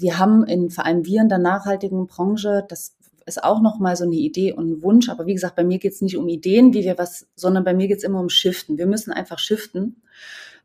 wir 0.00 0.18
haben 0.18 0.44
in, 0.44 0.70
vor 0.70 0.86
allem 0.86 1.04
wir 1.04 1.20
in 1.22 1.28
der 1.28 1.38
nachhaltigen 1.38 2.06
Branche, 2.06 2.64
das 2.68 2.96
ist 3.26 3.42
auch 3.42 3.60
nochmal 3.60 3.96
so 3.96 4.04
eine 4.04 4.16
Idee 4.16 4.52
und 4.52 4.70
ein 4.70 4.82
Wunsch. 4.82 5.08
Aber 5.08 5.26
wie 5.26 5.34
gesagt, 5.34 5.56
bei 5.56 5.64
mir 5.64 5.78
geht 5.78 5.92
es 5.92 6.02
nicht 6.02 6.16
um 6.16 6.28
Ideen, 6.28 6.74
wie 6.74 6.84
wir 6.84 6.98
was, 6.98 7.26
sondern 7.36 7.64
bei 7.64 7.74
mir 7.74 7.88
geht 7.88 7.98
es 7.98 8.04
immer 8.04 8.20
um 8.20 8.28
Shiften. 8.28 8.78
Wir 8.78 8.86
müssen 8.86 9.12
einfach 9.12 9.38
shiften. 9.38 10.02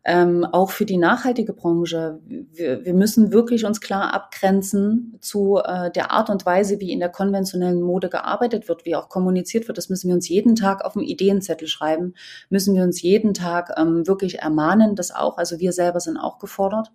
Ähm, 0.08 0.46
auch 0.46 0.70
für 0.70 0.86
die 0.86 0.98
nachhaltige 0.98 1.52
Branche. 1.52 2.20
Wir, 2.28 2.86
wir, 2.86 2.94
müssen 2.94 3.34
wirklich 3.34 3.66
uns 3.66 3.82
klar 3.82 4.14
abgrenzen 4.14 5.18
zu 5.20 5.58
äh, 5.58 5.90
der 5.90 6.12
Art 6.12 6.30
und 6.30 6.46
Weise, 6.46 6.80
wie 6.80 6.92
in 6.92 7.00
der 7.00 7.10
konventionellen 7.10 7.82
Mode 7.82 8.10
gearbeitet 8.10 8.70
wird, 8.70 8.86
wie 8.86 8.96
auch 8.96 9.10
kommuniziert 9.10 9.68
wird. 9.68 9.80
Das 9.80 9.90
müssen 9.90 10.08
wir 10.10 10.14
uns 10.14 10.30
jeden 10.30 10.56
Tag 10.56 10.86
auf 10.86 10.94
dem 10.94 11.02
Ideenzettel 11.02 11.68
schreiben, 11.68 12.14
müssen 12.52 12.76
wir 12.76 12.84
uns 12.84 13.02
jeden 13.02 13.34
Tag 13.34 13.74
ähm, 13.80 14.06
wirklich 14.06 14.38
ermahnen, 14.40 14.96
das 14.96 15.10
auch. 15.10 15.40
Also 15.40 15.60
wir 15.60 15.72
selber 15.72 16.00
sind 16.00 16.18
auch 16.18 16.38
gefordert 16.38 16.92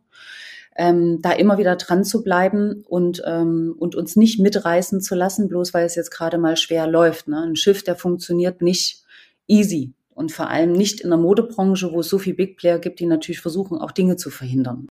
ähm, 0.77 1.21
da 1.21 1.33
immer 1.33 1.59
wieder 1.59 1.77
dran 1.77 2.05
zu 2.05 2.23
bleiben 2.23 2.85
und, 2.89 3.23
ähm, 3.27 3.75
und 3.79 3.97
uns 3.97 4.17
nicht 4.17 4.39
mitreißen 4.39 5.01
zu 5.01 5.15
lassen, 5.15 5.49
bloß 5.49 5.75
weil 5.75 5.85
es 5.85 5.95
jetzt 5.95 6.11
gerade 6.11 6.39
mal 6.39 6.57
schwer 6.57 6.87
läuft. 6.87 7.29
Ne? 7.29 7.43
Ein 7.43 7.57
Schiff, 7.57 7.83
der 7.83 7.97
funktioniert 7.97 8.63
nicht 8.63 9.03
easy 9.49 9.93
und 10.11 10.33
vor 10.33 10.49
allem 10.49 10.73
nicht 10.73 11.01
in 11.01 11.11
der 11.11 11.19
Modebranche, 11.19 11.93
wo 11.93 12.01
es 12.01 12.09
so 12.09 12.19
viel 12.19 12.35
Big 12.35 12.57
Player 12.57 12.79
gibt, 12.79 13.01
die 13.01 13.07
natürlich 13.07 13.41
versuchen, 13.41 13.79
auch 13.79 13.91
Dinge 13.91 14.17
zu 14.17 14.31
verhindern. 14.31 14.87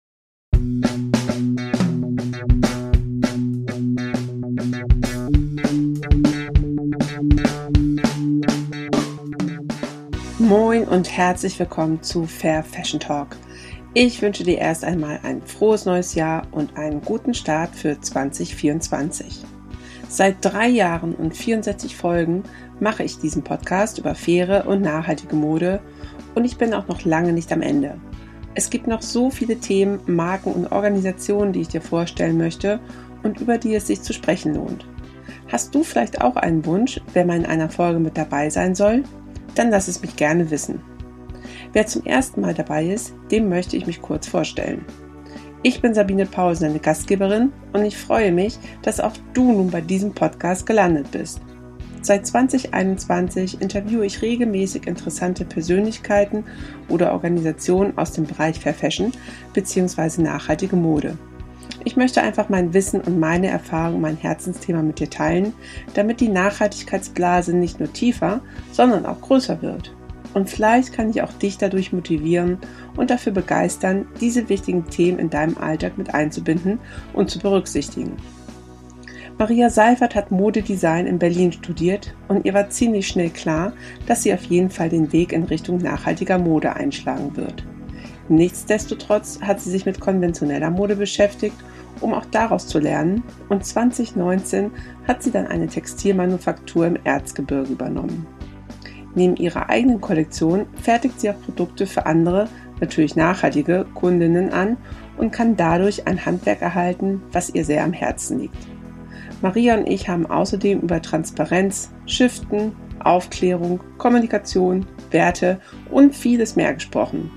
Moin 10.39 10.85
und 10.85 11.11
herzlich 11.11 11.59
willkommen 11.59 12.03
zu 12.03 12.27
Fair 12.27 12.63
Fashion 12.63 13.01
Talk 13.01 13.37
ich 13.95 14.21
wünsche 14.21 14.43
dir 14.43 14.59
erst 14.59 14.85
einmal 14.85 15.21
ein 15.23 15.41
frohes 15.43 15.85
neues 15.85 16.17
Jahr 16.17 16.49
und 16.51 16.77
einen 16.77 17.01
guten 17.01 17.33
Start 17.33 17.77
für 17.77 18.01
2024. 18.01 19.45
Seit 20.09 20.37
drei 20.41 20.69
Jahren 20.69 21.15
und 21.15 21.37
64 21.37 21.97
Folgen 21.97 22.43
mache 22.81 23.05
ich 23.05 23.19
diesen 23.19 23.45
Podcast 23.45 23.99
über 23.99 24.17
faire 24.17 24.67
und 24.67 24.83
nachhaltige 24.83 25.37
Mode 25.37 25.81
und 26.35 26.45
ich 26.45 26.57
bin 26.57 26.75
auch 26.75 26.89
noch 26.89 27.05
lange 27.05 27.33
nicht 27.33 27.53
am 27.53 27.63
Ende. 27.63 27.97
Es 28.57 28.69
gibt 28.69 28.89
noch 28.89 29.01
so 29.01 29.31
viele 29.31 29.59
Themen, 29.59 30.01
Marken 30.07 30.53
und 30.53 30.73
Organisationen, 30.73 31.53
die 31.53 31.61
ich 31.61 31.69
dir 31.69 31.81
vorstellen 31.81 32.37
möchte 32.37 32.81
und 33.23 33.41
über 33.41 33.59
die 33.59 33.77
es 33.77 33.87
sich 33.87 34.03
zu 34.03 34.13
sprechen 34.13 34.55
lohnt. 34.55 34.87
Hast 35.49 35.73
du 35.73 35.85
vielleicht 35.85 36.21
auch 36.21 36.35
einen 36.35 36.67
Wunsch, 36.67 37.01
wer 37.13 37.25
mal 37.25 37.37
in 37.37 37.47
einer 37.47 37.71
Folge 37.71 38.01
mit 38.01 38.17
dabei 38.17 38.51
sein 38.51 38.75
soll? 38.75 39.05
Dann 39.55 39.71
lass 39.71 39.87
es 39.87 40.03
mich 40.03 40.17
gerne 40.17 40.51
wissen. 40.51 40.81
Wer 41.75 41.89
zum 41.89 42.05
ersten 42.05 42.41
Mal 42.41 42.55
dabei 42.55 42.87
ist, 42.87 43.15
dem 43.33 43.49
möchte 43.49 43.77
ich 43.77 43.85
mich 43.85 44.01
kurz 44.01 44.29
vorstellen. 44.29 44.85
Ich 45.65 45.83
bin 45.83 45.93
Sabine 45.93 46.25
Paul, 46.25 46.55
seine 46.55 46.79
Gastgeberin, 46.79 47.53
und 47.73 47.85
ich 47.85 47.97
freue 47.97 48.31
mich, 48.31 48.61
dass 48.83 49.01
auch 49.01 49.15
du 49.33 49.51
nun 49.51 49.71
bei 49.73 49.81
diesem 49.81 50.13
Podcast 50.15 50.67
gelandet 50.67 51.11
bist. 51.11 51.41
Seit 52.01 52.29
2021 52.29 53.61
interviewe 53.61 54.07
ich 54.07 54.23
regelmäßig 54.23 54.87
interessante 54.87 55.45
Persönlichkeiten 55.45 56.45
oder 56.89 57.13
Organisationen 57.13 57.99
aus 57.99 58.13
dem 58.13 58.25
Bereich 58.25 58.61
Fair 58.61 58.75
Fashion 58.75 59.11
bzw. 59.53 60.23
nachhaltige 60.23 60.77
Mode. 60.77 61.19
Ich 61.83 61.97
möchte 61.97 62.23
einfach 62.23 62.51
mein 62.51 62.73
Wissen 62.73 63.01
und 63.01 63.19
meine 63.19 63.49
Erfahrung, 63.49 64.01
mein 64.01 64.17
Herzensthema 64.17 64.81
mit 64.81 65.01
dir 65.01 65.11
teilen, 65.11 65.55
damit 65.95 66.21
die 66.21 66.29
Nachhaltigkeitsblase 66.29 67.57
nicht 67.57 67.81
nur 67.81 67.93
tiefer, 67.93 68.43
sondern 68.71 69.07
auch 69.07 69.21
größer 69.21 69.61
wird. 69.61 69.93
Und 70.35 70.51
vielleicht 70.51 70.93
kann 70.93 71.11
ich 71.11 71.23
auch 71.23 71.33
dich 71.33 71.59
dadurch 71.59 71.93
motivieren 71.93 72.59
und 72.97 73.11
dafür 73.11 73.33
begeistern, 73.33 74.07
diese 74.21 74.49
wichtigen 74.49 74.85
Themen 74.91 75.19
in 75.19 75.31
deinem 75.31 75.57
Alltag 75.57 75.97
mit 75.97 76.13
einzubinden 76.13 76.81
und 77.13 77.31
zu 77.31 77.39
berücksichtigen. 77.39 78.17
Maria 79.39 79.69
Seifert 79.69 80.15
hat 80.15 80.31
Modedesign 80.31 81.07
in 81.07 81.19
Berlin 81.19 81.51
studiert 81.51 82.15
und 82.29 82.45
ihr 82.45 82.55
war 82.55 82.71
ziemlich 82.71 83.09
schnell 83.09 83.31
klar, 83.31 83.73
dass 84.07 84.23
sie 84.23 84.33
auf 84.33 84.45
jeden 84.45 84.71
Fall 84.71 84.89
den 84.89 85.13
Weg 85.13 85.33
in 85.33 85.45
Richtung 85.45 85.79
nachhaltiger 85.79 86.39
Mode 86.39 86.75
einschlagen 86.75 87.37
wird. 87.37 87.65
Nichtsdestotrotz 88.29 89.41
hat 89.41 89.61
sie 89.61 89.71
sich 89.71 89.87
mit 89.87 90.01
konventioneller 90.01 90.71
Mode 90.71 90.97
beschäftigt, 90.97 91.57
um 92.01 92.15
auch 92.15 92.25
daraus 92.27 92.69
zu 92.69 92.79
lernen 92.79 93.25
und 93.49 93.67
2019 93.67 94.71
hat 95.07 95.23
sie 95.23 95.33
dann 95.33 95.47
eine 95.47 95.67
Textilmanufaktur 95.67 96.87
im 96.87 96.99
Erzgebirge 97.05 97.73
übernommen. 97.73 98.27
Neben 99.15 99.37
ihrer 99.37 99.71
eigenen 99.71 100.01
Kollektion 100.01 100.67
fertigt 100.81 101.21
sie 101.21 101.31
auch 101.31 101.41
Produkte 101.41 101.87
für 101.87 102.07
andere, 102.07 102.49
natürlich 102.81 103.17
nachhaltige 103.17 103.87
Kundinnen 103.95 104.53
an 104.53 104.77
und 105.17 105.33
kann 105.33 105.57
dadurch 105.57 106.07
ein 106.07 106.25
Handwerk 106.25 106.63
erhalten, 106.63 107.23
was 107.33 107.51
ihr 107.51 107.65
sehr 107.65 107.85
am 107.85 107.93
Herzen 107.93 108.41
liegt. 108.41 108.69
Maria 109.43 109.77
und 109.77 109.87
ich 109.87 110.09
haben 110.09 110.27
außerdem 110.27 110.81
über 110.81 111.03
Transparenz, 111.03 111.93
Shiften, 112.07 112.73
Aufklärung, 113.01 113.81
Kommunikation, 113.99 114.87
Werte 115.11 115.61
und 115.91 116.15
vieles 116.17 116.57
mehr 116.57 116.75
gesprochen. 116.75 117.31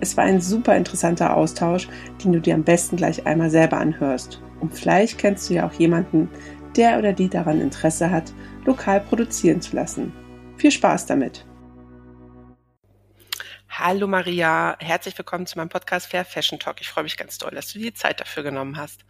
Es 0.00 0.16
war 0.16 0.24
ein 0.24 0.40
super 0.40 0.76
interessanter 0.76 1.36
Austausch, 1.36 1.88
den 2.22 2.32
du 2.32 2.40
dir 2.40 2.54
am 2.54 2.62
besten 2.62 2.96
gleich 2.96 3.26
einmal 3.26 3.50
selber 3.50 3.78
anhörst. 3.78 4.40
Und 4.60 4.74
vielleicht 4.74 5.18
kennst 5.18 5.48
du 5.48 5.54
ja 5.54 5.66
auch 5.66 5.72
jemanden, 5.72 6.28
der 6.76 6.98
oder 6.98 7.12
die 7.12 7.28
daran 7.28 7.60
Interesse 7.60 8.10
hat, 8.10 8.32
lokal 8.66 9.00
produzieren 9.00 9.60
zu 9.60 9.76
lassen. 9.76 10.12
Viel 10.56 10.70
Spaß 10.70 11.06
damit. 11.06 11.44
Hallo 13.68 14.06
Maria, 14.06 14.76
herzlich 14.78 15.18
willkommen 15.18 15.46
zu 15.46 15.58
meinem 15.58 15.68
Podcast 15.68 16.06
Fair 16.06 16.24
Fashion 16.24 16.60
Talk. 16.60 16.80
Ich 16.80 16.88
freue 16.88 17.02
mich 17.02 17.16
ganz 17.16 17.38
doll, 17.38 17.50
dass 17.50 17.72
du 17.72 17.80
dir 17.80 17.90
die 17.90 17.94
Zeit 17.94 18.20
dafür 18.20 18.44
genommen 18.44 18.76
hast. 18.76 19.04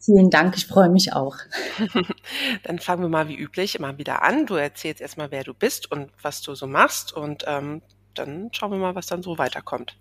Vielen 0.00 0.30
Dank, 0.30 0.56
ich 0.56 0.66
freue 0.66 0.88
mich 0.88 1.12
auch. 1.12 1.36
Dann 2.64 2.80
fangen 2.80 3.02
wir 3.02 3.08
mal 3.08 3.28
wie 3.28 3.36
üblich 3.36 3.76
immer 3.76 3.98
wieder 3.98 4.24
an. 4.24 4.46
Du 4.46 4.56
erzählst 4.56 5.00
erstmal, 5.00 5.30
wer 5.30 5.44
du 5.44 5.54
bist 5.54 5.90
und 5.92 6.10
was 6.20 6.42
du 6.42 6.56
so 6.56 6.66
machst 6.66 7.12
und 7.12 7.44
ähm, 7.46 7.82
dann 8.14 8.48
schauen 8.52 8.72
wir 8.72 8.78
mal, 8.78 8.96
was 8.96 9.06
dann 9.06 9.22
so 9.22 9.38
weiterkommt. 9.38 9.96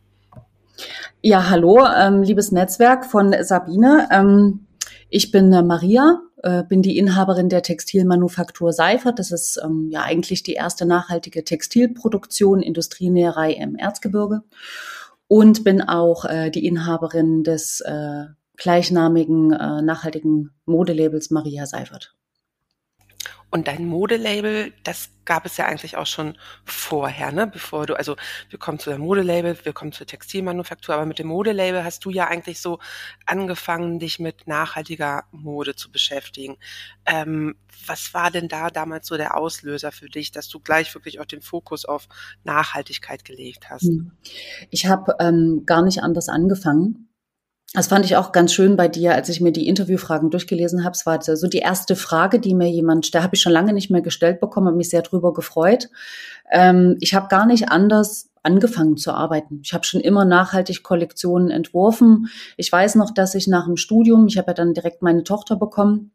Ja, 1.22 1.50
hallo, 1.50 1.86
ähm, 1.86 2.24
liebes 2.24 2.52
Netzwerk 2.52 3.06
von 3.06 3.36
Sabine. 3.44 4.10
Ähm, 4.12 4.66
ich 5.10 5.32
bin 5.32 5.54
äh, 5.54 5.62
Maria, 5.62 6.20
äh, 6.44 6.64
bin 6.64 6.82
die 6.82 6.98
Inhaberin 6.98 7.50
der 7.50 7.62
Textilmanufaktur 7.62 8.74
Seifert. 8.74 9.20
Das 9.20 9.32
ist 9.32 9.60
ähm, 9.64 9.90
ja 9.92 10.04
eigentlich 10.04 10.44
die 10.44 10.54
erste 10.54 10.86
nachhaltige 10.86 11.44
Textilproduktion, 11.44 12.62
Industrienäherei 12.62 13.54
im 13.54 13.76
Erzgebirge. 13.76 14.42
Und 15.28 15.64
bin 15.64 15.82
auch 15.82 16.26
äh, 16.26 16.50
die 16.50 16.66
Inhaberin 16.66 17.44
des 17.44 17.82
äh, 17.82 18.26
gleichnamigen 18.58 19.52
äh, 19.52 19.82
nachhaltigen 19.82 20.52
Modelabels 20.66 21.30
Maria 21.30 21.66
Seifert. 21.66 22.16
Und 23.52 23.68
dein 23.68 23.86
Modelabel, 23.86 24.74
das 24.84 25.10
gab 25.26 25.46
es 25.46 25.58
ja 25.58 25.66
eigentlich 25.66 25.98
auch 25.98 26.06
schon 26.06 26.38
vorher, 26.66 27.32
ne? 27.32 27.48
Bevor 27.48 27.88
du, 27.88 27.96
also 27.96 28.16
wir 28.50 28.60
kommen 28.60 28.78
zu 28.78 28.92
deinem 28.92 29.02
Modelabel, 29.02 29.58
wir 29.64 29.74
kommen 29.74 29.92
zur 29.92 30.06
Textilmanufaktur, 30.06 30.94
aber 30.94 31.06
mit 31.06 31.18
dem 31.18 31.28
Modelabel 31.28 31.84
hast 31.84 32.06
du 32.06 32.12
ja 32.12 32.28
eigentlich 32.28 32.62
so 32.62 32.80
angefangen, 33.26 34.00
dich 34.00 34.20
mit 34.20 34.48
nachhaltiger 34.48 35.24
Mode 35.32 35.76
zu 35.76 35.92
beschäftigen. 35.92 36.58
Ähm, 37.06 37.56
was 37.88 38.14
war 38.14 38.30
denn 38.30 38.50
da 38.50 38.70
damals 38.70 39.08
so 39.08 39.18
der 39.18 39.36
Auslöser 39.36 39.92
für 39.92 40.10
dich, 40.10 40.32
dass 40.32 40.48
du 40.48 40.60
gleich 40.60 40.94
wirklich 40.94 41.20
auch 41.20 41.26
den 41.26 41.42
Fokus 41.42 41.86
auf 41.86 42.08
Nachhaltigkeit 42.44 43.26
gelegt 43.26 43.70
hast? 43.70 43.84
Hm. 43.84 44.12
Ich 44.70 44.86
habe 44.86 45.16
ähm, 45.20 45.64
gar 45.66 45.82
nicht 45.82 46.04
anders 46.04 46.30
angefangen 46.30 47.09
das 47.74 47.88
fand 47.88 48.04
ich 48.06 48.16
auch 48.16 48.32
ganz 48.32 48.52
schön 48.52 48.76
bei 48.76 48.88
dir, 48.88 49.14
als 49.14 49.30
ich 49.30 49.42
mir 49.42 49.52
die 49.52 49.68
Interviewfragen 49.68 50.32
durchgelesen 50.32 50.84
habe. 50.84 50.96
Es 50.96 51.06
war 51.06 51.22
so 51.22 51.48
die 51.48 51.60
erste 51.60 51.96
Frage, 51.96 52.40
die 52.40 52.56
mir 52.56 52.70
jemand, 52.70 53.14
da 53.14 53.22
habe 53.22 53.36
ich 53.36 53.42
schon 53.42 53.52
lange 53.52 53.74
nicht 53.74 53.92
mehr 53.92 54.02
gestellt 54.02 54.40
bekommen, 54.40 54.68
habe 54.68 54.78
mich 54.78 54.90
sehr 54.90 55.04
drüber 55.04 55.34
gefreut. 55.34 55.90
Ähm, 56.52 56.98
ich 57.00 57.14
habe 57.14 57.28
gar 57.28 57.46
nicht 57.46 57.70
anders 57.70 58.30
angefangen 58.42 58.98
zu 58.98 59.12
arbeiten. 59.12 59.62
Ich 59.64 59.74
habe 59.74 59.84
schon 59.84 60.02
immer 60.02 60.26
nachhaltig 60.26 60.82
Kollektionen 60.82 61.52
entworfen. 61.52 62.30
Ich 62.58 62.72
weiß 62.72 62.96
noch, 62.96 63.14
dass 63.14 63.36
ich 63.36 63.48
nach 63.48 63.66
dem 63.66 63.78
Studium, 63.78 64.28
ich 64.28 64.38
habe 64.38 64.48
ja 64.48 64.54
dann 64.54 64.74
direkt 64.74 65.02
meine 65.02 65.24
Tochter 65.24 65.56
bekommen, 65.56 66.12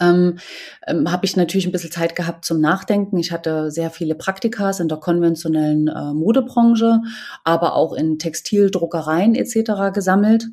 ähm, 0.00 0.38
ähm, 0.86 1.10
habe 1.10 1.26
ich 1.26 1.36
natürlich 1.36 1.66
ein 1.66 1.72
bisschen 1.72 1.90
Zeit 1.90 2.14
gehabt 2.14 2.44
zum 2.44 2.60
Nachdenken. 2.60 3.18
Ich 3.18 3.32
hatte 3.32 3.70
sehr 3.70 3.90
viele 3.90 4.14
Praktikas 4.14 4.78
in 4.78 4.88
der 4.88 4.98
konventionellen 4.98 5.88
äh, 5.88 6.12
Modebranche, 6.14 7.00
aber 7.44 7.74
auch 7.74 7.92
in 7.92 8.18
Textildruckereien 8.18 9.34
etc. 9.34 9.92
gesammelt. 9.92 10.46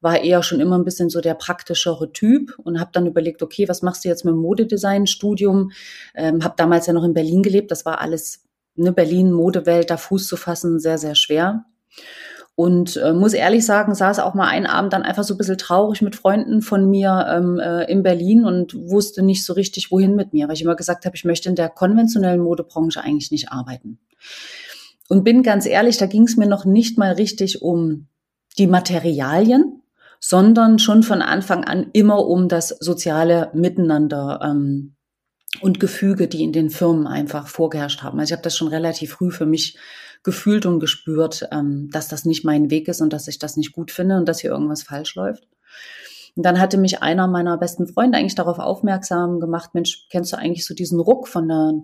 War 0.00 0.20
eher 0.20 0.42
schon 0.42 0.60
immer 0.60 0.78
ein 0.78 0.84
bisschen 0.84 1.08
so 1.08 1.22
der 1.22 1.34
praktischere 1.34 2.12
Typ 2.12 2.58
und 2.58 2.78
habe 2.78 2.90
dann 2.92 3.06
überlegt, 3.06 3.42
okay, 3.42 3.68
was 3.68 3.80
machst 3.80 4.04
du 4.04 4.10
jetzt 4.10 4.26
mit 4.26 4.32
dem 4.32 4.40
Modedesign-Studium? 4.40 5.70
Ähm, 6.14 6.44
habe 6.44 6.54
damals 6.58 6.86
ja 6.86 6.92
noch 6.92 7.04
in 7.04 7.14
Berlin 7.14 7.42
gelebt. 7.42 7.70
Das 7.70 7.86
war 7.86 8.02
alles, 8.02 8.44
ne, 8.74 8.92
Berlin, 8.92 9.32
Modewelt, 9.32 9.88
da 9.88 9.96
Fuß 9.96 10.26
zu 10.26 10.36
fassen, 10.36 10.78
sehr, 10.78 10.98
sehr 10.98 11.14
schwer. 11.14 11.64
Und 12.56 12.96
äh, 12.96 13.12
muss 13.12 13.32
ehrlich 13.32 13.66
sagen, 13.66 13.94
saß 13.96 14.20
auch 14.20 14.34
mal 14.34 14.46
einen 14.46 14.66
Abend 14.66 14.92
dann 14.92 15.02
einfach 15.02 15.24
so 15.24 15.34
ein 15.34 15.38
bisschen 15.38 15.58
traurig 15.58 16.02
mit 16.02 16.14
Freunden 16.14 16.62
von 16.62 16.88
mir 16.88 17.26
ähm, 17.28 17.58
äh, 17.58 17.90
in 17.90 18.04
Berlin 18.04 18.44
und 18.44 18.74
wusste 18.74 19.22
nicht 19.22 19.44
so 19.44 19.54
richtig, 19.54 19.90
wohin 19.90 20.14
mit 20.14 20.32
mir, 20.32 20.46
weil 20.46 20.54
ich 20.54 20.62
immer 20.62 20.76
gesagt 20.76 21.04
habe, 21.04 21.16
ich 21.16 21.24
möchte 21.24 21.48
in 21.48 21.56
der 21.56 21.68
konventionellen 21.68 22.40
Modebranche 22.40 23.02
eigentlich 23.02 23.32
nicht 23.32 23.50
arbeiten. 23.50 23.98
Und 25.08 25.24
bin 25.24 25.42
ganz 25.42 25.66
ehrlich, 25.66 25.96
da 25.96 26.06
ging 26.06 26.22
es 26.22 26.36
mir 26.36 26.46
noch 26.46 26.64
nicht 26.64 26.96
mal 26.96 27.12
richtig 27.12 27.60
um 27.60 28.06
die 28.56 28.68
Materialien, 28.68 29.82
sondern 30.20 30.78
schon 30.78 31.02
von 31.02 31.22
Anfang 31.22 31.64
an 31.64 31.90
immer 31.92 32.24
um 32.24 32.48
das 32.48 32.68
soziale 32.68 33.50
Miteinander 33.52 34.40
ähm, 34.42 34.94
und 35.60 35.80
Gefüge, 35.80 36.28
die 36.28 36.44
in 36.44 36.52
den 36.52 36.70
Firmen 36.70 37.06
einfach 37.06 37.48
vorgeherrscht 37.48 38.02
haben. 38.02 38.18
Also 38.18 38.30
ich 38.30 38.32
habe 38.32 38.44
das 38.44 38.56
schon 38.56 38.68
relativ 38.68 39.12
früh 39.12 39.30
für 39.30 39.44
mich 39.44 39.76
gefühlt 40.24 40.66
und 40.66 40.80
gespürt, 40.80 41.48
ähm, 41.52 41.90
dass 41.92 42.08
das 42.08 42.24
nicht 42.24 42.44
mein 42.44 42.70
Weg 42.70 42.88
ist 42.88 43.00
und 43.00 43.12
dass 43.12 43.28
ich 43.28 43.38
das 43.38 43.56
nicht 43.56 43.72
gut 43.72 43.90
finde 43.92 44.16
und 44.16 44.28
dass 44.28 44.40
hier 44.40 44.50
irgendwas 44.50 44.82
falsch 44.82 45.14
läuft. 45.14 45.46
Und 46.36 46.44
dann 46.44 46.58
hatte 46.58 46.78
mich 46.78 47.00
einer 47.00 47.28
meiner 47.28 47.56
besten 47.58 47.86
Freunde 47.86 48.18
eigentlich 48.18 48.34
darauf 48.34 48.58
aufmerksam 48.58 49.38
gemacht, 49.38 49.70
Mensch, 49.72 50.08
kennst 50.10 50.32
du 50.32 50.36
eigentlich 50.36 50.66
so 50.66 50.74
diesen 50.74 50.98
Ruck 50.98 51.28
von 51.28 51.46
der 51.46 51.74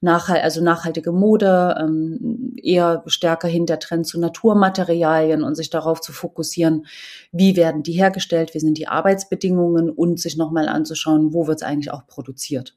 Nachhalt, 0.00 0.42
also 0.42 0.60
nachhaltige 0.60 1.12
Mode, 1.12 1.76
ähm, 1.78 2.56
eher 2.60 3.04
stärker 3.06 3.46
hin 3.46 3.66
der 3.66 3.78
Trend 3.78 4.08
zu 4.08 4.18
Naturmaterialien 4.18 5.44
und 5.44 5.54
sich 5.54 5.70
darauf 5.70 6.00
zu 6.00 6.12
fokussieren, 6.12 6.86
wie 7.30 7.54
werden 7.54 7.84
die 7.84 7.92
hergestellt, 7.92 8.52
wie 8.52 8.60
sind 8.60 8.78
die 8.78 8.88
Arbeitsbedingungen 8.88 9.90
und 9.90 10.18
sich 10.18 10.36
nochmal 10.36 10.68
anzuschauen, 10.68 11.32
wo 11.32 11.46
wird 11.46 11.60
es 11.60 11.66
eigentlich 11.66 11.92
auch 11.92 12.08
produziert. 12.08 12.76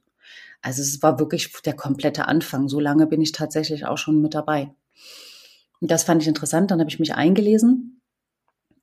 Also 0.61 0.81
es 0.83 1.01
war 1.01 1.19
wirklich 1.19 1.51
der 1.65 1.75
komplette 1.75 2.27
Anfang. 2.27 2.69
So 2.69 2.79
lange 2.79 3.07
bin 3.07 3.21
ich 3.21 3.31
tatsächlich 3.31 3.85
auch 3.85 3.97
schon 3.97 4.21
mit 4.21 4.35
dabei. 4.35 4.71
Das 5.88 6.03
fand 6.03 6.21
ich 6.21 6.27
interessant. 6.27 6.71
Dann 6.71 6.80
habe 6.80 6.89
ich 6.89 7.00
mich 7.00 7.13
eingelesen 7.13 8.01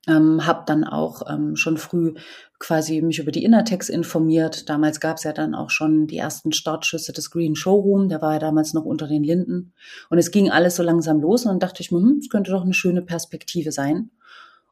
ähm, 0.08 0.46
habe 0.46 0.62
dann 0.66 0.84
auch 0.84 1.22
ähm, 1.30 1.56
schon 1.56 1.76
früh 1.76 2.14
quasi 2.58 3.02
mich 3.02 3.18
über 3.18 3.32
die 3.32 3.44
Innertex 3.44 3.88
informiert. 3.88 4.68
Damals 4.68 5.00
gab 5.00 5.18
es 5.18 5.24
ja 5.24 5.32
dann 5.32 5.54
auch 5.54 5.70
schon 5.70 6.06
die 6.06 6.16
ersten 6.16 6.52
Startschüsse 6.52 7.12
des 7.12 7.30
Green 7.30 7.54
Showroom, 7.54 8.08
der 8.08 8.22
war 8.22 8.34
ja 8.34 8.38
damals 8.38 8.72
noch 8.72 8.84
unter 8.84 9.06
den 9.06 9.22
Linden. 9.22 9.72
Und 10.08 10.18
es 10.18 10.30
ging 10.30 10.50
alles 10.50 10.76
so 10.76 10.82
langsam 10.82 11.20
los 11.20 11.44
und 11.44 11.50
dann 11.50 11.60
dachte 11.60 11.82
ich 11.82 11.92
mir, 11.92 11.98
hm, 11.98 12.18
es 12.20 12.30
könnte 12.30 12.50
doch 12.50 12.62
eine 12.62 12.74
schöne 12.74 13.02
Perspektive 13.02 13.72
sein. 13.72 14.10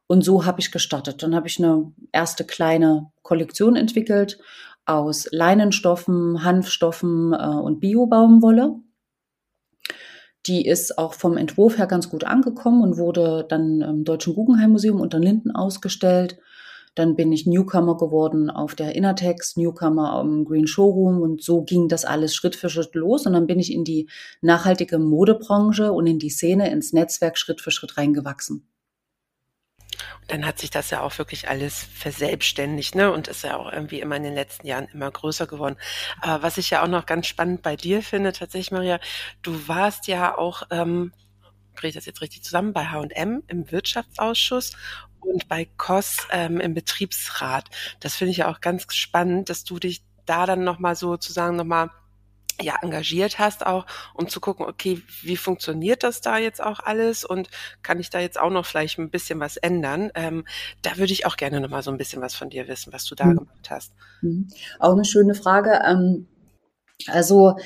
Und 0.07 0.23
so 0.23 0.47
habe 0.47 0.61
ich 0.61 0.73
gestartet. 0.73 1.23
Dann 1.23 1.35
habe 1.35 1.49
ich 1.49 1.59
eine 1.63 1.93
erste 2.13 2.45
kleine 2.45 3.13
Kollektion 3.23 3.77
entwickelt 3.77 4.39
aus 4.87 5.29
Leinenstoffen, 5.31 6.43
Hanfstoffen 6.45 7.35
äh, 7.35 7.37
und 7.37 7.81
Biobaumwolle. 7.81 8.77
Die 10.49 10.67
ist 10.67 10.97
auch 10.97 11.13
vom 11.13 11.37
Entwurf 11.37 11.77
her 11.77 11.87
ganz 11.87 12.09
gut 12.09 12.25
angekommen 12.25 12.83
und 12.83 12.97
wurde 12.97 13.45
dann 13.47 13.83
im 13.83 14.05
Deutschen 14.05 14.35
Guggenheim 14.35 14.71
Museum 14.71 14.99
unter 14.99 15.19
Linden 15.19 15.51
ausgestellt. 15.51 16.39
Dann 16.95 17.17
bin 17.17 17.31
ich 17.33 17.47
Newcomer 17.47 17.99
geworden 17.99 18.49
auf 18.49 18.75
der 18.75 18.97
Innertex, 18.97 19.57
Newcomer 19.57 20.11
am 20.13 20.47
Green 20.47 20.67
Showroom 20.67 21.21
und 21.21 21.43
so 21.43 21.63
ging 21.63 21.89
das 21.89 22.07
alles 22.07 22.35
Schritt 22.35 22.57
für 22.57 22.71
Schritt 22.71 22.95
los 22.95 23.27
und 23.27 23.35
dann 23.35 23.47
bin 23.47 23.59
ich 23.61 23.73
in 23.73 23.85
die 23.85 24.09
nachhaltige 24.41 24.99
Modebranche 24.99 25.93
und 25.93 26.07
in 26.07 26.19
die 26.19 26.31
Szene, 26.31 26.71
ins 26.71 26.95
Netzwerk 26.95 27.37
Schritt 27.37 27.61
für 27.61 27.71
Schritt 27.71 27.99
reingewachsen 27.99 28.67
dann 30.29 30.47
hat 30.47 30.59
sich 30.59 30.71
das 30.71 30.91
ja 30.91 31.01
auch 31.01 31.17
wirklich 31.19 31.49
alles 31.49 31.85
verselbstständigt, 31.95 32.95
ne? 32.95 33.13
Und 33.13 33.29
ist 33.29 33.45
ja 33.45 33.57
auch 33.57 33.73
irgendwie 33.73 34.01
immer 34.01 34.17
in 34.17 34.23
den 34.23 34.35
letzten 34.35 34.67
Jahren 34.67 34.89
immer 34.93 35.11
größer 35.11 35.47
geworden. 35.47 35.77
Aber 36.21 36.43
was 36.43 36.59
ich 36.59 36.71
ja 36.71 36.83
auch 36.83 36.89
noch 36.89 37.07
ganz 37.07 37.27
spannend 37.27 37.63
bei 37.63 37.77
dir 37.77 38.03
finde, 38.03 38.33
tatsächlich, 38.33 38.71
Maria, 38.71 39.01
du 39.43 39.69
warst 39.69 40.07
ja 40.07 40.37
auch, 40.37 40.63
ähm, 40.71 41.13
kriege 41.75 41.89
ich 41.89 41.95
das 41.95 42.07
jetzt 42.07 42.21
richtig 42.21 42.43
zusammen, 42.43 42.73
bei 42.73 42.87
H&M 42.87 43.43
im 43.47 43.71
Wirtschaftsausschuss 43.71 44.73
und 45.21 45.49
bei 45.49 45.67
COS 45.77 46.29
ähm, 46.31 46.61
im 46.61 46.75
Betriebsrat. 46.75 47.67
Das 48.01 48.17
finde 48.17 48.33
ich 48.33 48.39
ja 48.39 48.51
auch 48.51 48.61
ganz 48.61 48.87
spannend, 48.95 49.49
dass 49.49 49.65
du 49.65 49.79
dich 49.79 50.03
da 50.27 50.47
dann 50.47 50.65
nochmal 50.65 50.97
sozusagen 50.97 51.57
nochmal 51.57 51.91
ja 52.61 52.77
engagiert 52.83 53.39
hast 53.39 53.67
auch, 53.67 53.87
um 54.15 54.29
zu 54.29 54.41
gucken, 54.41 54.67
okay, 54.67 55.03
wie 55.23 55.37
funktioniert 55.37 56.03
das 56.03 56.21
da 56.21 56.39
jetzt 56.39 56.63
auch 56.63 56.81
alles 56.81 57.25
und 57.25 57.49
kann 57.83 58.01
ich 58.01 58.11
da 58.11 58.21
jetzt 58.21 58.39
auch 58.39 58.51
noch 58.51 58.67
vielleicht 58.67 58.99
ein 58.99 59.11
bisschen 59.11 59.41
was 59.41 59.57
ändern? 59.57 60.11
Ähm, 60.15 60.45
da 60.83 60.97
würde 60.97 61.13
ich 61.13 61.27
auch 61.27 61.37
gerne 61.37 61.61
noch 61.61 61.71
mal 61.71 61.83
so 61.83 61.91
ein 61.91 61.99
bisschen 61.99 62.23
was 62.23 62.35
von 62.35 62.51
dir 62.51 62.69
wissen, 62.69 62.93
was 62.93 63.05
du 63.05 63.15
da 63.15 63.27
mhm. 63.27 63.37
gemacht 63.37 63.71
hast. 63.71 63.93
Mhm. 64.23 64.49
Auch 64.79 64.93
eine 64.93 65.05
schöne 65.05 65.35
Frage. 65.35 65.81
Ähm, 65.87 66.27
also 67.07 67.57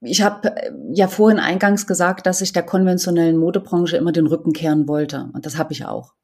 ich 0.00 0.22
habe 0.22 0.56
äh, 0.56 0.72
ja 0.92 1.08
vorhin 1.08 1.38
eingangs 1.38 1.86
gesagt, 1.86 2.26
dass 2.26 2.40
ich 2.40 2.52
der 2.52 2.62
konventionellen 2.62 3.36
Modebranche 3.36 3.96
immer 3.96 4.12
den 4.12 4.26
Rücken 4.26 4.52
kehren 4.52 4.86
wollte. 4.88 5.30
Und 5.32 5.46
das 5.46 5.56
habe 5.56 5.72
ich 5.72 5.86
auch. 5.86 6.14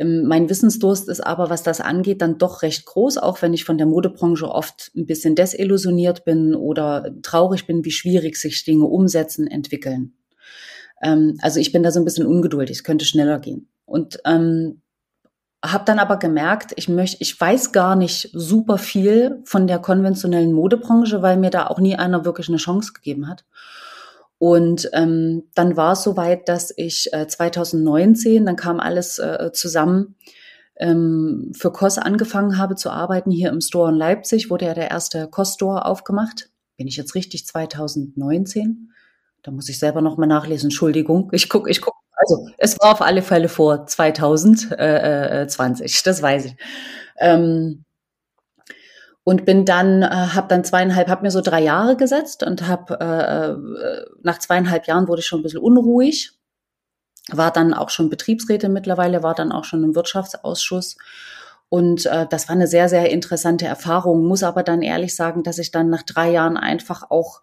Ähm, 0.00 0.24
mein 0.24 0.48
Wissensdurst 0.48 1.08
ist 1.08 1.20
aber, 1.20 1.50
was 1.50 1.62
das 1.62 1.80
angeht, 1.80 2.22
dann 2.22 2.38
doch 2.38 2.62
recht 2.62 2.86
groß, 2.86 3.18
auch 3.18 3.42
wenn 3.42 3.52
ich 3.52 3.64
von 3.64 3.76
der 3.78 3.86
Modebranche 3.86 4.48
oft 4.48 4.90
ein 4.96 5.06
bisschen 5.06 5.34
desillusioniert 5.34 6.24
bin 6.24 6.54
oder 6.54 7.12
traurig 7.22 7.66
bin, 7.66 7.84
wie 7.84 7.90
schwierig 7.90 8.36
sich 8.36 8.64
Dinge 8.64 8.86
umsetzen, 8.86 9.46
entwickeln. 9.46 10.14
Ähm, 11.02 11.36
also 11.42 11.60
ich 11.60 11.70
bin 11.70 11.82
da 11.82 11.92
so 11.92 12.00
ein 12.00 12.06
bisschen 12.06 12.26
ungeduldig, 12.26 12.78
es 12.78 12.84
könnte 12.84 13.04
schneller 13.04 13.38
gehen. 13.38 13.68
Und 13.84 14.20
ähm, 14.24 14.80
habe 15.62 15.84
dann 15.84 15.98
aber 15.98 16.16
gemerkt, 16.16 16.72
ich 16.76 16.88
möchte, 16.88 17.18
ich 17.20 17.38
weiß 17.38 17.72
gar 17.72 17.94
nicht 17.94 18.30
super 18.32 18.78
viel 18.78 19.42
von 19.44 19.66
der 19.66 19.78
konventionellen 19.78 20.52
Modebranche, 20.52 21.20
weil 21.20 21.36
mir 21.36 21.50
da 21.50 21.66
auch 21.66 21.78
nie 21.78 21.96
einer 21.96 22.24
wirklich 22.24 22.48
eine 22.48 22.56
Chance 22.56 22.94
gegeben 22.94 23.28
hat. 23.28 23.44
Und 24.40 24.88
ähm, 24.94 25.50
dann 25.54 25.76
war 25.76 25.92
es 25.92 26.02
soweit, 26.02 26.48
dass 26.48 26.72
ich 26.74 27.12
äh, 27.12 27.26
2019, 27.26 28.46
dann 28.46 28.56
kam 28.56 28.80
alles 28.80 29.18
äh, 29.18 29.50
zusammen, 29.52 30.16
ähm, 30.76 31.52
für 31.54 31.70
COS 31.70 31.98
angefangen 31.98 32.56
habe 32.56 32.74
zu 32.74 32.88
arbeiten. 32.88 33.30
Hier 33.30 33.50
im 33.50 33.60
Store 33.60 33.90
in 33.90 33.96
Leipzig 33.96 34.48
wurde 34.48 34.64
ja 34.64 34.72
der 34.72 34.90
erste 34.90 35.28
COS-Store 35.28 35.84
aufgemacht. 35.84 36.48
Bin 36.78 36.86
ich 36.86 36.96
jetzt 36.96 37.14
richtig 37.14 37.46
2019? 37.46 38.92
Da 39.42 39.50
muss 39.50 39.68
ich 39.68 39.78
selber 39.78 40.00
noch 40.00 40.16
mal 40.16 40.26
nachlesen. 40.26 40.68
Entschuldigung. 40.68 41.28
Ich 41.32 41.50
guck, 41.50 41.68
ich 41.68 41.82
guck. 41.82 41.92
Also 42.16 42.48
es 42.56 42.78
war 42.80 42.92
auf 42.92 43.02
alle 43.02 43.20
Fälle 43.20 43.50
vor 43.50 43.86
2020. 43.86 44.70
Äh, 44.72 45.46
das 45.46 45.58
weiß 45.58 46.46
ich. 46.46 46.56
Ähm, 47.18 47.84
und 49.30 49.44
bin 49.44 49.64
dann, 49.64 50.02
äh, 50.02 50.08
habe 50.08 50.48
dann 50.48 50.64
zweieinhalb, 50.64 51.06
habe 51.06 51.22
mir 51.22 51.30
so 51.30 51.40
drei 51.40 51.62
Jahre 51.62 51.96
gesetzt 51.96 52.42
und 52.42 52.66
habe 52.66 52.98
äh, 53.00 53.50
äh, 53.52 54.04
nach 54.24 54.40
zweieinhalb 54.40 54.88
Jahren 54.88 55.06
wurde 55.06 55.20
ich 55.20 55.26
schon 55.28 55.38
ein 55.38 55.44
bisschen 55.44 55.60
unruhig, 55.60 56.32
war 57.30 57.52
dann 57.52 57.72
auch 57.72 57.90
schon 57.90 58.10
Betriebsräte 58.10 58.68
mittlerweile, 58.68 59.22
war 59.22 59.36
dann 59.36 59.52
auch 59.52 59.62
schon 59.62 59.84
im 59.84 59.94
Wirtschaftsausschuss. 59.94 60.96
Und 61.68 62.06
äh, 62.06 62.26
das 62.28 62.48
war 62.48 62.56
eine 62.56 62.66
sehr, 62.66 62.88
sehr 62.88 63.08
interessante 63.12 63.66
Erfahrung, 63.66 64.26
muss 64.26 64.42
aber 64.42 64.64
dann 64.64 64.82
ehrlich 64.82 65.14
sagen, 65.14 65.44
dass 65.44 65.58
ich 65.58 65.70
dann 65.70 65.90
nach 65.90 66.02
drei 66.02 66.32
Jahren 66.32 66.56
einfach 66.56 67.08
auch 67.12 67.40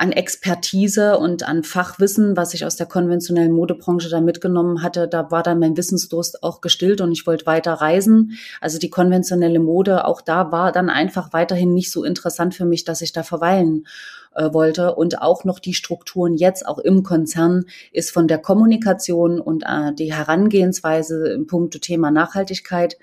an 0.00 0.12
Expertise 0.12 1.18
und 1.18 1.46
an 1.46 1.62
Fachwissen, 1.62 2.34
was 2.34 2.54
ich 2.54 2.64
aus 2.64 2.76
der 2.76 2.86
konventionellen 2.86 3.52
Modebranche 3.52 4.08
da 4.08 4.22
mitgenommen 4.22 4.82
hatte, 4.82 5.06
da 5.06 5.30
war 5.30 5.42
dann 5.42 5.58
mein 5.58 5.76
Wissensdurst 5.76 6.42
auch 6.42 6.62
gestillt 6.62 7.02
und 7.02 7.12
ich 7.12 7.26
wollte 7.26 7.44
weiter 7.44 7.74
reisen. 7.74 8.38
Also 8.62 8.78
die 8.78 8.88
konventionelle 8.88 9.60
Mode, 9.60 10.06
auch 10.06 10.22
da 10.22 10.52
war 10.52 10.72
dann 10.72 10.88
einfach 10.88 11.34
weiterhin 11.34 11.74
nicht 11.74 11.92
so 11.92 12.02
interessant 12.02 12.54
für 12.54 12.64
mich, 12.64 12.84
dass 12.84 13.02
ich 13.02 13.12
da 13.12 13.22
verweilen 13.22 13.86
äh, 14.34 14.54
wollte. 14.54 14.94
Und 14.94 15.20
auch 15.20 15.44
noch 15.44 15.58
die 15.58 15.74
Strukturen 15.74 16.34
jetzt, 16.34 16.66
auch 16.66 16.78
im 16.78 17.02
Konzern, 17.02 17.66
ist 17.92 18.10
von 18.10 18.26
der 18.26 18.38
Kommunikation 18.38 19.38
und 19.38 19.64
äh, 19.66 19.92
die 19.92 20.14
Herangehensweise 20.14 21.28
im 21.28 21.46
Punkt 21.46 21.78
Thema 21.82 22.10
Nachhaltigkeit 22.10 22.96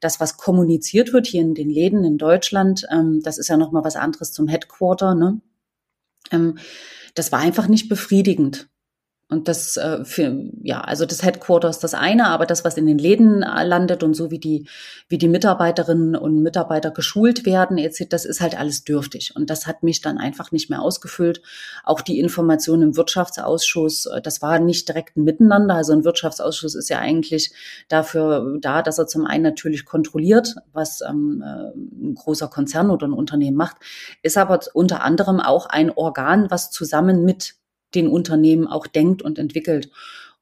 das, 0.00 0.18
was 0.18 0.38
kommuniziert 0.38 1.12
wird 1.12 1.26
hier 1.26 1.42
in 1.42 1.54
den 1.54 1.68
Läden 1.68 2.04
in 2.04 2.16
Deutschland, 2.16 2.86
ähm, 2.90 3.20
das 3.22 3.36
ist 3.36 3.48
ja 3.48 3.58
nochmal 3.58 3.84
was 3.84 3.96
anderes 3.96 4.32
zum 4.32 4.48
Headquarter, 4.48 5.14
ne? 5.14 5.42
Ähm, 6.30 6.58
das 7.14 7.32
war 7.32 7.40
einfach 7.40 7.68
nicht 7.68 7.88
befriedigend. 7.88 8.68
Und 9.30 9.46
das 9.46 9.76
äh, 9.76 10.06
für, 10.06 10.42
ja, 10.62 10.80
also 10.80 11.04
das 11.04 11.22
Headquarter 11.22 11.68
ist 11.68 11.84
das 11.84 11.92
eine, 11.92 12.28
aber 12.28 12.46
das, 12.46 12.64
was 12.64 12.78
in 12.78 12.86
den 12.86 12.96
Läden 12.96 13.42
äh, 13.42 13.62
landet 13.62 14.02
und 14.02 14.14
so 14.14 14.30
wie 14.30 14.38
die, 14.38 14.66
wie 15.06 15.18
die 15.18 15.28
Mitarbeiterinnen 15.28 16.16
und 16.16 16.42
Mitarbeiter 16.42 16.90
geschult 16.90 17.44
werden, 17.44 17.76
etc., 17.76 18.06
das 18.08 18.24
ist 18.24 18.40
halt 18.40 18.58
alles 18.58 18.84
dürftig. 18.84 19.36
Und 19.36 19.50
das 19.50 19.66
hat 19.66 19.82
mich 19.82 20.00
dann 20.00 20.16
einfach 20.16 20.50
nicht 20.50 20.70
mehr 20.70 20.80
ausgefüllt. 20.80 21.42
Auch 21.84 22.00
die 22.00 22.20
Information 22.20 22.80
im 22.80 22.96
Wirtschaftsausschuss, 22.96 24.06
äh, 24.06 24.22
das 24.22 24.40
war 24.40 24.60
nicht 24.60 24.88
direkt 24.88 25.18
ein 25.18 25.24
Miteinander. 25.24 25.74
Also 25.74 25.92
ein 25.92 26.04
Wirtschaftsausschuss 26.04 26.74
ist 26.74 26.88
ja 26.88 26.98
eigentlich 26.98 27.52
dafür 27.88 28.56
da, 28.62 28.80
dass 28.80 28.98
er 28.98 29.08
zum 29.08 29.26
einen 29.26 29.42
natürlich 29.42 29.84
kontrolliert, 29.84 30.54
was 30.72 31.02
ähm, 31.02 31.44
äh, 31.44 31.76
ein 31.76 32.14
großer 32.14 32.48
Konzern 32.48 32.88
oder 32.88 33.06
ein 33.06 33.12
Unternehmen 33.12 33.58
macht, 33.58 33.76
ist 34.22 34.38
aber 34.38 34.58
unter 34.72 35.02
anderem 35.02 35.38
auch 35.40 35.66
ein 35.66 35.90
Organ, 35.90 36.50
was 36.50 36.70
zusammen 36.70 37.26
mit 37.26 37.57
den 37.94 38.08
Unternehmen 38.08 38.66
auch 38.66 38.86
denkt 38.86 39.22
und 39.22 39.38
entwickelt. 39.38 39.90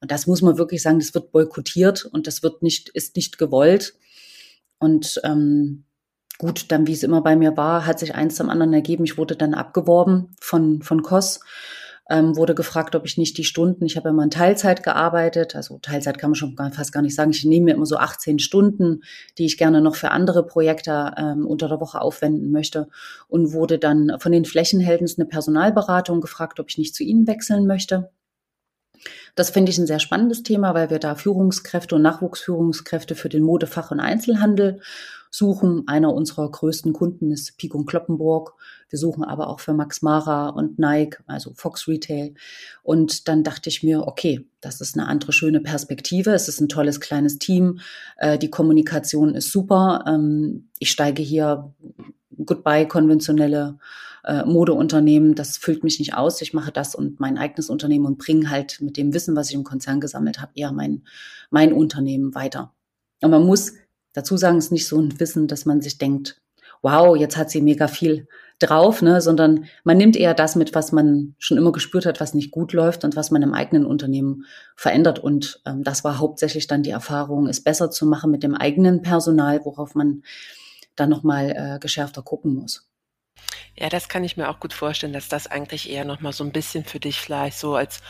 Und 0.00 0.10
das 0.10 0.26
muss 0.26 0.42
man 0.42 0.58
wirklich 0.58 0.82
sagen, 0.82 0.98
das 0.98 1.14
wird 1.14 1.32
boykottiert 1.32 2.04
und 2.04 2.26
das 2.26 2.42
wird 2.42 2.62
nicht, 2.62 2.88
ist 2.90 3.16
nicht 3.16 3.38
gewollt. 3.38 3.94
Und 4.78 5.20
ähm, 5.24 5.84
gut, 6.38 6.66
dann 6.68 6.86
wie 6.86 6.92
es 6.92 7.02
immer 7.02 7.22
bei 7.22 7.36
mir 7.36 7.56
war, 7.56 7.86
hat 7.86 7.98
sich 7.98 8.14
eins 8.14 8.36
zum 8.36 8.50
anderen 8.50 8.72
ergeben. 8.72 9.04
Ich 9.04 9.16
wurde 9.16 9.36
dann 9.36 9.54
abgeworben 9.54 10.34
von, 10.40 10.82
von 10.82 11.02
COS 11.02 11.40
ähm, 12.08 12.36
wurde 12.36 12.54
gefragt, 12.54 12.94
ob 12.94 13.04
ich 13.04 13.18
nicht 13.18 13.36
die 13.36 13.44
Stunden, 13.44 13.84
ich 13.84 13.96
habe 13.96 14.08
immer 14.10 14.22
in 14.22 14.30
Teilzeit 14.30 14.82
gearbeitet, 14.82 15.56
also 15.56 15.78
Teilzeit 15.78 16.18
kann 16.18 16.30
man 16.30 16.36
schon 16.36 16.56
fast 16.72 16.92
gar 16.92 17.02
nicht 17.02 17.14
sagen, 17.14 17.30
ich 17.30 17.44
nehme 17.44 17.66
mir 17.66 17.74
immer 17.74 17.86
so 17.86 17.96
18 17.96 18.38
Stunden, 18.38 19.02
die 19.38 19.46
ich 19.46 19.58
gerne 19.58 19.80
noch 19.80 19.96
für 19.96 20.12
andere 20.12 20.46
Projekte 20.46 21.12
ähm, 21.16 21.46
unter 21.46 21.68
der 21.68 21.80
Woche 21.80 22.00
aufwenden 22.00 22.52
möchte 22.52 22.88
und 23.28 23.52
wurde 23.52 23.78
dann 23.78 24.16
von 24.20 24.32
den 24.32 24.44
Flächenheldens 24.44 25.18
eine 25.18 25.26
Personalberatung 25.26 26.20
gefragt, 26.20 26.60
ob 26.60 26.70
ich 26.70 26.78
nicht 26.78 26.94
zu 26.94 27.02
ihnen 27.02 27.26
wechseln 27.26 27.66
möchte. 27.66 28.10
Das 29.34 29.50
finde 29.50 29.70
ich 29.70 29.78
ein 29.78 29.86
sehr 29.86 29.98
spannendes 29.98 30.42
Thema, 30.42 30.74
weil 30.74 30.90
wir 30.90 30.98
da 30.98 31.14
Führungskräfte 31.14 31.94
und 31.94 32.02
Nachwuchsführungskräfte 32.02 33.14
für 33.14 33.28
den 33.28 33.42
Modefach- 33.42 33.90
und 33.90 34.00
Einzelhandel 34.00 34.80
suchen. 35.36 35.84
Einer 35.86 36.12
unserer 36.12 36.50
größten 36.50 36.92
Kunden 36.92 37.30
ist 37.30 37.56
Pico 37.58 37.78
und 37.78 37.86
Kloppenburg. 37.86 38.54
Wir 38.88 38.98
suchen 38.98 39.24
aber 39.24 39.48
auch 39.48 39.60
für 39.60 39.74
Max 39.74 40.02
Mara 40.02 40.48
und 40.48 40.78
Nike, 40.78 41.18
also 41.26 41.52
Fox 41.54 41.88
Retail. 41.88 42.34
Und 42.82 43.28
dann 43.28 43.42
dachte 43.44 43.68
ich 43.68 43.82
mir, 43.82 44.06
okay, 44.06 44.48
das 44.60 44.80
ist 44.80 44.96
eine 44.96 45.08
andere 45.08 45.32
schöne 45.32 45.60
Perspektive. 45.60 46.30
Es 46.30 46.48
ist 46.48 46.60
ein 46.60 46.68
tolles 46.68 47.00
kleines 47.00 47.38
Team. 47.38 47.80
Äh, 48.16 48.38
die 48.38 48.50
Kommunikation 48.50 49.34
ist 49.34 49.50
super. 49.50 50.04
Ähm, 50.06 50.68
ich 50.78 50.90
steige 50.90 51.22
hier 51.22 51.72
goodbye 52.44 52.86
konventionelle 52.86 53.78
äh, 54.26 54.44
Modeunternehmen, 54.44 55.34
das 55.34 55.56
füllt 55.56 55.84
mich 55.84 55.98
nicht 55.98 56.14
aus. 56.14 56.42
Ich 56.42 56.52
mache 56.52 56.72
das 56.72 56.94
und 56.94 57.20
mein 57.20 57.38
eigenes 57.38 57.70
Unternehmen 57.70 58.06
und 58.06 58.18
bringe 58.18 58.50
halt 58.50 58.80
mit 58.80 58.96
dem 58.96 59.14
Wissen, 59.14 59.36
was 59.36 59.48
ich 59.48 59.54
im 59.54 59.64
Konzern 59.64 60.00
gesammelt 60.00 60.40
habe, 60.40 60.52
eher 60.54 60.72
mein, 60.72 61.04
mein 61.50 61.72
Unternehmen 61.72 62.34
weiter. 62.34 62.74
Und 63.22 63.30
man 63.30 63.46
muss 63.46 63.74
dazu 64.16 64.36
sagen, 64.36 64.58
es 64.58 64.66
ist 64.66 64.72
nicht 64.72 64.86
so 64.88 65.00
ein 65.00 65.18
Wissen, 65.20 65.46
dass 65.46 65.66
man 65.66 65.82
sich 65.82 65.98
denkt, 65.98 66.40
wow, 66.82 67.16
jetzt 67.16 67.36
hat 67.36 67.50
sie 67.50 67.62
mega 67.62 67.88
viel 67.88 68.28
drauf, 68.58 69.02
ne, 69.02 69.20
sondern 69.20 69.66
man 69.84 69.98
nimmt 69.98 70.16
eher 70.16 70.32
das 70.32 70.56
mit, 70.56 70.74
was 70.74 70.92
man 70.92 71.34
schon 71.38 71.58
immer 71.58 71.72
gespürt 71.72 72.06
hat, 72.06 72.20
was 72.20 72.32
nicht 72.32 72.50
gut 72.50 72.72
läuft 72.72 73.04
und 73.04 73.16
was 73.16 73.30
man 73.30 73.42
im 73.42 73.52
eigenen 73.52 73.84
Unternehmen 73.84 74.44
verändert. 74.76 75.18
Und 75.18 75.60
ähm, 75.66 75.84
das 75.84 76.04
war 76.04 76.18
hauptsächlich 76.18 76.66
dann 76.66 76.82
die 76.82 76.90
Erfahrung, 76.90 77.48
es 77.48 77.62
besser 77.62 77.90
zu 77.90 78.06
machen 78.06 78.30
mit 78.30 78.42
dem 78.42 78.54
eigenen 78.54 79.02
Personal, 79.02 79.64
worauf 79.64 79.94
man 79.94 80.22
dann 80.94 81.10
nochmal 81.10 81.50
äh, 81.50 81.78
geschärfter 81.78 82.22
gucken 82.22 82.54
muss. 82.54 82.88
Ja, 83.76 83.90
das 83.90 84.08
kann 84.08 84.24
ich 84.24 84.38
mir 84.38 84.48
auch 84.48 84.58
gut 84.58 84.72
vorstellen, 84.72 85.12
dass 85.12 85.28
das 85.28 85.46
eigentlich 85.46 85.90
eher 85.90 86.06
nochmal 86.06 86.32
so 86.32 86.42
ein 86.42 86.52
bisschen 86.52 86.84
für 86.84 86.98
dich 86.98 87.20
vielleicht 87.20 87.58
so 87.58 87.74
als 87.74 88.00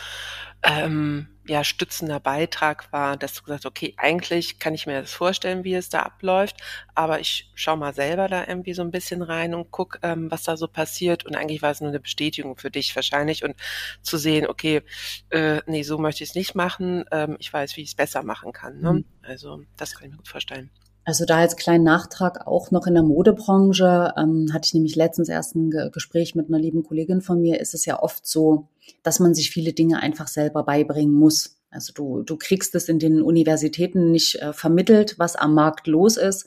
ähm, 0.62 1.26
ja, 1.48 1.64
stützender 1.64 2.20
Beitrag 2.20 2.92
war, 2.92 3.16
dass 3.16 3.34
du 3.34 3.42
gesagt 3.42 3.64
hast, 3.64 3.70
okay, 3.70 3.94
eigentlich 3.96 4.58
kann 4.58 4.74
ich 4.74 4.86
mir 4.86 5.00
das 5.00 5.12
vorstellen, 5.12 5.64
wie 5.64 5.74
es 5.74 5.88
da 5.88 6.00
abläuft, 6.00 6.56
aber 6.94 7.20
ich 7.20 7.50
schau 7.54 7.76
mal 7.76 7.94
selber 7.94 8.28
da 8.28 8.46
irgendwie 8.46 8.74
so 8.74 8.82
ein 8.82 8.90
bisschen 8.90 9.22
rein 9.22 9.54
und 9.54 9.70
guck, 9.70 9.98
ähm, 10.02 10.30
was 10.30 10.42
da 10.44 10.56
so 10.56 10.68
passiert. 10.68 11.24
Und 11.24 11.36
eigentlich 11.36 11.62
war 11.62 11.70
es 11.70 11.80
nur 11.80 11.90
eine 11.90 12.00
Bestätigung 12.00 12.56
für 12.56 12.70
dich 12.70 12.94
wahrscheinlich 12.96 13.44
und 13.44 13.54
zu 14.02 14.16
sehen, 14.16 14.46
okay, 14.46 14.82
äh, 15.30 15.60
nee, 15.66 15.82
so 15.82 15.98
möchte 15.98 16.24
ich 16.24 16.30
es 16.30 16.36
nicht 16.36 16.54
machen. 16.54 17.04
Ähm, 17.12 17.36
ich 17.38 17.52
weiß, 17.52 17.76
wie 17.76 17.82
ich 17.82 17.90
es 17.90 17.94
besser 17.94 18.22
machen 18.22 18.52
kann. 18.52 18.80
Ne? 18.80 18.92
Mhm. 18.92 19.04
Also 19.22 19.62
das 19.76 19.94
kann 19.94 20.06
ich 20.06 20.10
mir 20.12 20.18
gut 20.18 20.28
vorstellen. 20.28 20.70
Also 21.06 21.24
da 21.24 21.36
als 21.36 21.54
kleinen 21.54 21.84
Nachtrag 21.84 22.48
auch 22.48 22.72
noch 22.72 22.88
in 22.88 22.94
der 22.94 23.04
Modebranche, 23.04 24.12
ähm, 24.16 24.48
hatte 24.52 24.66
ich 24.66 24.74
nämlich 24.74 24.96
letztens 24.96 25.28
erst 25.28 25.54
ein 25.54 25.70
Ge 25.70 25.88
Gespräch 25.92 26.34
mit 26.34 26.48
einer 26.48 26.58
lieben 26.58 26.82
Kollegin 26.82 27.20
von 27.20 27.40
mir, 27.40 27.60
ist 27.60 27.74
es 27.74 27.86
ja 27.86 28.02
oft 28.02 28.26
so, 28.26 28.66
dass 29.04 29.20
man 29.20 29.32
sich 29.32 29.52
viele 29.52 29.72
Dinge 29.72 30.00
einfach 30.00 30.26
selber 30.26 30.64
beibringen 30.64 31.14
muss. 31.14 31.60
Also 31.70 31.92
du, 31.92 32.22
du 32.24 32.36
kriegst 32.36 32.74
es 32.74 32.88
in 32.88 32.98
den 32.98 33.22
Universitäten 33.22 34.10
nicht 34.10 34.42
äh, 34.42 34.52
vermittelt, 34.52 35.16
was 35.16 35.36
am 35.36 35.54
Markt 35.54 35.86
los 35.86 36.16
ist. 36.16 36.44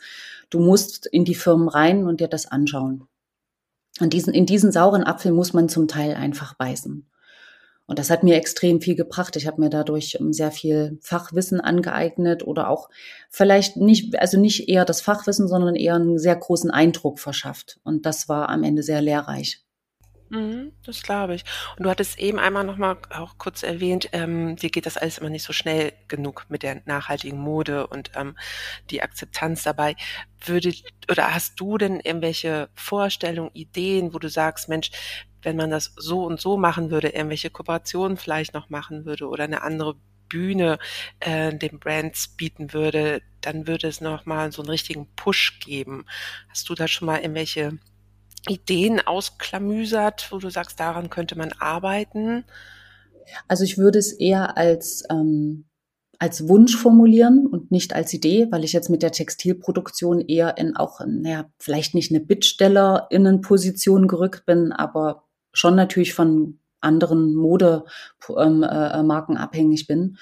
Du 0.49 0.59
musst 0.59 1.05
in 1.05 1.23
die 1.23 1.35
Firmen 1.35 1.69
rein 1.69 2.05
und 2.05 2.19
dir 2.19 2.27
das 2.27 2.45
anschauen. 2.45 3.07
Und 4.01 4.11
diesen, 4.11 4.33
in 4.33 4.45
diesen 4.45 4.73
sauren 4.73 5.05
Apfel 5.05 5.31
muss 5.31 5.53
man 5.53 5.69
zum 5.69 5.87
Teil 5.87 6.15
einfach 6.15 6.55
beißen. 6.55 7.08
Und 7.89 7.98
das 7.98 8.12
hat 8.12 8.22
mir 8.22 8.36
extrem 8.36 8.81
viel 8.81 8.96
gebracht. 8.96 9.36
Ich 9.36 9.48
habe 9.48 9.60
mir 9.60 9.72
dadurch 9.72 10.17
ähm, 10.19 10.31
sehr 10.31 10.51
viel 10.51 11.00
Fachwissen 11.01 11.60
angeeignet 11.60 12.46
oder 12.46 12.69
auch 12.69 12.88
vielleicht 13.31 13.77
nicht, 13.77 14.19
also 14.19 14.39
nicht 14.39 14.69
eher 14.69 14.86
das 14.86 15.01
Fachwissen, 15.01 15.48
sondern 15.48 15.75
eher 15.75 15.96
einen 15.96 16.19
sehr 16.19 16.36
großen 16.36 16.69
Eindruck 16.69 17.19
verschafft. 17.19 17.79
Und 17.84 18.05
das 18.05 18.29
war 18.29 18.50
am 18.50 18.63
Ende 18.63 18.84
sehr 18.84 19.01
lehrreich. 19.01 19.63
Mhm, 20.29 20.74
das 20.86 21.01
glaube 21.01 21.34
ich. 21.34 21.43
Und 21.77 21.86
du 21.86 21.89
hattest 21.89 22.19
eben 22.19 22.38
einmal 22.38 22.63
noch 22.63 22.77
mal 22.77 22.98
auch 23.10 23.39
kurz 23.39 23.63
erwähnt, 23.63 24.10
ähm, 24.12 24.55
dir 24.55 24.69
geht 24.69 24.86
das 24.86 24.98
alles 24.98 25.17
immer 25.17 25.31
nicht 25.31 25.43
so 25.43 25.53
schnell 25.53 25.91
genug 26.08 26.46
mit 26.50 26.62
der 26.62 26.84
nachhaltigen 26.86 27.39
Mode 27.39 27.88
und 27.88 28.12
ähm, 28.15 28.38
die 28.91 29.01
Akzeptanz 29.01 29.63
dabei. 29.63 29.96
Würde 30.46 30.72
oder 31.10 31.34
hast 31.34 31.60
du 31.60 31.79
denn 31.79 32.00
irgendwelche 32.00 32.69
Vorstellungen, 32.75 33.50
Ideen, 33.55 34.13
wo 34.13 34.19
du 34.19 34.29
sagst, 34.29 34.69
Mensch, 34.69 34.91
wenn 35.41 35.55
man 35.55 35.69
das 35.69 35.93
so 35.96 36.25
und 36.25 36.39
so 36.39 36.58
machen 36.58 36.91
würde, 36.91 37.10
irgendwelche 37.10 37.50
Kooperationen 37.50 38.17
vielleicht 38.17 38.53
noch 38.53 38.69
machen 38.69 39.05
würde 39.05 39.27
oder 39.27 39.43
eine 39.43 39.62
andere 39.62 39.96
Bühne 40.27 40.77
äh, 41.19 41.53
den 41.53 41.79
Brands 41.79 42.29
bieten 42.29 42.74
würde, 42.74 43.22
dann 43.41 43.67
würde 43.67 43.88
es 43.88 44.00
nochmal 44.00 44.51
so 44.51 44.62
einen 44.62 44.69
richtigen 44.69 45.08
Push 45.15 45.60
geben. 45.60 46.05
Hast 46.50 46.69
du 46.69 46.75
da 46.75 46.88
schon 46.88 47.08
mal 47.08 47.19
irgendwelche 47.19 47.79
Ideen 48.48 49.05
ausklamüsert, 49.05 50.31
wo 50.31 50.38
du 50.38 50.50
sagst, 50.50 50.79
daran 50.79 51.10
könnte 51.10 51.38
man 51.38 51.51
arbeiten? 51.53 52.46
Also 53.48 53.63
ich 53.63 53.77
würde 53.77 54.00
es 54.00 54.13
eher 54.13 54.58
als 54.58 55.03
ähm, 55.10 55.65
als 56.19 56.50
Wunsch 56.50 56.75
formulieren 56.75 57.48
und 57.48 57.72
nicht 57.72 57.96
als 57.96 58.13
Idee, 58.13 58.48
weil 58.51 58.65
ich 58.65 58.74
jetzt 58.74 58.89
mit 58.89 59.01
der 59.01 59.13
Textilproduktion 59.13 60.19
eher 60.19 60.58
in 60.58 60.75
auch, 60.75 61.00
naja, 61.08 61.50
vielleicht 61.58 61.96
nicht 61.96 62.12
eine 62.12 62.19
Bittstellerinnenposition 62.19 64.08
gerückt 64.10 64.46
bin, 64.46 64.74
aber 64.74 65.28
schon 65.51 65.75
natürlich 65.75 66.13
von 66.13 66.60
anderen 66.82 67.36
Modemarken 67.36 68.63
ähm, 68.65 69.38
äh, 69.38 69.39
abhängig 69.39 69.88
bin. 69.88 70.18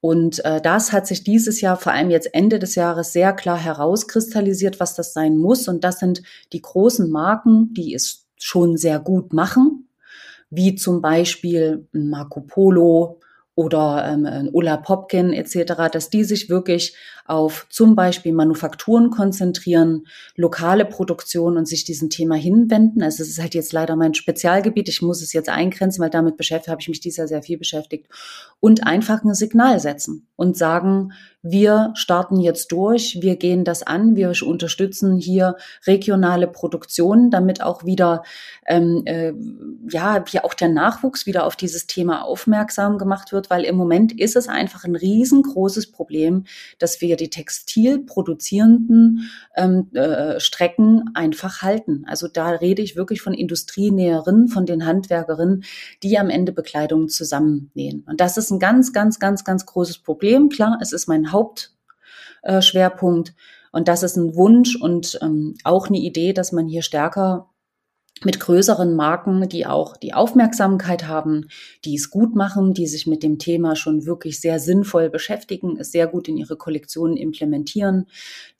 Und 0.00 0.42
äh, 0.46 0.62
das 0.62 0.92
hat 0.92 1.06
sich 1.06 1.24
dieses 1.24 1.60
Jahr, 1.60 1.76
vor 1.76 1.92
allem 1.92 2.10
jetzt 2.10 2.32
Ende 2.32 2.58
des 2.58 2.74
Jahres, 2.74 3.12
sehr 3.12 3.34
klar 3.34 3.58
herauskristallisiert, 3.58 4.80
was 4.80 4.94
das 4.94 5.12
sein 5.12 5.36
muss. 5.36 5.68
Und 5.68 5.84
das 5.84 5.98
sind 5.98 6.22
die 6.52 6.62
großen 6.62 7.10
Marken, 7.10 7.74
die 7.74 7.94
es 7.94 8.26
schon 8.36 8.78
sehr 8.78 8.98
gut 8.98 9.34
machen, 9.34 9.88
wie 10.48 10.74
zum 10.74 11.02
Beispiel 11.02 11.86
Marco 11.92 12.40
Polo, 12.40 13.20
oder 13.60 14.06
ähm, 14.10 14.48
Ulla 14.52 14.78
Popkin 14.78 15.34
etc., 15.34 15.90
dass 15.92 16.08
die 16.08 16.24
sich 16.24 16.48
wirklich 16.48 16.96
auf 17.30 17.66
zum 17.70 17.94
Beispiel 17.94 18.32
Manufakturen 18.32 19.10
konzentrieren, 19.10 20.06
lokale 20.34 20.84
Produktion 20.84 21.56
und 21.56 21.66
sich 21.66 21.84
diesem 21.84 22.10
Thema 22.10 22.34
hinwenden. 22.34 23.02
Also 23.02 23.22
es 23.22 23.30
ist 23.30 23.40
halt 23.40 23.54
jetzt 23.54 23.72
leider 23.72 23.94
mein 23.94 24.14
Spezialgebiet. 24.14 24.88
Ich 24.88 25.00
muss 25.00 25.22
es 25.22 25.32
jetzt 25.32 25.48
eingrenzen, 25.48 26.02
weil 26.02 26.10
damit 26.10 26.36
beschäftigt 26.36 26.70
habe 26.70 26.80
ich 26.80 26.88
mich 26.88 27.00
dieses 27.00 27.18
Jahr 27.18 27.28
sehr 27.28 27.42
viel 27.42 27.56
beschäftigt. 27.58 28.06
Und 28.58 28.86
einfach 28.86 29.22
ein 29.22 29.34
Signal 29.34 29.78
setzen 29.78 30.26
und 30.36 30.56
sagen, 30.56 31.12
wir 31.42 31.92
starten 31.94 32.38
jetzt 32.38 32.70
durch, 32.70 33.18
wir 33.22 33.36
gehen 33.36 33.64
das 33.64 33.82
an, 33.82 34.14
wir 34.14 34.32
unterstützen 34.44 35.16
hier 35.16 35.56
regionale 35.86 36.46
Produktionen, 36.46 37.30
damit 37.30 37.62
auch 37.62 37.84
wieder, 37.86 38.24
ähm, 38.66 39.02
äh, 39.06 39.32
ja, 39.88 40.22
wie 40.30 40.40
auch 40.40 40.52
der 40.52 40.68
Nachwuchs 40.68 41.24
wieder 41.24 41.46
auf 41.46 41.56
dieses 41.56 41.86
Thema 41.86 42.24
aufmerksam 42.24 42.98
gemacht 42.98 43.32
wird, 43.32 43.48
weil 43.48 43.64
im 43.64 43.76
Moment 43.76 44.18
ist 44.18 44.36
es 44.36 44.48
einfach 44.48 44.84
ein 44.84 44.96
riesengroßes 44.96 45.92
Problem, 45.92 46.44
dass 46.78 47.00
wir 47.00 47.16
die 47.20 47.30
textilproduzierenden 47.30 49.30
ähm, 49.56 49.90
äh, 49.94 50.40
Strecken 50.40 51.10
einfach 51.14 51.62
halten. 51.62 52.04
Also 52.06 52.28
da 52.28 52.50
rede 52.50 52.82
ich 52.82 52.96
wirklich 52.96 53.22
von 53.22 53.34
Industrienäherinnen, 53.34 54.48
von 54.48 54.66
den 54.66 54.86
Handwerkerinnen, 54.86 55.64
die 56.02 56.18
am 56.18 56.30
Ende 56.30 56.52
Bekleidung 56.52 57.08
zusammennähen. 57.08 58.04
Und 58.08 58.20
das 58.20 58.36
ist 58.36 58.50
ein 58.50 58.58
ganz, 58.58 58.92
ganz, 58.92 59.18
ganz, 59.18 59.44
ganz 59.44 59.66
großes 59.66 59.98
Problem. 59.98 60.48
Klar, 60.48 60.78
es 60.80 60.92
ist 60.92 61.06
mein 61.06 61.32
Hauptschwerpunkt. 61.32 63.34
Und 63.72 63.86
das 63.86 64.02
ist 64.02 64.16
ein 64.16 64.34
Wunsch 64.34 64.76
und 64.76 65.18
ähm, 65.22 65.54
auch 65.62 65.86
eine 65.86 65.98
Idee, 65.98 66.32
dass 66.32 66.50
man 66.50 66.66
hier 66.66 66.82
stärker 66.82 67.49
mit 68.24 68.38
größeren 68.38 68.94
Marken, 68.94 69.48
die 69.48 69.66
auch 69.66 69.96
die 69.96 70.12
Aufmerksamkeit 70.12 71.06
haben, 71.06 71.48
die 71.84 71.94
es 71.94 72.10
gut 72.10 72.34
machen, 72.34 72.74
die 72.74 72.86
sich 72.86 73.06
mit 73.06 73.22
dem 73.22 73.38
Thema 73.38 73.76
schon 73.76 74.04
wirklich 74.04 74.40
sehr 74.40 74.58
sinnvoll 74.58 75.08
beschäftigen, 75.08 75.78
es 75.78 75.90
sehr 75.90 76.06
gut 76.06 76.28
in 76.28 76.36
ihre 76.36 76.56
Kollektionen 76.56 77.16
implementieren, 77.16 78.06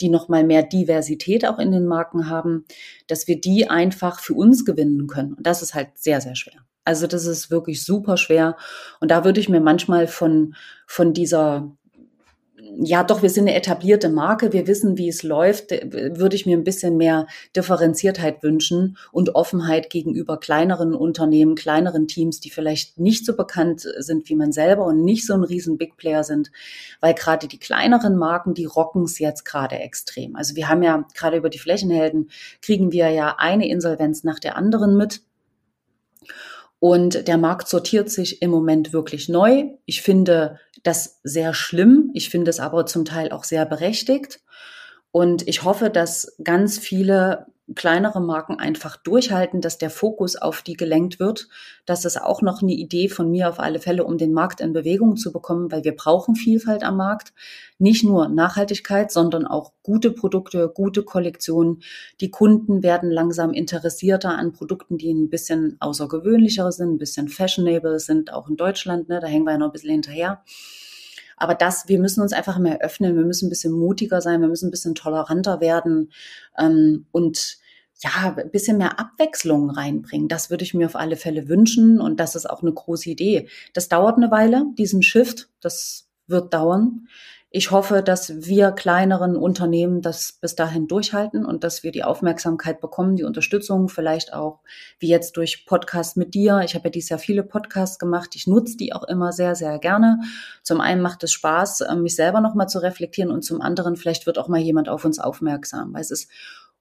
die 0.01 0.09
nochmal 0.09 0.45
mehr 0.45 0.63
Diversität 0.63 1.47
auch 1.47 1.59
in 1.59 1.73
den 1.73 1.87
Marken 1.87 2.31
haben, 2.31 2.65
dass 3.07 3.29
wir 3.29 3.41
die 3.41 3.69
einfach 3.69 4.21
für 4.21 4.35
uns 4.35 4.65
gewinnen 4.65 5.07
können. 5.07 5.35
Und 5.35 5.47
das 5.47 5.63
ist 5.63 5.75
halt 5.75 5.91
sehr, 5.95 6.21
sehr 6.21 6.37
schwer. 6.37 6.65
Also 6.85 7.07
das 7.07 7.27
ist 7.27 7.51
wirklich 7.51 7.85
super 7.85 8.17
schwer. 8.17 8.57
Und 9.01 9.11
da 9.11 9.25
würde 9.25 9.41
ich 9.41 9.49
mir 9.49 9.61
manchmal 9.61 10.07
von, 10.07 10.55
von 10.87 11.13
dieser 11.13 11.71
ja, 12.83 13.05
doch, 13.05 13.23
wir 13.23 13.31
sind 13.31 13.49
eine 13.49 13.57
etablierte 13.57 14.09
Marke, 14.09 14.53
wir 14.53 14.67
wissen, 14.67 14.99
wie 14.99 15.09
es 15.09 15.23
läuft, 15.23 15.71
würde 15.71 16.37
ich 16.37 16.47
mir 16.47 16.57
ein 16.57 16.65
bisschen 16.65 16.97
mehr 16.97 17.27
Differenziertheit 17.55 18.43
wünschen 18.43 18.97
und 19.13 19.35
Offenheit 19.35 19.91
gegenüber 19.91 20.39
kleineren 20.39 20.95
Unternehmen, 20.95 21.55
kleineren 21.55 22.09
Teams, 22.09 22.41
die 22.41 22.51
vielleicht 22.51 22.99
nicht 22.99 23.27
so 23.27 23.37
bekannt 23.37 23.87
sind 23.99 24.29
wie 24.29 24.35
man 24.35 24.53
selber 24.53 24.87
und 24.87 25.05
nicht 25.05 25.27
so 25.27 25.35
ein 25.35 25.45
riesen 25.45 25.79
Big 25.79 25.97
Player 25.97 26.25
sind, 26.25 26.51
weil 27.01 27.15
gerade 27.15 27.49
die 27.49 27.59
kleineren 27.59 28.17
Marken, 28.17 28.55
die 28.55 28.65
rocken 28.65 29.05
es 29.05 29.19
jetzt 29.19 29.45
gerade 29.45 29.77
extrem. 29.77 30.37
Also 30.37 30.57
wir 30.57 30.69
haben 30.69 30.83
ja 30.83 31.07
gerade 31.15 31.37
über 31.37 31.51
die 31.51 31.59
Flächenhelden 31.59 32.31
kriegen 32.63 32.93
wir 32.93 33.09
ja 33.11 33.37
eine 33.39 33.69
Insolvenz 33.69 34.25
nach 34.25 34.39
der 34.39 34.57
anderen 34.57 34.97
mit. 34.97 35.23
Und 36.81 37.29
der 37.29 37.37
Markt 37.37 37.69
sortiert 37.69 38.09
sich 38.09 38.41
im 38.41 38.51
Moment 38.51 38.95
wirklich 38.95 39.29
neu. 39.29 39.65
Ich 39.85 40.01
finde 40.01 40.59
das 40.83 41.21
sehr 41.23 41.55
schlimm. 41.55 42.11
Ich 42.15 42.31
finde 42.31 42.51
es 42.51 42.61
aber 42.61 42.87
zum 42.87 43.05
Teil 43.05 43.33
auch 43.33 43.45
sehr 43.45 43.67
berechtigt. 43.67 44.41
Und 45.13 45.47
ich 45.49 45.65
hoffe, 45.65 45.91
dass 45.91 46.37
ganz 46.43 46.79
viele 46.79 47.47
kleinere 47.75 48.21
Marken 48.21 48.59
einfach 48.59 48.97
durchhalten, 48.97 49.61
dass 49.61 49.79
der 49.79 49.91
Fokus 49.91 50.37
auf 50.37 50.63
die 50.63 50.75
gelenkt 50.75 51.21
wird. 51.21 51.49
Das 51.87 52.05
ist 52.05 52.21
auch 52.21 52.43
noch 52.43 52.63
eine 52.63 52.73
Idee 52.73 53.09
von 53.09 53.31
mir 53.31 53.49
auf 53.49 53.61
alle 53.61 53.79
Fälle, 53.79 54.05
um 54.05 54.19
den 54.19 54.33
Markt 54.33 54.61
in 54.61 54.73
Bewegung 54.73 55.17
zu 55.17 55.33
bekommen, 55.33 55.71
weil 55.71 55.85
wir 55.85 55.95
brauchen 55.95 56.35
Vielfalt 56.35 56.83
am 56.83 56.97
Markt. 56.97 57.33
Nicht 57.79 58.05
nur 58.05 58.29
Nachhaltigkeit, 58.29 59.11
sondern 59.11 59.47
auch 59.47 59.73
gute 59.83 60.11
Produkte, 60.11 60.71
gute 60.75 61.03
Kollektionen. 61.03 61.83
Die 62.21 62.31
Kunden 62.31 62.83
werden 62.83 63.11
langsam 63.11 63.53
interessierter 63.53 64.37
an 64.37 64.53
Produkten, 64.53 64.99
die 64.99 65.13
ein 65.13 65.31
bisschen 65.31 65.77
außergewöhnlicher 65.81 66.73
sind, 66.73 66.95
ein 66.95 66.99
bisschen 66.99 67.29
fashionable 67.29 68.01
sind, 68.01 68.33
auch 68.33 68.49
in 68.49 68.57
Deutschland. 68.57 69.09
Ne? 69.09 69.21
Da 69.21 69.27
hängen 69.27 69.45
wir 69.45 69.53
ja 69.53 69.59
noch 69.59 69.69
ein 69.69 69.73
bisschen 69.73 69.91
hinterher. 69.91 70.43
Aber 71.41 71.55
das, 71.55 71.89
wir 71.89 71.99
müssen 71.99 72.21
uns 72.21 72.35
einfach 72.35 72.59
mehr 72.59 72.83
öffnen, 72.83 73.17
wir 73.17 73.25
müssen 73.25 73.47
ein 73.47 73.49
bisschen 73.49 73.73
mutiger 73.73 74.21
sein, 74.21 74.43
wir 74.43 74.49
müssen 74.49 74.69
ein 74.69 74.71
bisschen 74.71 74.95
toleranter 74.95 75.61
werden 75.63 76.13
ähm, 76.59 77.07
und 77.13 77.60
ja, 78.03 78.35
ein 78.37 78.51
bisschen 78.51 78.79
mehr 78.79 78.99
Abwechslung 78.99 79.71
reinbringen. 79.71 80.29
Das 80.29 80.51
würde 80.51 80.65
ich 80.65 80.75
mir 80.75 80.87
auf 80.87 80.97
alle 80.97 81.17
Fälle 81.17 81.49
wünschen 81.49 82.01
und 82.01 82.19
das 82.19 82.35
ist 82.35 82.49
auch 82.49 82.63
eine 82.63 82.73
große 82.73 83.11
Idee. 83.11 83.49
Das 83.75 83.89
dauert 83.89 84.17
eine 84.17 84.31
Weile, 84.31 84.67
diesen 84.79 85.03
Shift, 85.03 85.49
das 85.61 86.09
wird 86.27 86.55
dauern. 86.55 87.07
Ich 87.53 87.73
hoffe, 87.73 88.01
dass 88.01 88.47
wir 88.47 88.71
kleineren 88.71 89.35
Unternehmen 89.35 90.03
das 90.03 90.39
bis 90.41 90.55
dahin 90.55 90.87
durchhalten 90.87 91.45
und 91.45 91.65
dass 91.65 91.83
wir 91.83 91.91
die 91.91 92.05
Aufmerksamkeit 92.05 92.81
bekommen, 92.81 93.17
die 93.17 93.25
Unterstützung, 93.25 93.89
vielleicht 93.89 94.33
auch 94.33 94.61
wie 95.01 95.09
jetzt 95.09 95.37
durch 95.37 95.67
Podcast 95.67 96.17
mit 96.17 96.33
dir. 96.35 96.61
Ich 96.65 96.77
habe 96.77 96.85
ja 96.85 96.91
dieses 96.91 97.09
Jahr 97.09 97.19
viele 97.19 97.43
Podcasts 97.43 97.99
gemacht. 97.99 98.37
Ich 98.37 98.47
nutze 98.47 98.77
die 98.77 98.93
auch 98.93 99.03
immer 99.03 99.33
sehr, 99.33 99.57
sehr 99.57 99.81
gerne. 99.81 100.21
Zum 100.63 100.81
einen 100.81 101.03
macht 101.03 101.25
es 101.25 101.33
Spaß, 101.33 101.81
äh, 101.81 101.97
mich 101.97 102.15
selber 102.15 102.41
nochmal 102.41 102.69
zu 102.69 102.79
reflektieren 102.79 103.33
und 103.33 103.43
zum 103.43 103.61
anderen 103.61 103.97
vielleicht 103.97 104.27
wird 104.27 104.39
auch 104.39 104.47
mal 104.47 104.61
jemand 104.61 104.89
auf 104.89 105.05
uns 105.05 105.19
aufmerksam, 105.19 105.93
weil 105.93 106.03
es 106.03 106.13
ist 106.13 106.31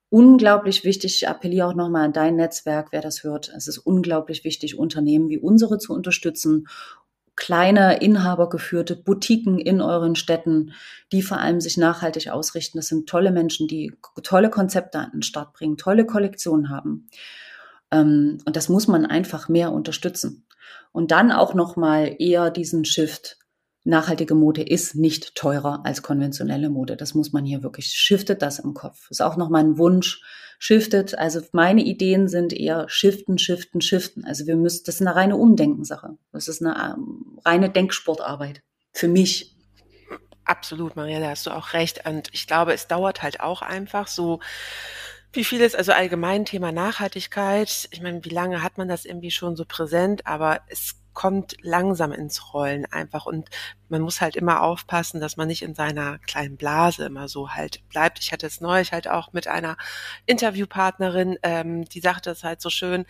unglaublich 0.10 0.84
wichtig, 0.84 1.16
ich 1.16 1.28
appelliere 1.28 1.68
auch 1.68 1.76
nochmal 1.76 2.06
an 2.06 2.14
dein 2.14 2.36
Netzwerk, 2.36 2.92
wer 2.92 3.02
das 3.02 3.24
hört. 3.24 3.52
Es 3.56 3.68
ist 3.68 3.78
unglaublich 3.78 4.44
wichtig, 4.44 4.78
Unternehmen 4.78 5.30
wie 5.30 5.40
unsere 5.40 5.78
zu 5.78 5.94
unterstützen 5.94 6.68
kleine 7.40 8.02
inhabergeführte 8.02 8.98
Boutiquen 8.98 9.60
in 9.60 9.82
euren 9.82 10.16
Städten, 10.16 10.74
die 11.14 11.22
vor 11.22 11.40
allem 11.40 11.62
sich 11.62 11.78
nachhaltig 11.78 12.30
ausrichten. 12.30 12.78
Das 12.78 12.88
sind 12.88 13.08
tolle 13.08 13.32
Menschen, 13.32 13.68
die 13.68 13.94
tolle 14.24 14.50
Konzepte 14.50 15.00
an 15.00 15.12
den 15.14 15.22
Start 15.24 15.54
bringen, 15.54 15.78
tolle 15.78 16.06
Kollektionen 16.06 16.70
haben. 16.70 17.08
Ähm, 17.92 18.40
und 18.46 18.56
das 18.56 18.68
muss 18.68 18.88
man 18.88 19.06
einfach 19.06 19.48
mehr 19.48 19.72
unterstützen. 19.72 20.46
Und 20.92 21.12
dann 21.12 21.32
auch 21.32 21.54
noch 21.54 21.78
mal 21.78 22.14
eher 22.20 22.52
diesen 22.52 22.84
Shift 22.84 23.38
nachhaltige 23.84 24.36
Mode 24.36 24.62
ist 24.62 24.96
nicht 24.96 25.36
teurer 25.36 25.82
als 25.86 26.02
konventionelle 26.02 26.70
Mode. 26.70 26.98
Das 26.98 27.14
muss 27.16 27.32
man 27.32 27.46
hier 27.46 27.64
wirklich, 27.64 27.88
shiftet 27.88 28.42
das 28.42 28.60
im 28.60 28.74
Kopf. 28.74 29.10
Ist 29.10 29.22
auch 29.22 29.38
noch 29.38 29.50
mal 29.50 29.64
ein 29.64 29.78
Wunsch, 29.78 30.22
shiftet. 30.60 31.18
Also 31.18 31.42
meine 31.54 31.82
Ideen 31.82 32.28
sind 32.28 32.54
eher 32.54 32.88
shiften, 32.90 33.40
shiften, 33.40 33.82
shiften. 33.82 34.26
Also 34.26 34.46
wir 34.46 34.56
müssen, 34.56 34.84
das 34.86 34.96
ist 34.96 35.02
eine 35.02 35.16
reine 35.16 35.38
Umdenkensache. 35.38 36.18
Das 36.32 36.48
ist 36.48 36.62
eine 36.62 36.96
ähm, 36.98 37.40
reine 37.46 37.70
Denksportarbeit. 37.70 38.62
Für 38.92 39.08
mich. 39.08 39.56
Absolut, 40.44 40.96
Maria, 40.96 41.20
da 41.20 41.30
hast 41.30 41.46
du 41.46 41.52
auch 41.52 41.74
recht. 41.74 42.06
Und 42.08 42.30
ich 42.34 42.48
glaube, 42.48 42.74
es 42.74 42.88
dauert 42.88 43.22
halt 43.22 43.40
auch 43.40 43.62
einfach 43.62 44.08
so, 44.08 44.40
wie 45.32 45.44
vieles, 45.44 45.76
also 45.76 45.92
allgemein 45.92 46.46
Thema 46.46 46.72
Nachhaltigkeit. 46.72 47.88
Ich 47.92 48.02
meine, 48.02 48.26
wie 48.26 48.30
lange 48.30 48.64
hat 48.64 48.78
man 48.78 48.88
das 48.88 49.06
irgendwie 49.06 49.32
schon 49.32 49.56
so 49.56 49.64
präsent? 49.64 50.26
Aber 50.26 50.62
es 50.68 50.96
kommt 51.14 51.58
langsam 51.62 52.12
ins 52.12 52.54
Rollen 52.54 52.86
einfach 52.86 53.26
und 53.26 53.50
man 53.90 54.02
muss 54.02 54.22
halt 54.22 54.36
immer 54.36 54.62
aufpassen, 54.62 55.20
dass 55.20 55.38
man 55.38 55.48
nicht 55.48 55.64
in 55.64 55.76
seiner 55.76 56.20
kleinen 56.20 56.58
Blase 56.58 57.06
immer 57.06 57.28
so 57.28 57.52
halt 57.52 57.88
bleibt. 57.90 58.20
Ich 58.20 58.32
hatte 58.32 58.48
es 58.48 58.62
neulich 58.62 58.92
halt 58.92 59.08
auch 59.08 59.34
mit 59.34 59.48
einer 59.48 59.78
Interviewpartnerin, 60.26 61.38
ähm, 61.44 61.86
die 61.86 62.00
sagte 62.00 62.30
es 62.32 62.44
halt 62.44 62.62
so 62.62 62.70
schön, 62.70 63.06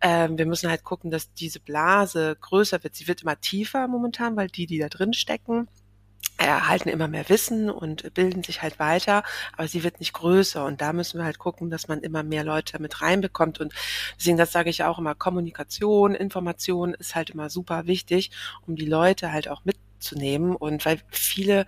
ähm, 0.00 0.38
wir 0.38 0.46
müssen 0.46 0.70
halt 0.70 0.84
gucken, 0.84 1.10
dass 1.10 1.32
diese 1.34 1.60
Blase 1.60 2.36
größer 2.40 2.82
wird. 2.82 2.94
Sie 2.94 3.06
wird 3.06 3.22
immer 3.22 3.40
tiefer 3.40 3.86
momentan, 3.88 4.36
weil 4.36 4.48
die, 4.48 4.66
die 4.66 4.78
da 4.78 4.88
drin 4.88 5.12
stecken, 5.12 5.68
erhalten 6.36 6.88
immer 6.88 7.08
mehr 7.08 7.28
Wissen 7.28 7.70
und 7.70 8.12
bilden 8.14 8.42
sich 8.42 8.62
halt 8.62 8.78
weiter, 8.78 9.22
aber 9.56 9.68
sie 9.68 9.84
wird 9.84 10.00
nicht 10.00 10.12
größer. 10.12 10.64
Und 10.64 10.80
da 10.80 10.92
müssen 10.92 11.18
wir 11.18 11.24
halt 11.24 11.38
gucken, 11.38 11.70
dass 11.70 11.88
man 11.88 12.00
immer 12.00 12.22
mehr 12.22 12.44
Leute 12.44 12.80
mit 12.80 13.00
reinbekommt. 13.00 13.60
Und 13.60 13.72
deswegen, 14.18 14.36
das 14.36 14.52
sage 14.52 14.70
ich 14.70 14.82
auch 14.84 14.98
immer, 14.98 15.14
Kommunikation, 15.14 16.14
Information 16.14 16.94
ist 16.94 17.14
halt 17.14 17.30
immer 17.30 17.50
super 17.50 17.86
wichtig, 17.86 18.30
um 18.66 18.76
die 18.76 18.86
Leute 18.86 19.32
halt 19.32 19.48
auch 19.48 19.64
mit 19.64 19.76
mitzunehmen 19.94 20.54
und 20.56 20.84
weil 20.84 21.00
viele 21.10 21.66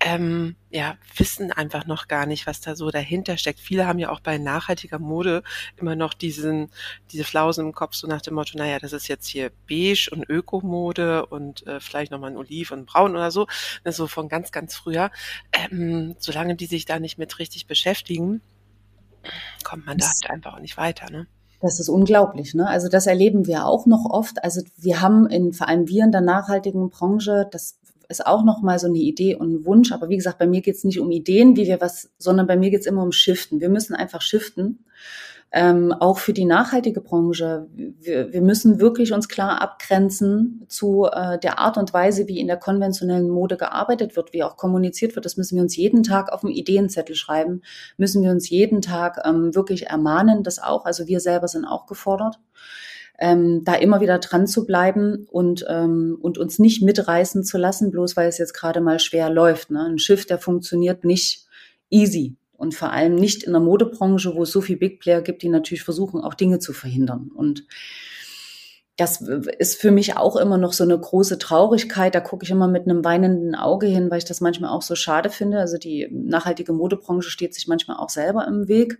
ähm, 0.00 0.56
ja 0.70 0.96
wissen 1.16 1.50
einfach 1.50 1.86
noch 1.86 2.08
gar 2.08 2.26
nicht, 2.26 2.46
was 2.46 2.60
da 2.60 2.76
so 2.76 2.90
dahinter 2.90 3.38
steckt. 3.38 3.58
Viele 3.58 3.86
haben 3.86 3.98
ja 3.98 4.10
auch 4.10 4.20
bei 4.20 4.38
nachhaltiger 4.38 4.98
Mode 4.98 5.42
immer 5.76 5.96
noch 5.96 6.14
diesen 6.14 6.70
diese 7.10 7.24
Flausen 7.24 7.66
im 7.66 7.72
Kopf 7.72 7.94
so 7.94 8.06
nach 8.06 8.20
dem 8.20 8.34
Motto, 8.34 8.58
naja, 8.58 8.78
das 8.78 8.92
ist 8.92 9.08
jetzt 9.08 9.26
hier 9.26 9.50
beige 9.68 10.10
und 10.12 10.28
Ökomode 10.28 11.26
und 11.26 11.66
äh, 11.66 11.80
vielleicht 11.80 12.12
nochmal 12.12 12.30
ein 12.30 12.36
Oliv 12.36 12.70
und 12.70 12.86
Braun 12.86 13.12
oder 13.12 13.30
so, 13.30 13.46
ne, 13.84 13.92
so 13.92 14.06
von 14.06 14.28
ganz 14.28 14.52
ganz 14.52 14.74
früher. 14.74 15.10
Ähm, 15.52 16.16
solange 16.18 16.56
die 16.56 16.66
sich 16.66 16.84
da 16.84 16.98
nicht 16.98 17.18
mit 17.18 17.38
richtig 17.38 17.66
beschäftigen, 17.66 18.42
kommt 19.62 19.86
man 19.86 19.98
da 19.98 20.06
halt 20.06 20.30
einfach 20.30 20.54
auch 20.54 20.60
nicht 20.60 20.76
weiter, 20.76 21.10
ne? 21.10 21.26
Das 21.64 21.80
ist 21.80 21.88
unglaublich, 21.88 22.52
ne? 22.52 22.68
Also 22.68 22.90
das 22.90 23.06
erleben 23.06 23.46
wir 23.46 23.64
auch 23.64 23.86
noch 23.86 24.04
oft. 24.04 24.44
Also 24.44 24.60
wir 24.76 25.00
haben 25.00 25.26
in 25.26 25.54
vor 25.54 25.66
allem 25.66 25.88
wir 25.88 26.04
in 26.04 26.12
der 26.12 26.20
nachhaltigen 26.20 26.90
Branche, 26.90 27.48
das 27.50 27.78
ist 28.10 28.26
auch 28.26 28.44
noch 28.44 28.60
mal 28.60 28.78
so 28.78 28.86
eine 28.86 28.98
Idee 28.98 29.34
und 29.34 29.50
ein 29.50 29.64
Wunsch. 29.64 29.90
Aber 29.90 30.10
wie 30.10 30.16
gesagt, 30.16 30.38
bei 30.38 30.46
mir 30.46 30.60
geht 30.60 30.74
es 30.74 30.84
nicht 30.84 31.00
um 31.00 31.10
Ideen, 31.10 31.56
wie 31.56 31.66
wir 31.66 31.80
was, 31.80 32.10
sondern 32.18 32.46
bei 32.46 32.58
mir 32.58 32.68
geht 32.68 32.80
es 32.80 32.86
immer 32.86 33.02
um 33.02 33.12
Shiften. 33.12 33.62
Wir 33.62 33.70
müssen 33.70 33.94
einfach 33.94 34.20
shiften 34.20 34.84
ähm, 35.56 35.92
auch 35.92 36.18
für 36.18 36.32
die 36.32 36.46
nachhaltige 36.46 37.00
Branche. 37.00 37.68
Wir, 37.76 38.32
wir 38.32 38.42
müssen 38.42 38.80
wirklich 38.80 39.12
uns 39.12 39.28
klar 39.28 39.62
abgrenzen 39.62 40.66
zu 40.68 41.04
äh, 41.04 41.38
der 41.38 41.60
Art 41.60 41.76
und 41.76 41.94
Weise, 41.94 42.26
wie 42.26 42.40
in 42.40 42.48
der 42.48 42.56
konventionellen 42.56 43.30
Mode 43.30 43.56
gearbeitet 43.56 44.16
wird, 44.16 44.32
wie 44.32 44.42
auch 44.42 44.56
kommuniziert 44.56 45.14
wird. 45.14 45.24
Das 45.24 45.36
müssen 45.36 45.54
wir 45.54 45.62
uns 45.62 45.76
jeden 45.76 46.02
Tag 46.02 46.32
auf 46.32 46.40
dem 46.40 46.50
Ideenzettel 46.50 47.14
schreiben, 47.14 47.62
müssen 47.96 48.24
wir 48.24 48.32
uns 48.32 48.50
jeden 48.50 48.82
Tag 48.82 49.22
ähm, 49.24 49.54
wirklich 49.54 49.86
ermahnen, 49.86 50.42
das 50.42 50.60
auch. 50.60 50.86
Also 50.86 51.06
wir 51.06 51.20
selber 51.20 51.46
sind 51.46 51.64
auch 51.64 51.86
gefordert. 51.86 52.40
Ähm, 53.16 53.62
da 53.62 53.76
immer 53.76 54.00
wieder 54.00 54.18
dran 54.18 54.48
zu 54.48 54.66
bleiben 54.66 55.28
und, 55.30 55.64
ähm, 55.68 56.18
und 56.20 56.36
uns 56.36 56.58
nicht 56.58 56.82
mitreißen 56.82 57.44
zu 57.44 57.58
lassen, 57.58 57.92
bloß 57.92 58.16
weil 58.16 58.28
es 58.28 58.38
jetzt 58.38 58.54
gerade 58.54 58.80
mal 58.80 58.98
schwer 58.98 59.30
läuft. 59.30 59.70
Ne? 59.70 59.84
Ein 59.84 59.98
Schiff, 60.00 60.26
der 60.26 60.38
funktioniert 60.38 61.04
nicht 61.04 61.46
easy 61.90 62.36
und 62.56 62.74
vor 62.74 62.92
allem 62.92 63.14
nicht 63.14 63.42
in 63.42 63.52
der 63.52 63.60
Modebranche, 63.60 64.34
wo 64.34 64.42
es 64.42 64.52
so 64.52 64.60
viel 64.60 64.76
Big 64.76 65.00
Player 65.00 65.22
gibt, 65.22 65.42
die 65.42 65.48
natürlich 65.48 65.82
versuchen, 65.82 66.20
auch 66.20 66.34
Dinge 66.34 66.58
zu 66.58 66.72
verhindern. 66.72 67.30
Und 67.34 67.66
das 68.96 69.20
ist 69.20 69.80
für 69.80 69.90
mich 69.90 70.16
auch 70.16 70.36
immer 70.36 70.56
noch 70.56 70.72
so 70.72 70.84
eine 70.84 70.98
große 70.98 71.38
Traurigkeit. 71.38 72.14
Da 72.14 72.20
gucke 72.20 72.44
ich 72.44 72.50
immer 72.50 72.68
mit 72.68 72.84
einem 72.84 73.04
weinenden 73.04 73.56
Auge 73.56 73.86
hin, 73.86 74.10
weil 74.10 74.18
ich 74.18 74.24
das 74.24 74.40
manchmal 74.40 74.70
auch 74.70 74.82
so 74.82 74.94
schade 74.94 75.30
finde. 75.30 75.58
Also 75.58 75.78
die 75.78 76.08
nachhaltige 76.12 76.72
Modebranche 76.72 77.28
steht 77.28 77.54
sich 77.54 77.66
manchmal 77.66 77.96
auch 77.96 78.10
selber 78.10 78.46
im 78.46 78.68
Weg. 78.68 78.98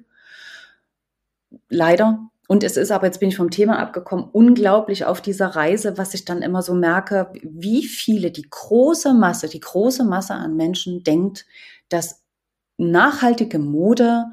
Leider. 1.68 2.28
Und 2.48 2.64
es 2.64 2.76
ist 2.76 2.90
aber, 2.90 3.06
jetzt 3.06 3.20
bin 3.20 3.28
ich 3.28 3.36
vom 3.36 3.50
Thema 3.50 3.78
abgekommen, 3.78 4.28
unglaublich 4.30 5.04
auf 5.04 5.22
dieser 5.22 5.46
Reise, 5.48 5.96
was 5.96 6.12
ich 6.12 6.24
dann 6.24 6.42
immer 6.42 6.60
so 6.60 6.74
merke, 6.74 7.32
wie 7.42 7.84
viele, 7.84 8.32
die 8.32 8.48
große 8.50 9.14
Masse, 9.14 9.48
die 9.48 9.60
große 9.60 10.04
Masse 10.04 10.34
an 10.34 10.56
Menschen 10.56 11.04
denkt, 11.04 11.46
dass 11.88 12.23
nachhaltige 12.76 13.58
Mode 13.58 14.24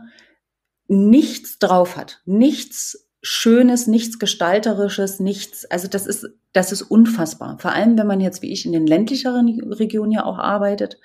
nichts 0.88 1.60
drauf 1.60 1.95
hat, 1.95 2.21
nichts 2.25 3.08
Schönes, 3.21 3.88
nichts 3.88 4.17
Gestalterisches, 4.17 5.19
nichts, 5.19 5.65
also 5.65 5.88
das 5.88 6.08
ist, 6.08 6.27
das 6.54 6.71
ist 6.71 6.82
unfassbar. 6.82 7.60
Vor 7.60 7.71
allem, 7.71 7.97
wenn 7.97 8.08
man 8.08 8.19
jetzt 8.19 8.41
wie 8.41 8.51
ich 8.51 8.65
in 8.65 8.71
den 8.71 8.88
ländlicheren 8.88 9.71
Regionen 9.71 10.12
ja 10.12 10.25
auch 10.25 10.39
arbeitet 10.39 10.97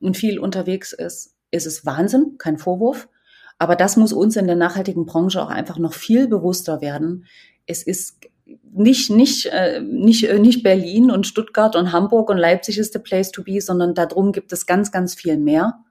und 0.00 0.16
viel 0.16 0.38
unterwegs 0.38 0.92
ist, 0.92 1.36
ist 1.52 1.66
es 1.66 1.86
Wahnsinn, 1.86 2.36
kein 2.38 2.58
Vorwurf. 2.58 3.08
Aber 3.58 3.76
das 3.76 3.96
muss 3.96 4.12
uns 4.12 4.34
in 4.36 4.48
der 4.48 4.56
nachhaltigen 4.56 5.06
Branche 5.06 5.40
auch 5.40 5.50
einfach 5.50 5.78
noch 5.78 5.92
viel 5.92 6.26
bewusster 6.26 6.80
werden. 6.80 7.26
Es 7.64 7.84
ist 7.84 8.18
nicht, 8.72 9.10
nicht, 9.10 9.46
äh, 9.46 9.80
nicht, 9.80 10.24
äh, 10.24 10.38
nicht 10.40 10.64
Berlin 10.64 11.10
und 11.10 11.28
Stuttgart 11.28 11.76
und 11.76 11.92
Hamburg 11.92 12.28
und 12.28 12.38
Leipzig 12.38 12.78
ist 12.78 12.92
the 12.92 12.98
place 12.98 13.30
to 13.30 13.44
be, 13.44 13.60
sondern 13.60 13.94
darum 13.94 14.32
gibt 14.32 14.52
es 14.52 14.66
ganz, 14.66 14.90
ganz 14.90 15.14
viel 15.14 15.36
mehr. 15.36 15.84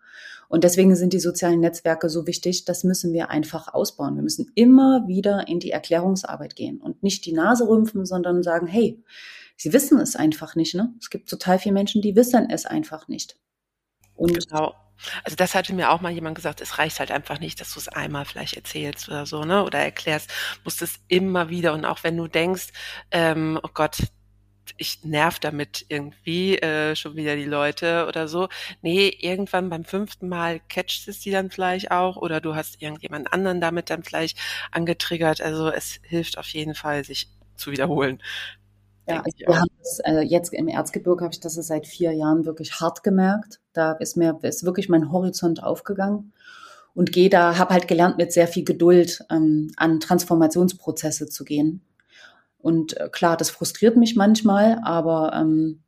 Und 0.52 0.66
deswegen 0.66 0.98
sind 0.98 1.14
die 1.14 1.22
sozialen 1.22 1.62
Netzwerke 1.62 2.10
so 2.10 2.28
wichtig. 2.28 2.66
Das 2.66 2.84
müssen 2.84 3.14
wir 3.14 3.30
einfach 3.30 3.74
ausbauen. 3.74 4.16
Wir 4.16 4.22
müssen 4.22 4.52
immer 4.54 5.08
wieder 5.08 5.48
in 5.48 5.62
die 5.62 5.72
Erklärungsarbeit 5.72 6.58
gehen 6.58 6.82
und 6.82 7.02
nicht 7.04 7.26
die 7.26 7.32
Nase 7.32 7.70
rümpfen, 7.70 8.06
sondern 8.06 8.44
sagen, 8.44 8.68
hey, 8.68 9.02
sie 9.56 9.72
wissen 9.72 9.98
es 10.02 10.18
einfach 10.18 10.56
nicht. 10.56 10.76
Ne? 10.76 10.94
Es 11.00 11.10
gibt 11.10 11.30
total 11.30 11.58
viele 11.58 11.72
Menschen, 11.72 12.02
die 12.02 12.18
wissen 12.18 12.50
es 12.50 12.66
einfach 12.66 13.08
nicht. 13.08 13.38
Und 14.14 14.46
genau. 14.46 14.76
Also 15.24 15.38
das 15.38 15.56
hatte 15.56 15.74
mir 15.74 15.90
auch 15.90 16.02
mal 16.02 16.12
jemand 16.12 16.36
gesagt, 16.36 16.60
es 16.60 16.78
reicht 16.78 17.00
halt 17.00 17.12
einfach 17.12 17.40
nicht, 17.40 17.62
dass 17.62 17.74
du 17.74 17.80
es 17.80 17.88
einmal 17.88 18.26
vielleicht 18.26 18.58
erzählst 18.58 19.08
oder 19.08 19.26
so, 19.26 19.46
ne? 19.46 19.64
Oder 19.64 19.80
erklärst, 19.80 20.30
musst 20.66 20.82
es 20.82 21.00
immer 21.08 21.50
wieder 21.50 21.74
und 21.74 21.86
auch 21.86 22.04
wenn 22.04 22.18
du 22.18 22.28
denkst, 22.28 22.68
ähm, 23.10 23.58
oh 23.64 23.70
Gott, 23.74 23.98
ich 24.82 25.04
nerv 25.06 25.40
damit 25.40 25.86
irgendwie 25.88 26.58
äh, 26.58 26.96
schon 26.96 27.16
wieder 27.16 27.36
die 27.36 27.46
Leute 27.46 28.06
oder 28.08 28.28
so. 28.28 28.50
Nee, 28.82 29.16
irgendwann 29.20 29.70
beim 29.70 29.86
fünften 29.86 30.28
Mal 30.28 30.60
catcht 30.68 31.08
es 31.08 31.20
die 31.20 31.32
dann 31.32 31.52
vielleicht 31.52 31.92
auch 31.92 32.18
oder 32.18 32.42
du 32.42 32.56
hast 32.56 32.82
irgendjemand 32.82 33.32
anderen 33.32 33.62
damit 33.62 33.90
dann 33.90 34.04
vielleicht 34.04 34.38
angetriggert. 34.72 35.40
Also 35.40 35.70
es 35.70 36.00
hilft 36.04 36.38
auf 36.38 36.48
jeden 36.48 36.76
Fall, 36.76 37.06
sich 37.06 37.30
zu 37.56 37.72
wiederholen. 37.72 38.22
Ja, 39.08 39.18
also 39.18 39.38
wir 39.38 39.60
haben 39.60 39.72
das, 39.80 40.00
äh, 40.00 40.22
jetzt 40.22 40.54
im 40.54 40.68
Erzgebirge 40.68 41.24
habe 41.24 41.34
ich 41.34 41.40
das 41.40 41.54
seit 41.54 41.86
vier 41.88 42.14
Jahren 42.14 42.46
wirklich 42.46 42.80
hart 42.80 43.04
gemerkt. 43.04 43.60
Da 43.74 43.94
ist 43.94 44.18
mir 44.18 44.40
ist 44.42 44.66
wirklich 44.66 44.90
mein 44.90 45.12
Horizont 45.12 45.64
aufgegangen 45.64 46.34
und 46.94 47.12
gehe 47.12 47.30
da, 47.30 47.58
habe 47.58 47.74
halt 47.74 47.88
gelernt, 47.88 48.18
mit 48.18 48.34
sehr 48.34 48.48
viel 48.48 48.64
Geduld 48.64 49.24
ähm, 49.30 49.72
an 49.78 50.00
Transformationsprozesse 50.00 51.30
zu 51.30 51.44
gehen 51.44 51.82
und 52.62 52.98
äh, 52.98 53.10
klar, 53.10 53.38
das 53.38 53.50
frustriert 53.50 53.98
mich 53.98 54.16
manchmal, 54.16 54.80
aber 54.84 55.34
ähm, 55.34 55.84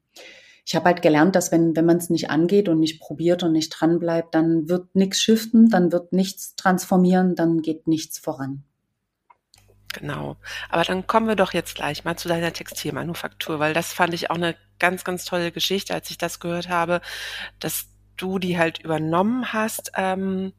ich 0.66 0.76
habe 0.76 0.86
halt 0.86 1.02
gelernt, 1.02 1.36
dass 1.36 1.52
wenn, 1.52 1.76
wenn 1.76 1.86
man 1.86 1.98
es 1.98 2.10
nicht 2.10 2.30
angeht 2.30 2.70
und 2.70 2.80
nicht 2.80 3.02
probiert 3.02 3.44
und 3.44 3.52
nicht 3.52 3.70
dran 3.70 4.00
bleibt, 4.00 4.34
dann 4.34 4.70
wird 4.70 4.96
nichts 4.96 5.22
shiften, 5.22 5.70
dann 5.70 5.92
wird 5.92 6.14
nichts 6.14 6.56
transformieren, 6.56 7.36
dann 7.36 7.62
geht 7.62 7.88
nichts 7.88 8.18
voran. 8.18 8.64
Genau. 9.94 10.38
Aber 10.70 10.84
dann 10.84 11.06
kommen 11.06 11.28
wir 11.28 11.36
doch 11.36 11.54
jetzt 11.54 11.76
gleich 11.76 12.04
mal 12.04 12.18
zu 12.18 12.28
deiner 12.28 12.52
Textilmanufaktur, 12.52 13.60
weil 13.60 13.74
das 13.74 13.94
fand 13.94 14.14
ich 14.14 14.32
auch 14.32 14.36
eine 14.36 14.56
ganz, 14.80 15.04
ganz 15.04 15.26
tolle 15.26 15.52
Geschichte, 15.52 15.94
als 15.94 16.10
ich 16.10 16.18
das 16.18 16.40
gehört 16.40 16.70
habe, 16.70 17.02
dass 17.60 17.88
du 18.18 18.40
die 18.40 18.58
halt 18.58 18.80
übernommen 18.80 19.54
hast. 19.54 19.92
Ähm, 19.96 20.54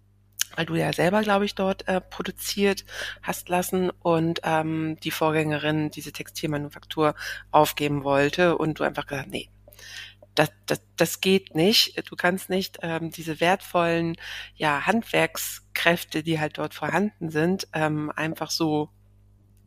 weil 0.56 0.66
du 0.66 0.74
ja 0.74 0.92
selber, 0.92 1.22
glaube 1.22 1.44
ich, 1.44 1.54
dort 1.54 1.86
äh, 1.88 2.00
produziert 2.00 2.84
hast 3.22 3.48
lassen 3.48 3.90
und 3.90 4.40
ähm, 4.44 4.96
die 5.02 5.10
Vorgängerin 5.10 5.90
diese 5.90 6.12
Textilmanufaktur 6.12 7.14
aufgeben 7.50 8.04
wollte 8.04 8.56
und 8.58 8.78
du 8.78 8.84
einfach 8.84 9.06
gesagt, 9.06 9.30
nee, 9.30 9.50
das, 10.34 10.50
das, 10.66 10.80
das 10.96 11.20
geht 11.20 11.54
nicht. 11.54 12.10
Du 12.10 12.16
kannst 12.16 12.50
nicht 12.50 12.78
ähm, 12.82 13.10
diese 13.10 13.40
wertvollen 13.40 14.16
ja, 14.56 14.86
Handwerkskräfte, 14.86 16.22
die 16.22 16.40
halt 16.40 16.58
dort 16.58 16.74
vorhanden 16.74 17.30
sind, 17.30 17.68
ähm, 17.72 18.10
einfach 18.14 18.50
so 18.50 18.90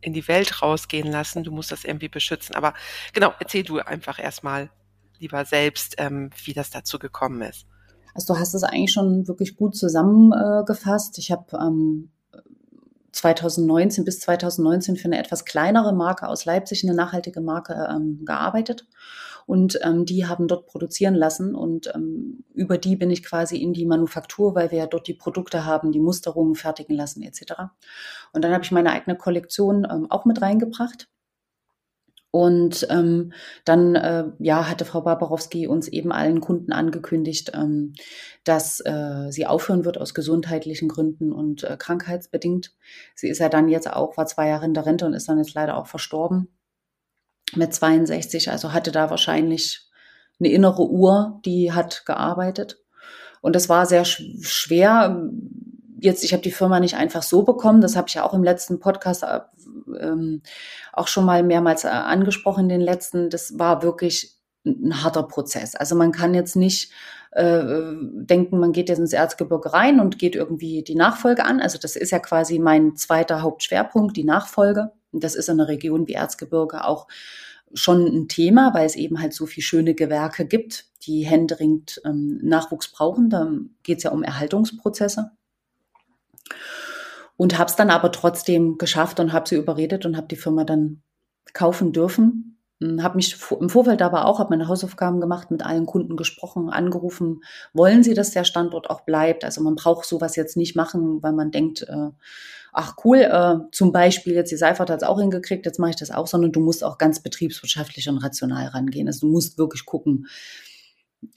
in 0.00 0.12
die 0.12 0.28
Welt 0.28 0.62
rausgehen 0.62 1.10
lassen. 1.10 1.44
Du 1.44 1.52
musst 1.52 1.72
das 1.72 1.84
irgendwie 1.84 2.08
beschützen. 2.08 2.54
Aber 2.54 2.74
genau, 3.12 3.34
erzähl 3.40 3.64
du 3.64 3.78
einfach 3.78 4.18
erstmal 4.18 4.70
lieber 5.18 5.44
selbst, 5.44 5.96
ähm, 5.98 6.30
wie 6.44 6.52
das 6.52 6.70
dazu 6.70 6.98
gekommen 6.98 7.42
ist. 7.42 7.66
Also 8.14 8.34
du 8.34 8.40
hast 8.40 8.54
es 8.54 8.62
eigentlich 8.62 8.92
schon 8.92 9.28
wirklich 9.28 9.56
gut 9.56 9.76
zusammengefasst. 9.76 11.18
Ich 11.18 11.30
habe 11.30 11.56
ähm, 11.56 12.10
2019 13.12 14.04
bis 14.04 14.20
2019 14.20 14.96
für 14.96 15.06
eine 15.06 15.18
etwas 15.18 15.44
kleinere 15.44 15.92
Marke 15.92 16.28
aus 16.28 16.44
Leipzig, 16.44 16.84
eine 16.84 16.94
nachhaltige 16.94 17.40
Marke, 17.40 17.88
ähm, 17.90 18.24
gearbeitet. 18.24 18.86
Und 19.46 19.78
ähm, 19.82 20.04
die 20.04 20.26
haben 20.26 20.46
dort 20.46 20.66
produzieren 20.66 21.14
lassen. 21.14 21.54
Und 21.54 21.90
ähm, 21.94 22.44
über 22.52 22.76
die 22.76 22.96
bin 22.96 23.10
ich 23.10 23.22
quasi 23.24 23.56
in 23.56 23.72
die 23.72 23.86
Manufaktur, 23.86 24.54
weil 24.54 24.70
wir 24.70 24.78
ja 24.78 24.86
dort 24.86 25.08
die 25.08 25.14
Produkte 25.14 25.64
haben, 25.64 25.90
die 25.90 26.00
Musterungen 26.00 26.54
fertigen 26.54 26.94
lassen 26.94 27.22
etc. 27.22 27.54
Und 28.32 28.44
dann 28.44 28.52
habe 28.52 28.62
ich 28.62 28.72
meine 28.72 28.92
eigene 28.92 29.16
Kollektion 29.16 29.86
ähm, 29.90 30.10
auch 30.10 30.26
mit 30.26 30.42
reingebracht. 30.42 31.08
Und 32.30 32.86
ähm, 32.90 33.32
dann 33.64 33.94
äh, 33.94 34.24
ja, 34.38 34.68
hatte 34.68 34.84
Frau 34.84 35.00
Barbarowski 35.00 35.66
uns 35.66 35.88
eben 35.88 36.12
allen 36.12 36.40
Kunden 36.40 36.72
angekündigt, 36.72 37.52
ähm, 37.54 37.94
dass 38.44 38.80
äh, 38.80 39.30
sie 39.30 39.46
aufhören 39.46 39.86
wird 39.86 39.98
aus 39.98 40.12
gesundheitlichen 40.12 40.88
Gründen 40.88 41.32
und 41.32 41.64
äh, 41.64 41.76
krankheitsbedingt. 41.78 42.74
Sie 43.14 43.28
ist 43.28 43.38
ja 43.38 43.48
dann 43.48 43.68
jetzt 43.68 43.90
auch, 43.90 44.18
war 44.18 44.26
zwei 44.26 44.48
Jahre 44.48 44.66
in 44.66 44.74
der 44.74 44.84
Rente 44.84 45.06
und 45.06 45.14
ist 45.14 45.28
dann 45.28 45.38
jetzt 45.38 45.54
leider 45.54 45.76
auch 45.78 45.86
verstorben 45.86 46.48
mit 47.56 47.72
62. 47.72 48.50
Also 48.50 48.72
hatte 48.72 48.92
da 48.92 49.10
wahrscheinlich 49.10 49.88
eine 50.38 50.50
innere 50.50 50.88
Uhr, 50.88 51.40
die 51.44 51.72
hat 51.72 52.04
gearbeitet. 52.04 52.78
Und 53.40 53.56
das 53.56 53.68
war 53.68 53.86
sehr 53.86 54.04
sch 54.04 54.22
schwer. 54.42 55.30
Jetzt, 56.00 56.24
ich 56.24 56.32
habe 56.32 56.42
die 56.42 56.50
Firma 56.50 56.80
nicht 56.80 56.96
einfach 56.96 57.22
so 57.22 57.42
bekommen. 57.42 57.80
Das 57.80 57.96
habe 57.96 58.08
ich 58.08 58.14
ja 58.14 58.24
auch 58.24 58.34
im 58.34 58.44
letzten 58.44 58.78
Podcast 58.78 59.24
äh, 59.24 59.40
ähm, 60.00 60.42
auch 60.92 61.08
schon 61.08 61.24
mal 61.24 61.42
mehrmals 61.42 61.84
äh, 61.84 61.88
angesprochen, 61.88 62.64
in 62.64 62.68
den 62.68 62.80
letzten, 62.80 63.30
das 63.30 63.58
war 63.58 63.82
wirklich 63.82 64.36
ein 64.64 65.02
harter 65.02 65.22
Prozess. 65.22 65.74
Also 65.74 65.94
man 65.96 66.12
kann 66.12 66.34
jetzt 66.34 66.56
nicht 66.56 66.92
äh, 67.32 67.62
denken, 68.12 68.58
man 68.58 68.72
geht 68.72 68.88
jetzt 68.88 68.98
ins 68.98 69.12
Erzgebirge 69.12 69.72
rein 69.72 70.00
und 70.00 70.18
geht 70.18 70.36
irgendwie 70.36 70.82
die 70.82 70.94
Nachfolge 70.94 71.44
an. 71.44 71.60
Also 71.60 71.78
das 71.78 71.96
ist 71.96 72.10
ja 72.10 72.18
quasi 72.18 72.58
mein 72.58 72.96
zweiter 72.96 73.42
Hauptschwerpunkt, 73.42 74.16
die 74.16 74.24
Nachfolge. 74.24 74.92
Und 75.12 75.24
das 75.24 75.34
ist 75.34 75.48
in 75.48 75.60
einer 75.60 75.68
Region 75.68 76.06
wie 76.06 76.14
Erzgebirge 76.14 76.84
auch 76.84 77.08
schon 77.74 78.06
ein 78.06 78.28
Thema, 78.28 78.72
weil 78.74 78.86
es 78.86 78.96
eben 78.96 79.20
halt 79.20 79.34
so 79.34 79.46
viele 79.46 79.64
schöne 79.64 79.94
Gewerke 79.94 80.46
gibt, 80.46 80.86
die 81.02 81.26
händeringend 81.26 82.00
ähm, 82.04 82.40
Nachwuchs 82.42 82.90
brauchen. 82.92 83.30
Da 83.30 83.50
geht 83.82 83.98
es 83.98 84.04
ja 84.04 84.10
um 84.10 84.22
Erhaltungsprozesse 84.22 85.32
und 87.36 87.58
habe 87.58 87.70
es 87.70 87.76
dann 87.76 87.90
aber 87.90 88.12
trotzdem 88.12 88.78
geschafft 88.78 89.20
und 89.20 89.32
habe 89.32 89.48
sie 89.48 89.56
überredet 89.56 90.04
und 90.04 90.16
habe 90.16 90.28
die 90.28 90.36
Firma 90.36 90.64
dann 90.64 91.02
kaufen 91.54 91.92
dürfen. 91.92 92.58
Hm, 92.80 93.02
habe 93.02 93.16
mich 93.16 93.36
im 93.58 93.70
Vorfeld 93.70 94.02
aber 94.02 94.26
auch, 94.26 94.38
habe 94.38 94.50
meine 94.50 94.68
Hausaufgaben 94.68 95.20
gemacht, 95.20 95.50
mit 95.50 95.64
allen 95.64 95.86
Kunden 95.86 96.16
gesprochen, 96.16 96.70
angerufen, 96.70 97.42
wollen 97.72 98.02
sie, 98.02 98.14
dass 98.14 98.32
der 98.32 98.44
Standort 98.44 98.90
auch 98.90 99.02
bleibt? 99.02 99.44
Also 99.44 99.62
man 99.62 99.74
braucht 99.76 100.04
sowas 100.04 100.36
jetzt 100.36 100.56
nicht 100.56 100.76
machen, 100.76 101.22
weil 101.22 101.32
man 101.32 101.50
denkt, 101.50 101.82
äh, 101.82 102.10
ach 102.72 102.96
cool, 103.04 103.18
äh, 103.18 103.56
zum 103.72 103.92
Beispiel 103.92 104.34
jetzt 104.34 104.50
die 104.50 104.56
Seifert 104.56 104.90
hat 104.90 105.02
es 105.02 105.08
auch 105.08 105.20
hingekriegt, 105.20 105.66
jetzt 105.66 105.78
mache 105.78 105.90
ich 105.90 105.96
das 105.96 106.10
auch, 106.10 106.26
sondern 106.26 106.52
du 106.52 106.60
musst 106.60 106.84
auch 106.84 106.98
ganz 106.98 107.20
betriebswirtschaftlich 107.22 108.08
und 108.08 108.18
rational 108.18 108.68
rangehen. 108.68 109.08
Also 109.08 109.26
du 109.26 109.32
musst 109.32 109.58
wirklich 109.58 109.84
gucken, 109.84 110.26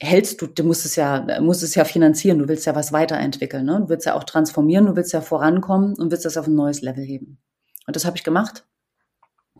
hältst 0.00 0.40
du, 0.40 0.46
du 0.46 0.64
musst 0.64 0.84
es 0.84 0.96
ja, 0.96 1.40
musst 1.40 1.62
es 1.62 1.74
ja 1.74 1.84
finanzieren, 1.84 2.38
du 2.38 2.48
willst 2.48 2.66
ja 2.66 2.74
was 2.74 2.92
weiterentwickeln, 2.92 3.64
ne? 3.64 3.80
du 3.80 3.88
willst 3.88 4.06
ja 4.06 4.14
auch 4.14 4.24
transformieren, 4.24 4.86
du 4.86 4.96
willst 4.96 5.12
ja 5.12 5.20
vorankommen 5.20 5.94
und 5.94 6.10
willst 6.10 6.24
das 6.24 6.36
auf 6.36 6.46
ein 6.46 6.54
neues 6.54 6.82
Level 6.82 7.04
heben. 7.04 7.38
Und 7.86 7.96
das 7.96 8.04
habe 8.04 8.16
ich 8.16 8.24
gemacht. 8.24 8.64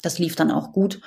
Das 0.01 0.19
lief 0.19 0.37
dann 0.37 0.51
auch 0.51 0.73
gut. 0.73 1.01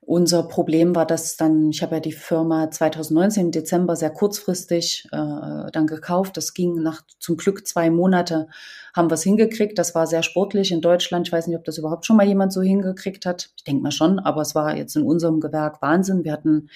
Unser 0.00 0.44
Problem 0.44 0.94
war, 0.94 1.04
dass 1.04 1.36
dann, 1.36 1.70
ich 1.70 1.82
habe 1.82 1.96
ja 1.96 2.00
die 2.00 2.12
Firma 2.12 2.70
2019 2.70 3.46
im 3.46 3.50
Dezember 3.50 3.96
sehr 3.96 4.10
kurzfristig 4.10 5.08
äh, 5.10 5.70
dann 5.72 5.86
gekauft. 5.88 6.36
Das 6.36 6.54
ging 6.54 6.80
nach 6.80 7.02
zum 7.18 7.36
Glück 7.36 7.66
zwei 7.66 7.90
Monate, 7.90 8.46
haben 8.94 9.10
wir 9.10 9.14
es 9.14 9.24
hingekriegt. 9.24 9.76
Das 9.78 9.96
war 9.96 10.06
sehr 10.06 10.22
sportlich 10.22 10.70
in 10.70 10.80
Deutschland. 10.80 11.26
Ich 11.26 11.32
weiß 11.32 11.48
nicht, 11.48 11.56
ob 11.56 11.64
das 11.64 11.78
überhaupt 11.78 12.06
schon 12.06 12.16
mal 12.16 12.26
jemand 12.26 12.52
so 12.52 12.62
hingekriegt 12.62 13.26
hat. 13.26 13.50
Ich 13.56 13.64
denke 13.64 13.82
mal 13.82 13.90
schon, 13.90 14.20
aber 14.20 14.42
es 14.42 14.54
war 14.54 14.76
jetzt 14.76 14.94
in 14.94 15.02
unserem 15.02 15.40
Gewerk 15.40 15.82
Wahnsinn. 15.82 16.22
Wir 16.22 16.32
hatten 16.32 16.68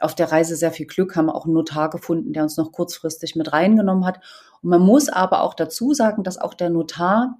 auf 0.00 0.14
der 0.14 0.32
Reise 0.32 0.56
sehr 0.56 0.72
viel 0.72 0.86
Glück, 0.86 1.16
haben 1.16 1.30
auch 1.30 1.44
einen 1.44 1.54
Notar 1.54 1.90
gefunden, 1.90 2.32
der 2.32 2.42
uns 2.42 2.56
noch 2.56 2.72
kurzfristig 2.72 3.36
mit 3.36 3.52
reingenommen 3.52 4.04
hat. 4.04 4.20
Und 4.62 4.70
man 4.70 4.80
muss 4.80 5.08
aber 5.08 5.42
auch 5.42 5.54
dazu 5.54 5.92
sagen, 5.92 6.22
dass 6.22 6.38
auch 6.38 6.54
der 6.54 6.70
Notar, 6.70 7.38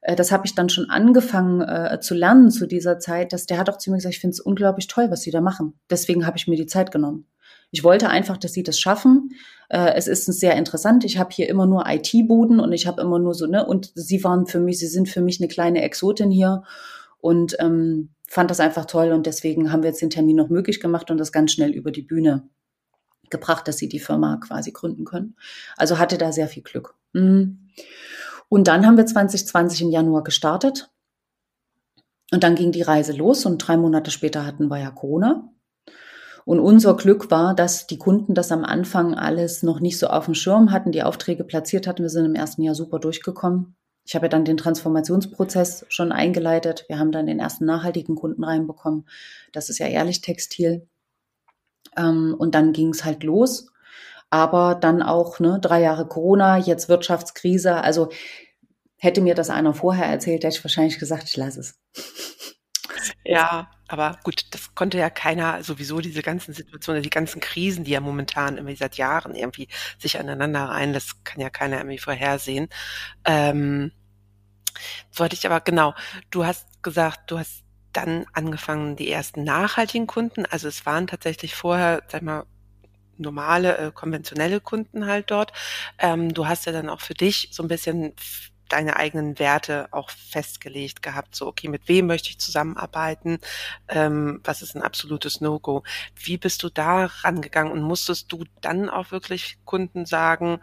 äh, 0.00 0.16
das 0.16 0.32
habe 0.32 0.46
ich 0.46 0.54
dann 0.54 0.68
schon 0.68 0.90
angefangen 0.90 1.60
äh, 1.60 2.00
zu 2.00 2.14
lernen 2.14 2.50
zu 2.50 2.66
dieser 2.66 2.98
Zeit, 2.98 3.32
dass 3.32 3.46
der 3.46 3.58
hat 3.58 3.70
auch 3.70 3.78
zu 3.78 3.90
mir 3.90 3.96
gesagt, 3.96 4.14
ich 4.14 4.20
finde 4.20 4.34
es 4.34 4.40
unglaublich 4.40 4.88
toll, 4.88 5.10
was 5.10 5.22
sie 5.22 5.30
da 5.30 5.40
machen. 5.40 5.74
Deswegen 5.90 6.26
habe 6.26 6.36
ich 6.36 6.48
mir 6.48 6.56
die 6.56 6.66
Zeit 6.66 6.90
genommen. 6.90 7.26
Ich 7.72 7.84
wollte 7.84 8.08
einfach, 8.08 8.36
dass 8.36 8.52
sie 8.52 8.64
das 8.64 8.80
schaffen. 8.80 9.30
Äh, 9.68 9.94
es 9.94 10.08
ist 10.08 10.26
sehr 10.26 10.56
interessant. 10.56 11.04
Ich 11.04 11.18
habe 11.18 11.30
hier 11.32 11.48
immer 11.48 11.66
nur 11.66 11.84
IT-Buden 11.86 12.60
und 12.60 12.72
ich 12.72 12.86
habe 12.86 13.00
immer 13.00 13.18
nur 13.18 13.34
so, 13.34 13.46
ne, 13.46 13.64
und 13.64 13.92
sie 13.94 14.24
waren 14.24 14.46
für 14.46 14.58
mich, 14.58 14.78
sie 14.78 14.88
sind 14.88 15.08
für 15.08 15.20
mich 15.20 15.40
eine 15.40 15.48
kleine 15.48 15.82
Exotin 15.82 16.30
hier. 16.30 16.64
Und 17.20 17.56
ähm, 17.60 18.10
fand 18.30 18.50
das 18.50 18.60
einfach 18.60 18.86
toll 18.86 19.10
und 19.10 19.26
deswegen 19.26 19.72
haben 19.72 19.82
wir 19.82 19.90
jetzt 19.90 20.00
den 20.00 20.08
Termin 20.08 20.36
noch 20.36 20.48
möglich 20.48 20.80
gemacht 20.80 21.10
und 21.10 21.18
das 21.18 21.32
ganz 21.32 21.52
schnell 21.52 21.72
über 21.72 21.90
die 21.90 22.02
Bühne 22.02 22.48
gebracht, 23.28 23.66
dass 23.66 23.76
sie 23.76 23.88
die 23.88 23.98
Firma 23.98 24.36
quasi 24.36 24.70
gründen 24.70 25.04
können. 25.04 25.36
Also 25.76 25.98
hatte 25.98 26.16
da 26.16 26.30
sehr 26.30 26.46
viel 26.46 26.62
Glück. 26.62 26.94
Mhm. 27.12 27.70
Und 28.48 28.68
dann 28.68 28.86
haben 28.86 28.96
wir 28.96 29.04
2020 29.04 29.82
im 29.82 29.90
Januar 29.90 30.22
gestartet. 30.22 30.90
Und 32.32 32.44
dann 32.44 32.54
ging 32.54 32.70
die 32.70 32.82
Reise 32.82 33.12
los 33.12 33.44
und 33.44 33.58
drei 33.58 33.76
Monate 33.76 34.12
später 34.12 34.46
hatten 34.46 34.68
wir 34.68 34.78
ja 34.78 34.92
Corona. 34.92 35.48
Und 36.44 36.60
unser 36.60 36.96
Glück 36.96 37.32
war, 37.32 37.54
dass 37.54 37.88
die 37.88 37.98
Kunden 37.98 38.34
das 38.34 38.52
am 38.52 38.64
Anfang 38.64 39.14
alles 39.14 39.64
noch 39.64 39.80
nicht 39.80 39.98
so 39.98 40.06
auf 40.06 40.26
dem 40.26 40.34
Schirm 40.34 40.70
hatten, 40.70 40.92
die 40.92 41.02
Aufträge 41.02 41.42
platziert 41.42 41.88
hatten. 41.88 42.02
Wir 42.02 42.10
sind 42.10 42.26
im 42.26 42.36
ersten 42.36 42.62
Jahr 42.62 42.76
super 42.76 43.00
durchgekommen. 43.00 43.76
Ich 44.04 44.14
habe 44.14 44.26
ja 44.26 44.30
dann 44.30 44.44
den 44.44 44.56
Transformationsprozess 44.56 45.86
schon 45.88 46.12
eingeleitet. 46.12 46.84
Wir 46.88 46.98
haben 46.98 47.12
dann 47.12 47.26
den 47.26 47.38
ersten 47.38 47.64
nachhaltigen 47.64 48.16
Kunden 48.16 48.42
reinbekommen. 48.42 49.06
Das 49.52 49.70
ist 49.70 49.78
ja 49.78 49.86
ehrlich 49.86 50.20
Textil. 50.20 50.88
Ähm, 51.96 52.34
und 52.38 52.54
dann 52.54 52.72
ging 52.72 52.90
es 52.90 53.04
halt 53.04 53.22
los. 53.22 53.70
Aber 54.30 54.74
dann 54.74 55.02
auch 55.02 55.40
ne, 55.40 55.58
drei 55.60 55.80
Jahre 55.82 56.06
Corona, 56.06 56.56
jetzt 56.56 56.88
Wirtschaftskrise. 56.88 57.74
Also 57.82 58.10
hätte 58.96 59.20
mir 59.20 59.34
das 59.34 59.50
einer 59.50 59.74
vorher 59.74 60.06
erzählt, 60.06 60.44
hätte 60.44 60.56
ich 60.56 60.64
wahrscheinlich 60.64 60.98
gesagt, 60.98 61.24
ich 61.24 61.36
lasse 61.36 61.60
es. 61.60 61.80
Ja, 63.24 63.70
aber 63.90 64.18
gut, 64.22 64.54
das 64.54 64.74
konnte 64.76 64.98
ja 64.98 65.10
keiner 65.10 65.64
sowieso 65.64 66.00
diese 66.00 66.22
ganzen 66.22 66.54
Situationen, 66.54 67.02
die 67.02 67.10
ganzen 67.10 67.40
Krisen, 67.40 67.82
die 67.82 67.90
ja 67.90 68.00
momentan 68.00 68.56
irgendwie 68.56 68.76
seit 68.76 68.96
Jahren 68.96 69.34
irgendwie 69.34 69.66
sich 69.98 70.18
aneinander 70.18 70.64
rein, 70.66 70.92
das 70.92 71.24
kann 71.24 71.40
ja 71.40 71.50
keiner 71.50 71.78
irgendwie 71.78 71.98
vorhersehen. 71.98 72.68
Ähm, 73.24 73.90
wollte 75.12 75.34
ich 75.34 75.44
aber 75.44 75.60
genau, 75.60 75.94
du 76.30 76.46
hast 76.46 76.82
gesagt, 76.84 77.30
du 77.32 77.38
hast 77.40 77.64
dann 77.92 78.26
angefangen, 78.32 78.94
die 78.94 79.10
ersten 79.10 79.42
nachhaltigen 79.42 80.06
Kunden. 80.06 80.46
Also 80.46 80.68
es 80.68 80.86
waren 80.86 81.08
tatsächlich 81.08 81.56
vorher, 81.56 82.04
sag 82.06 82.22
mal, 82.22 82.44
normale, 83.18 83.76
äh, 83.76 83.90
konventionelle 83.92 84.60
Kunden 84.60 85.06
halt 85.06 85.32
dort. 85.32 85.52
Ähm, 85.98 86.32
du 86.32 86.46
hast 86.46 86.66
ja 86.66 86.72
dann 86.72 86.88
auch 86.88 87.00
für 87.00 87.14
dich 87.14 87.48
so 87.50 87.64
ein 87.64 87.68
bisschen 87.68 88.14
deine 88.72 88.96
eigenen 88.96 89.38
Werte 89.38 89.88
auch 89.90 90.10
festgelegt 90.10 91.02
gehabt. 91.02 91.34
So, 91.34 91.46
okay, 91.46 91.68
mit 91.68 91.88
wem 91.88 92.06
möchte 92.06 92.30
ich 92.30 92.38
zusammenarbeiten? 92.38 93.38
Ähm, 93.88 94.40
was 94.44 94.62
ist 94.62 94.74
ein 94.74 94.82
absolutes 94.82 95.40
No-Go? 95.40 95.82
Wie 96.16 96.38
bist 96.38 96.62
du 96.62 96.70
da 96.70 97.06
rangegangen 97.06 97.72
und 97.72 97.82
musstest 97.82 98.32
du 98.32 98.44
dann 98.60 98.88
auch 98.88 99.10
wirklich 99.10 99.58
Kunden 99.64 100.06
sagen, 100.06 100.60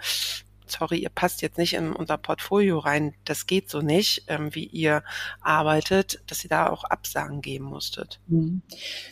sorry, 0.71 0.97
ihr 0.97 1.10
passt 1.10 1.41
jetzt 1.41 1.58
nicht 1.58 1.73
in 1.73 1.93
unser 1.93 2.17
Portfolio 2.17 2.80
rein, 2.80 3.13
das 3.25 3.47
geht 3.47 3.69
so 3.69 3.82
nicht, 3.82 4.23
ähm, 4.27 4.53
wie 4.53 4.65
ihr 4.65 5.03
arbeitet, 5.41 6.21
dass 6.27 6.43
ihr 6.43 6.49
da 6.49 6.69
auch 6.69 6.84
Absagen 6.84 7.41
geben 7.41 7.65
musstet? 7.65 8.19
Mhm. 8.27 8.62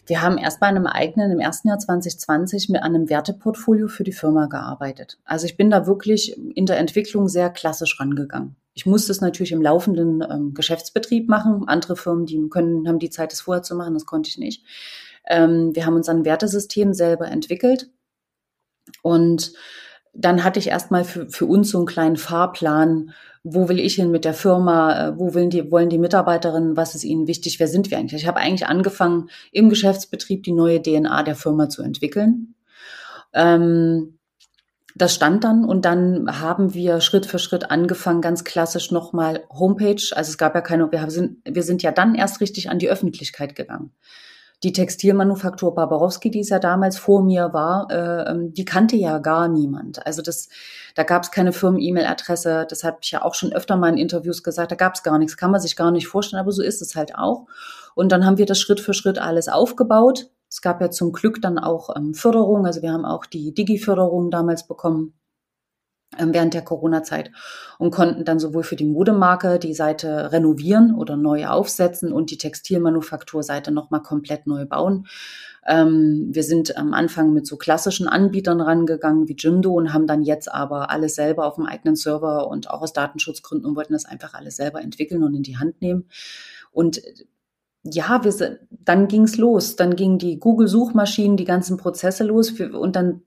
Wir 0.06 0.22
haben 0.22 0.38
erst 0.38 0.60
bei 0.60 0.68
einem 0.68 0.88
eigenen, 0.88 1.32
im 1.32 1.40
ersten 1.40 1.68
Jahr 1.68 1.80
2020 1.80 2.70
mit 2.70 2.84
einem 2.84 3.10
Werteportfolio 3.10 3.88
für 3.88 4.04
die 4.04 4.14
Firma 4.14 4.48
gearbeitet. 4.48 5.18
Also 5.26 5.46
ich 5.46 5.58
bin 5.58 5.70
da 5.70 5.88
wirklich 5.88 6.38
in 6.56 6.66
der 6.66 6.78
Entwicklung 6.78 7.28
sehr 7.28 7.50
klassisch 7.50 8.00
rangegangen. 8.00 8.56
Ich 8.74 8.86
musste 8.86 9.12
es 9.12 9.22
natürlich 9.22 9.54
im 9.54 9.62
laufenden 9.62 10.22
ähm, 10.30 10.54
Geschäftsbetrieb 10.54 11.30
machen. 11.30 11.68
Andere 11.68 11.96
Firmen, 11.96 12.26
die 12.26 12.50
können, 12.50 12.88
haben 12.88 13.00
die 13.00 13.10
Zeit, 13.10 13.32
das 13.32 13.42
vorher 13.42 13.64
zu 13.64 13.76
machen, 13.76 13.94
das 13.94 14.06
konnte 14.06 14.30
ich 14.30 14.38
nicht. 14.38 14.64
Ähm, 15.28 15.74
wir 15.74 15.86
haben 15.86 15.96
uns 15.96 16.10
ein 16.10 16.26
Wertesystem 16.26 16.94
selber 16.94 17.28
entwickelt 17.28 17.90
und 19.02 19.54
dann 20.16 20.44
hatte 20.44 20.60
ich 20.60 20.68
erstmal 20.68 21.04
für, 21.04 21.30
für 21.30 21.46
uns 21.46 21.70
so 21.70 21.78
einen 21.78 21.88
kleinen 21.88 22.16
Fahrplan, 22.16 23.12
wo 23.44 23.70
will 23.70 23.80
ich 23.80 23.96
hin 23.96 24.12
mit 24.12 24.26
der 24.26 24.34
Firma, 24.34 25.10
äh, 25.10 25.20
wo 25.20 25.34
wollen 25.34 25.50
die, 25.50 25.70
wollen 25.72 25.90
die 25.90 25.98
Mitarbeiterinnen, 25.98 26.78
was 26.78 26.96
ist 26.96 27.04
ihnen 27.04 27.28
wichtig, 27.28 27.60
wer 27.60 27.68
sind 27.68 27.92
wir 27.92 27.98
eigentlich? 27.98 28.22
Ich 28.22 28.28
habe 28.28 28.40
eigentlich 28.40 28.68
angefangen, 28.68 29.30
im 29.52 29.70
Geschäftsbetrieb 29.70 30.44
die 30.44 30.54
neue 30.54 30.82
DNA 30.82 31.24
der 31.24 31.36
Firma 31.36 31.70
zu 31.70 31.84
entwickeln. 31.84 32.56
Ähm, 33.34 34.18
das 34.96 35.14
stand 35.14 35.44
dann 35.44 35.66
und 35.66 35.84
dann 35.84 36.40
haben 36.40 36.74
wir 36.74 37.02
Schritt 37.02 37.26
für 37.26 37.38
Schritt 37.38 37.70
angefangen, 37.70 38.22
ganz 38.22 38.46
klassisch 38.46 38.92
nochmal 38.92 39.44
Homepage. 39.50 40.02
Also 40.16 40.30
es 40.30 40.38
gab 40.38 40.56
ja 40.56 40.62
keine, 40.62 40.90
wir 40.90 41.10
sind, 41.12 41.40
wir 41.44 41.64
sind 41.64 41.84
ja 41.84 41.92
dann 41.92 42.16
erst 42.16 42.40
richtig 42.40 42.70
an 42.70 42.80
die 42.80 42.90
Öffentlichkeit 42.90 43.56
gegangen 43.56 43.92
die 44.66 44.74
Textilmanufaktur 44.74 45.76
Barbarowski, 45.76 46.32
die 46.32 46.40
es 46.40 46.50
ja 46.50 46.58
damals 46.58 46.98
vor 46.98 47.24
mir 47.24 47.54
war, 47.54 47.88
äh, 47.92 48.32
ähm, 48.32 48.52
die 48.52 48.66
kannte 48.66 48.96
ja 48.96 49.20
gar 49.20 49.48
niemand. 49.48 50.04
Also 50.08 50.24
das, 50.24 50.50
da 50.96 51.04
gab 51.04 51.22
es 51.22 51.30
keine 51.30 51.54
Firmen-E-Mail-Adresse. 51.54 52.66
Das 52.68 52.84
habe 52.84 52.98
ich 53.02 53.12
ja 53.12 53.24
auch 53.24 53.36
schon 53.36 53.54
öfter 53.54 53.78
mal 53.78 53.90
in 53.90 53.98
Interviews 53.98 54.42
gesagt. 54.42 54.72
Da 54.72 54.76
gab 54.76 54.96
es 54.96 55.04
gar 55.04 55.20
nichts, 55.20 55.38
kann 55.38 55.52
man 55.52 55.62
sich 55.62 55.76
gar 55.76 55.92
nicht 55.92 56.08
vorstellen. 56.08 56.42
Aber 56.42 56.52
so 56.52 56.64
ist 56.64 56.82
es 56.82 56.96
halt 56.96 57.16
auch. 57.16 57.46
Und 57.94 58.12
dann 58.12 58.26
haben 58.26 58.40
wir 58.40 58.48
das 58.48 58.60
Schritt 58.60 58.80
für 58.80 58.96
Schritt 58.96 59.20
alles 59.20 59.50
aufgebaut. 59.50 60.32
Es 60.50 60.62
gab 60.62 60.82
ja 60.82 60.90
zum 60.90 61.12
Glück 61.12 61.44
dann 61.44 61.60
auch 61.60 61.96
ähm, 61.96 62.16
Förderung. 62.16 62.66
Also 62.66 62.82
wir 62.82 62.92
haben 62.92 63.06
auch 63.06 63.28
die 63.28 63.54
Digi-Förderung 63.54 64.32
damals 64.32 64.68
bekommen 64.68 65.14
während 66.20 66.54
der 66.54 66.64
Corona-Zeit 66.64 67.32
und 67.78 67.92
konnten 67.92 68.26
dann 68.26 68.40
sowohl 68.40 68.64
für 68.64 68.76
die 68.76 68.86
Modemarke 68.86 69.60
die 69.60 69.74
Seite 69.74 70.32
renovieren 70.32 70.96
oder 70.96 71.18
neu 71.18 71.48
aufsetzen 71.48 72.12
und 72.12 72.32
die 72.32 72.38
Textilmanufakturseite 72.38 73.72
nochmal 73.72 74.02
komplett 74.02 74.48
neu 74.48 74.66
bauen. 74.66 75.08
Ähm, 75.68 76.28
wir 76.32 76.44
sind 76.44 76.78
am 76.78 76.94
Anfang 76.94 77.34
mit 77.34 77.48
so 77.48 77.58
klassischen 77.58 78.08
Anbietern 78.08 78.62
rangegangen 78.62 79.28
wie 79.28 79.36
Jimdo 79.38 79.72
und 79.74 79.94
haben 79.94 80.06
dann 80.06 80.22
jetzt 80.22 80.52
aber 80.52 80.92
alles 80.92 81.16
selber 81.16 81.46
auf 81.46 81.56
dem 81.56 81.66
eigenen 81.66 81.96
Server 81.96 82.48
und 82.48 82.70
auch 82.70 82.82
aus 82.82 82.94
Datenschutzgründen 82.94 83.68
und 83.68 83.76
wollten 83.76 83.94
das 83.94 84.06
einfach 84.06 84.36
alles 84.36 84.58
selber 84.58 84.82
entwickeln 84.82 85.24
und 85.24 85.34
in 85.34 85.44
die 85.44 85.58
Hand 85.58 85.82
nehmen. 85.82 86.06
Und 86.72 87.02
ja, 87.84 88.24
wir, 88.24 88.60
dann 88.72 89.08
ging's 89.08 89.38
los. 89.38 89.76
Dann 89.76 89.96
gingen 89.96 90.18
die 90.18 90.40
Google-Suchmaschinen, 90.40 91.38
die 91.38 91.46
ganzen 91.46 91.78
Prozesse 91.78 92.24
los 92.24 92.60
und 92.60 92.96
dann 92.96 93.22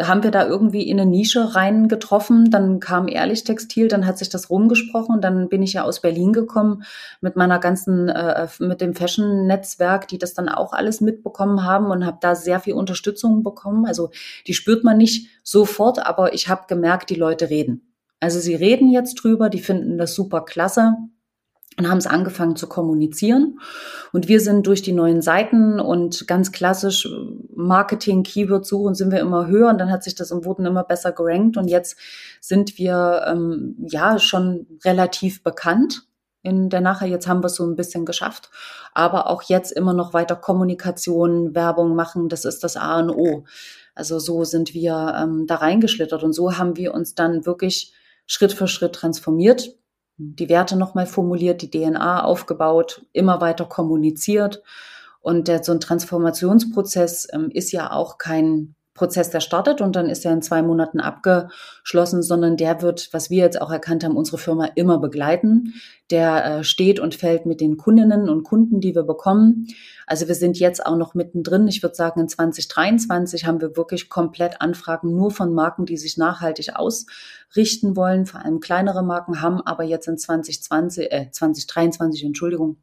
haben 0.00 0.22
wir 0.22 0.30
da 0.30 0.46
irgendwie 0.46 0.88
in 0.88 1.00
eine 1.00 1.10
Nische 1.10 1.54
reingetroffen. 1.54 2.50
Dann 2.50 2.80
kam 2.80 3.08
Ehrlich 3.08 3.44
Textil, 3.44 3.88
dann 3.88 4.06
hat 4.06 4.18
sich 4.18 4.28
das 4.28 4.50
rumgesprochen. 4.50 5.20
Dann 5.20 5.48
bin 5.48 5.62
ich 5.62 5.74
ja 5.74 5.84
aus 5.84 6.00
Berlin 6.00 6.32
gekommen 6.32 6.84
mit 7.20 7.36
meiner 7.36 7.58
ganzen, 7.58 8.08
äh, 8.08 8.48
mit 8.58 8.80
dem 8.80 8.94
Fashion-Netzwerk, 8.94 10.08
die 10.08 10.18
das 10.18 10.34
dann 10.34 10.48
auch 10.48 10.72
alles 10.72 11.00
mitbekommen 11.00 11.64
haben 11.64 11.86
und 11.86 12.04
habe 12.04 12.18
da 12.20 12.34
sehr 12.34 12.60
viel 12.60 12.74
Unterstützung 12.74 13.42
bekommen. 13.42 13.86
Also 13.86 14.10
die 14.46 14.54
spürt 14.54 14.84
man 14.84 14.96
nicht 14.96 15.28
sofort, 15.42 16.04
aber 16.04 16.34
ich 16.34 16.48
habe 16.48 16.64
gemerkt, 16.68 17.10
die 17.10 17.14
Leute 17.14 17.50
reden. 17.50 17.92
Also 18.20 18.40
sie 18.40 18.54
reden 18.54 18.90
jetzt 18.90 19.14
drüber, 19.16 19.50
die 19.50 19.60
finden 19.60 19.98
das 19.98 20.14
super 20.14 20.44
klasse 20.44 20.96
und 21.76 21.88
haben 21.88 21.98
es 21.98 22.06
angefangen 22.06 22.56
zu 22.56 22.68
kommunizieren. 22.68 23.58
Und 24.12 24.28
wir 24.28 24.40
sind 24.40 24.66
durch 24.66 24.82
die 24.82 24.92
neuen 24.92 25.22
Seiten 25.22 25.80
und 25.80 26.26
ganz 26.26 26.52
klassisch 26.52 27.08
Marketing, 27.54 28.22
Keyword 28.22 28.66
suchen, 28.66 28.94
sind 28.94 29.10
wir 29.10 29.20
immer 29.20 29.46
höher 29.46 29.70
und 29.70 29.78
dann 29.78 29.90
hat 29.90 30.04
sich 30.04 30.14
das 30.14 30.30
im 30.30 30.44
wurden 30.44 30.66
immer 30.66 30.84
besser 30.84 31.12
gerankt 31.12 31.56
und 31.56 31.68
jetzt 31.68 31.96
sind 32.40 32.78
wir 32.78 33.24
ähm, 33.26 33.76
ja 33.78 34.18
schon 34.18 34.66
relativ 34.84 35.42
bekannt 35.42 36.06
in 36.42 36.68
der 36.68 36.80
Nachher. 36.80 37.08
Jetzt 37.08 37.26
haben 37.26 37.42
wir 37.42 37.46
es 37.46 37.56
so 37.56 37.66
ein 37.66 37.76
bisschen 37.76 38.04
geschafft, 38.04 38.50
aber 38.92 39.28
auch 39.28 39.42
jetzt 39.42 39.72
immer 39.72 39.94
noch 39.94 40.12
weiter 40.12 40.36
Kommunikation, 40.36 41.54
Werbung 41.54 41.94
machen, 41.94 42.28
das 42.28 42.44
ist 42.44 42.62
das 42.62 42.76
A 42.76 43.00
und 43.00 43.10
O. 43.10 43.44
Also 43.94 44.18
so 44.18 44.44
sind 44.44 44.74
wir 44.74 45.14
ähm, 45.16 45.46
da 45.46 45.56
reingeschlittert 45.56 46.22
und 46.22 46.32
so 46.32 46.56
haben 46.58 46.76
wir 46.76 46.94
uns 46.94 47.14
dann 47.14 47.46
wirklich 47.46 47.92
Schritt 48.26 48.52
für 48.52 48.68
Schritt 48.68 48.94
transformiert 48.94 49.76
die 50.16 50.48
Werte 50.48 50.76
nochmal 50.76 51.06
formuliert, 51.06 51.62
die 51.62 51.70
DNA 51.70 52.24
aufgebaut, 52.24 53.04
immer 53.12 53.40
weiter 53.40 53.64
kommuniziert. 53.64 54.62
Und 55.20 55.48
der, 55.48 55.64
so 55.64 55.72
ein 55.72 55.80
Transformationsprozess 55.80 57.28
ähm, 57.32 57.50
ist 57.50 57.72
ja 57.72 57.90
auch 57.92 58.18
kein 58.18 58.74
Prozess, 58.94 59.28
der 59.30 59.40
startet 59.40 59.80
und 59.80 59.96
dann 59.96 60.08
ist 60.08 60.24
er 60.24 60.32
in 60.32 60.40
zwei 60.40 60.62
Monaten 60.62 61.00
abgeschlossen, 61.00 62.22
sondern 62.22 62.56
der 62.56 62.80
wird, 62.80 63.08
was 63.12 63.28
wir 63.28 63.38
jetzt 63.38 63.60
auch 63.60 63.72
erkannt 63.72 64.04
haben, 64.04 64.16
unsere 64.16 64.38
Firma 64.38 64.66
immer 64.76 64.98
begleiten. 64.98 65.74
Der 66.10 66.44
äh, 66.44 66.64
steht 66.64 67.00
und 67.00 67.16
fällt 67.16 67.44
mit 67.44 67.60
den 67.60 67.76
Kundinnen 67.76 68.28
und 68.28 68.44
Kunden, 68.44 68.80
die 68.80 68.94
wir 68.94 69.02
bekommen. 69.02 69.66
Also 70.06 70.28
wir 70.28 70.36
sind 70.36 70.60
jetzt 70.60 70.86
auch 70.86 70.96
noch 70.96 71.14
mittendrin. 71.14 71.66
Ich 71.66 71.82
würde 71.82 71.96
sagen, 71.96 72.20
in 72.20 72.28
2023 72.28 73.46
haben 73.46 73.60
wir 73.60 73.76
wirklich 73.76 74.08
komplett 74.08 74.60
Anfragen 74.60 75.16
nur 75.16 75.32
von 75.32 75.52
Marken, 75.52 75.86
die 75.86 75.96
sich 75.96 76.16
nachhaltig 76.16 76.76
ausrichten 76.76 77.96
wollen. 77.96 78.26
Vor 78.26 78.44
allem 78.44 78.60
kleinere 78.60 79.02
Marken 79.02 79.42
haben 79.42 79.60
aber 79.60 79.82
jetzt 79.82 80.06
in 80.06 80.18
2020, 80.18 81.10
äh, 81.10 81.30
2023, 81.32 82.24
Entschuldigung, 82.24 82.76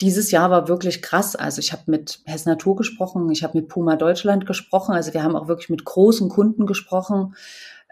dieses 0.00 0.30
Jahr 0.30 0.50
war 0.50 0.68
wirklich 0.68 1.02
krass. 1.02 1.36
Also 1.36 1.60
ich 1.60 1.72
habe 1.72 1.82
mit 1.86 2.20
Hess 2.24 2.46
Natur 2.46 2.76
gesprochen, 2.76 3.30
ich 3.30 3.42
habe 3.44 3.58
mit 3.58 3.68
Puma 3.68 3.96
Deutschland 3.96 4.46
gesprochen. 4.46 4.94
Also 4.94 5.14
wir 5.14 5.22
haben 5.22 5.36
auch 5.36 5.48
wirklich 5.48 5.70
mit 5.70 5.84
großen 5.84 6.28
Kunden 6.28 6.66
gesprochen. 6.66 7.34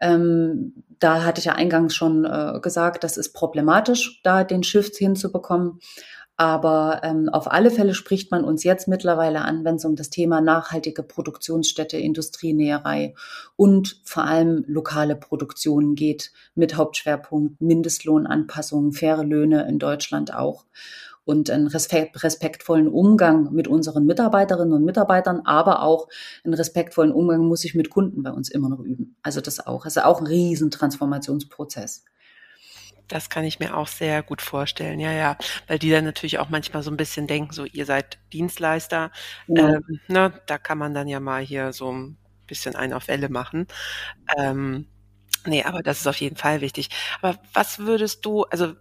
Ähm, 0.00 0.82
da 0.98 1.24
hatte 1.24 1.40
ich 1.40 1.44
ja 1.44 1.54
eingangs 1.54 1.94
schon 1.94 2.24
äh, 2.24 2.58
gesagt, 2.60 3.04
das 3.04 3.16
ist 3.16 3.32
problematisch, 3.32 4.20
da 4.24 4.44
den 4.44 4.62
Shift 4.62 4.96
hinzubekommen. 4.96 5.78
Aber 6.40 7.02
ähm, 7.02 7.28
auf 7.28 7.52
alle 7.52 7.70
Fälle 7.70 7.92
spricht 7.92 8.30
man 8.30 8.44
uns 8.44 8.64
jetzt 8.64 8.88
mittlerweile 8.88 9.42
an, 9.42 9.62
wenn 9.66 9.74
es 9.74 9.84
um 9.84 9.94
das 9.94 10.08
Thema 10.08 10.40
nachhaltige 10.40 11.02
Produktionsstätte, 11.02 11.98
Industrienäherei 11.98 13.14
und 13.56 14.00
vor 14.04 14.24
allem 14.24 14.64
lokale 14.66 15.16
Produktionen 15.16 15.96
geht, 15.96 16.32
mit 16.54 16.78
Hauptschwerpunkt 16.78 17.60
Mindestlohnanpassungen, 17.60 18.92
faire 18.92 19.22
Löhne 19.22 19.68
in 19.68 19.78
Deutschland 19.78 20.32
auch 20.32 20.64
und 21.30 21.48
einen 21.48 21.68
respektvollen 21.68 22.88
Umgang 22.88 23.52
mit 23.52 23.68
unseren 23.68 24.04
Mitarbeiterinnen 24.04 24.74
und 24.74 24.84
Mitarbeitern, 24.84 25.42
aber 25.44 25.82
auch 25.82 26.08
einen 26.42 26.54
respektvollen 26.54 27.12
Umgang 27.12 27.46
muss 27.46 27.64
ich 27.64 27.76
mit 27.76 27.88
Kunden 27.88 28.24
bei 28.24 28.32
uns 28.32 28.48
immer 28.50 28.68
noch 28.68 28.80
üben. 28.80 29.16
Also 29.22 29.40
das 29.40 29.64
auch. 29.64 29.84
Also 29.84 30.00
auch 30.00 30.20
ein 30.20 30.26
Riesentransformationsprozess. 30.26 32.04
Das 33.06 33.30
kann 33.30 33.44
ich 33.44 33.60
mir 33.60 33.76
auch 33.76 33.86
sehr 33.86 34.24
gut 34.24 34.42
vorstellen, 34.42 34.98
ja, 34.98 35.12
ja, 35.12 35.36
weil 35.68 35.78
die 35.78 35.90
dann 35.90 36.04
natürlich 36.04 36.40
auch 36.40 36.48
manchmal 36.48 36.82
so 36.82 36.90
ein 36.90 36.96
bisschen 36.96 37.28
denken, 37.28 37.52
so 37.52 37.64
ihr 37.64 37.86
seid 37.86 38.18
Dienstleister, 38.32 39.12
ja. 39.46 39.68
ähm, 39.68 40.00
ne, 40.08 40.32
da 40.46 40.58
kann 40.58 40.78
man 40.78 40.94
dann 40.94 41.06
ja 41.06 41.20
mal 41.20 41.42
hier 41.42 41.72
so 41.72 41.92
ein 41.92 42.18
bisschen 42.48 42.74
einen 42.74 42.92
auf 42.92 43.06
Welle 43.06 43.28
machen. 43.28 43.68
Ähm, 44.36 44.88
nee, 45.46 45.62
aber 45.62 45.84
das 45.84 46.00
ist 46.00 46.08
auf 46.08 46.20
jeden 46.20 46.36
Fall 46.36 46.60
wichtig. 46.60 46.88
Aber 47.22 47.38
was 47.52 47.78
würdest 47.78 48.24
du, 48.24 48.44
also 48.44 48.74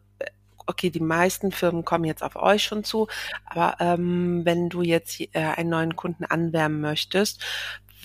okay, 0.69 0.89
die 0.89 0.99
meisten 1.01 1.51
Firmen 1.51 1.85
kommen 1.85 2.05
jetzt 2.05 2.23
auf 2.23 2.35
euch 2.35 2.63
schon 2.63 2.83
zu, 2.83 3.07
aber 3.45 3.77
ähm, 3.79 4.45
wenn 4.45 4.69
du 4.69 4.81
jetzt 4.81 5.19
äh, 5.19 5.27
einen 5.33 5.69
neuen 5.71 5.95
Kunden 5.95 6.25
anwärmen 6.25 6.81
möchtest, 6.81 7.43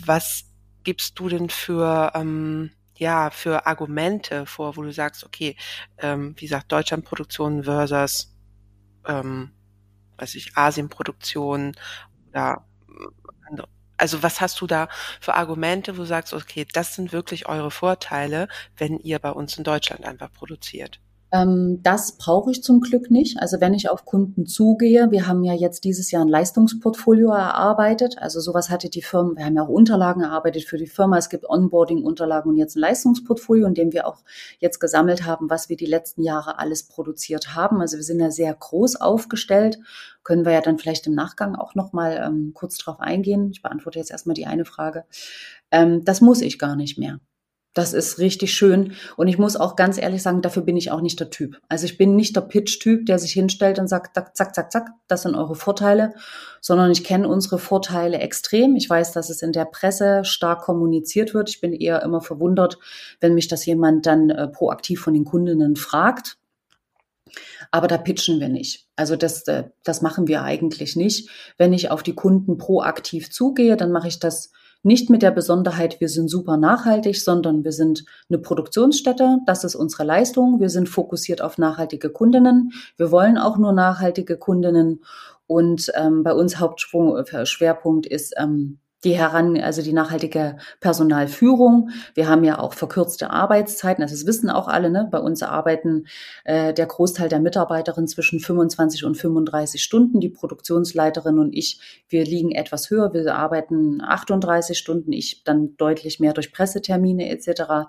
was 0.05 0.47
gibst 0.83 1.19
du 1.19 1.29
denn 1.29 1.51
für 1.51 2.13
ähm, 2.15 2.71
ja 2.97 3.31
für 3.31 3.67
Argumente 3.67 4.47
vor, 4.47 4.77
wo 4.77 4.83
du 4.83 4.93
sagst, 4.93 5.25
okay, 5.25 5.57
ähm, 5.99 6.35
wie 6.39 6.47
gesagt, 6.47 6.73
Deutschlandproduktion 6.73 7.65
versus 7.65 8.35
ähm, 9.07 9.53
weiß 10.19 10.35
ich, 10.37 10.57
Asienproduktion 10.57 11.75
oder 12.31 12.65
andere. 13.49 13.69
Also 13.97 14.23
was 14.23 14.41
hast 14.41 14.61
du 14.61 14.67
da 14.67 14.89
für 15.21 15.35
Argumente, 15.35 15.97
wo 15.97 16.03
du 16.03 16.07
sagst, 16.07 16.33
okay, 16.35 16.67
das 16.73 16.95
sind 16.95 17.13
wirklich 17.13 17.49
eure 17.49 17.71
Vorteile, 17.71 18.49
wenn 18.77 18.99
ihr 18.99 19.19
bei 19.19 19.31
uns 19.31 19.57
in 19.59 19.65
Deutschland 19.65 20.05
einfach 20.05 20.33
produziert? 20.33 21.01
Ähm, 21.35 21.81
das 21.83 22.17
brauche 22.17 22.53
ich 22.53 22.63
zum 22.63 22.81
Glück 22.81 23.11
nicht. 23.11 23.41
Also 23.41 23.61
wenn 23.61 23.75
ich 23.75 23.91
auf 23.91 24.05
Kunden 24.05 24.47
zugehe, 24.47 25.11
wir 25.11 25.27
haben 25.27 25.43
ja 25.43 25.53
jetzt 25.53 25.83
dieses 25.83 26.13
Jahr 26.13 26.25
ein 26.25 26.29
Leistungsportfolio 26.29 27.31
erarbeitet. 27.31 28.19
Also 28.19 28.39
sowas 28.39 28.71
hatte 28.71 28.89
die 28.89 29.03
Firma, 29.03 29.33
wir 29.37 29.45
haben 29.45 29.57
ja 29.57 29.65
auch 29.65 29.69
Unterlagen 29.69 30.23
erarbeitet 30.23 30.63
für 30.63 30.79
die 30.79 30.87
Firma. 30.87 31.19
Es 31.19 31.29
gibt 31.29 31.45
Onboarding-Unterlagen 31.51 32.51
und 32.51 32.57
jetzt 32.57 32.77
ein 32.77 32.81
Leistungsportfolio, 32.81 33.67
in 33.67 33.75
dem 33.75 33.93
wir 33.93 34.07
auch 34.07 34.23
jetzt 34.61 34.79
gesammelt 34.79 35.27
haben, 35.27 35.51
was 35.51 35.69
wir 35.69 35.77
die 35.77 35.87
letzten 35.87 36.23
Jahre 36.23 36.61
alles 36.61 36.85
produziert 36.85 37.57
haben. 37.57 37.81
Also 37.81 37.97
wir 37.97 38.05
sind 38.05 38.21
ja 38.21 38.31
sehr 38.31 38.55
groß 38.55 39.01
aufgestellt. 39.01 39.81
Können 40.23 40.45
wir 40.45 40.53
ja 40.53 40.61
dann 40.61 40.79
vielleicht 40.79 41.09
im 41.09 41.15
Nachgang 41.15 41.57
auch 41.57 41.75
nochmal 41.75 42.23
ähm, 42.25 42.53
kurz 42.55 42.79
drauf 42.79 43.01
eingehen. 43.01 43.51
Ich 43.51 43.61
beantworte 43.61 43.99
jetzt 43.99 44.13
erstmal 44.13 44.35
die 44.35 44.47
eine 44.47 44.65
Frage. 44.65 45.05
Ähm, 45.73 46.05
das 46.05 46.21
muss 46.21 46.43
ich 46.43 46.61
gar 46.61 46.77
nicht 46.77 46.97
mehr. 46.97 47.19
Das 47.75 47.93
ist 47.93 48.21
richtig 48.21 48.55
schön. 48.55 48.93
Und 49.17 49.27
ich 49.27 49.37
muss 49.37 49.57
auch 49.57 49.75
ganz 49.75 49.99
ehrlich 49.99 50.23
sagen, 50.23 50.43
dafür 50.43 50.63
bin 50.63 50.77
ich 50.77 50.93
auch 50.93 51.01
nicht 51.01 51.19
der 51.19 51.31
Typ. 51.31 51.61
Also 51.69 51.87
ich 51.87 51.99
bin 51.99 52.15
nicht 52.15 52.37
der 52.37 52.43
Pitch-Typ, 52.43 53.05
der 53.05 53.19
sich 53.19 53.33
hinstellt 53.33 53.81
und 53.81 53.89
sagt, 53.89 54.15
zack, 54.15 54.37
zack, 54.37 54.71
zack, 54.71 54.91
das 55.09 55.23
sind 55.23 55.35
eure 55.35 55.57
Vorteile, 55.57 56.15
sondern 56.61 56.93
ich 56.93 57.03
kenne 57.03 57.29
unsere 57.29 57.59
Vorteile 57.59 58.19
extrem. 58.19 58.77
Ich 58.77 58.89
weiß, 58.89 59.11
dass 59.11 59.29
es 59.29 59.43
in 59.43 59.51
der 59.51 59.65
Presse 59.65 60.25
stark 60.25 60.63
kommuniziert 60.63 61.35
wird. 61.35 61.51
Ich 61.51 61.61
bin 61.61 61.73
eher 61.73 62.03
immer 62.03 62.21
verwundert, 62.21 62.79
wenn 63.21 63.35
mich 63.35 63.49
das 63.49 63.67
jemand 63.67 64.07
dann 64.07 64.31
äh, 64.31 64.47
proaktiv 64.47 65.01
von 65.01 65.13
den 65.13 65.25
Kundinnen 65.25 65.75
fragt. 65.75 66.39
Aber 67.73 67.89
da 67.89 67.99
pitchen 67.99 68.39
wir 68.39 68.49
nicht. 68.49 68.87
Also 68.95 69.17
das, 69.17 69.49
äh, 69.49 69.65
das 69.83 70.01
machen 70.01 70.29
wir 70.29 70.43
eigentlich 70.43 70.95
nicht. 70.95 71.29
Wenn 71.59 71.73
ich 71.73 71.91
auf 71.91 72.05
die 72.05 72.15
Kunden 72.15 72.57
proaktiv 72.57 73.33
zugehe, 73.33 73.77
dann 73.77 73.91
mache 73.91 74.07
ich 74.07 74.21
das 74.21 74.53
nicht 74.85 75.09
mit 75.09 75.23
der 75.23 75.31
Besonderheit, 75.31 76.01
wir 76.01 76.09
sind 76.09 76.29
super 76.29 76.57
nachhaltig, 76.57 77.21
sondern 77.21 77.65
wir 77.65 77.73
sind 77.73 78.05
eine 78.29 78.39
Produktionsstätte. 78.39 79.39
Das 79.47 79.65
ist 79.65 79.75
unsere 79.75 80.05
Leistung. 80.05 80.61
Wir 80.61 80.69
sind 80.69 80.89
fokussiert 80.89 81.41
auf 81.41 81.57
nachhaltige 81.57 82.11
Kundinnen. 82.11 82.73
Wir 82.97 83.11
wollen 83.11 83.39
auch 83.39 83.57
nur 83.57 83.73
nachhaltige 83.73 84.37
Kundinnen. 84.37 85.03
Und 85.47 85.91
ähm, 85.95 86.23
bei 86.23 86.35
uns 86.35 86.59
Hauptschwerpunkt 86.59 88.07
äh, 88.07 88.15
ist 88.15 88.35
ähm, 88.39 88.79
die 89.05 89.17
heran, 89.17 89.61
also 89.61 89.83
die 89.83 89.93
nachhaltige 89.93 90.57
Personalführung. 90.81 91.91
Wir 92.15 92.29
haben 92.29 92.43
ja 92.43 92.59
auch 92.59 92.73
verkürzte 92.73 93.31
Arbeitszeiten, 93.31 94.03
also 94.03 94.15
das 94.15 94.27
wissen 94.27 94.51
auch 94.51 94.67
alle, 94.67 94.91
ne? 94.91 95.09
Bei 95.11 95.19
uns 95.19 95.43
arbeiten 95.43 96.07
äh, 96.45 96.73
der 96.73 96.87
Großteil 96.87 97.29
der 97.29 97.41
Mitarbeiterinnen 97.41 98.09
zwischen 98.09 98.41
25 98.41 99.05
und 99.05 99.17
35 99.17 99.83
Stunden. 99.83 100.21
Die 100.21 100.31
Produktionsleiterin 100.31 101.39
und 101.39 101.53
ich, 101.53 101.81
wir 102.09 102.25
liegen 102.25 102.53
etwas 102.53 102.91
höher. 102.91 103.13
Wir 103.13 103.35
arbeiten 103.35 104.01
38 104.03 104.79
Stunden, 104.79 105.13
ich 105.13 105.45
dann 105.45 105.77
deutlich 105.77 106.21
mehr 106.21 106.33
durch 106.33 106.53
Pressetermine 106.53 107.29
etc. 107.29 107.89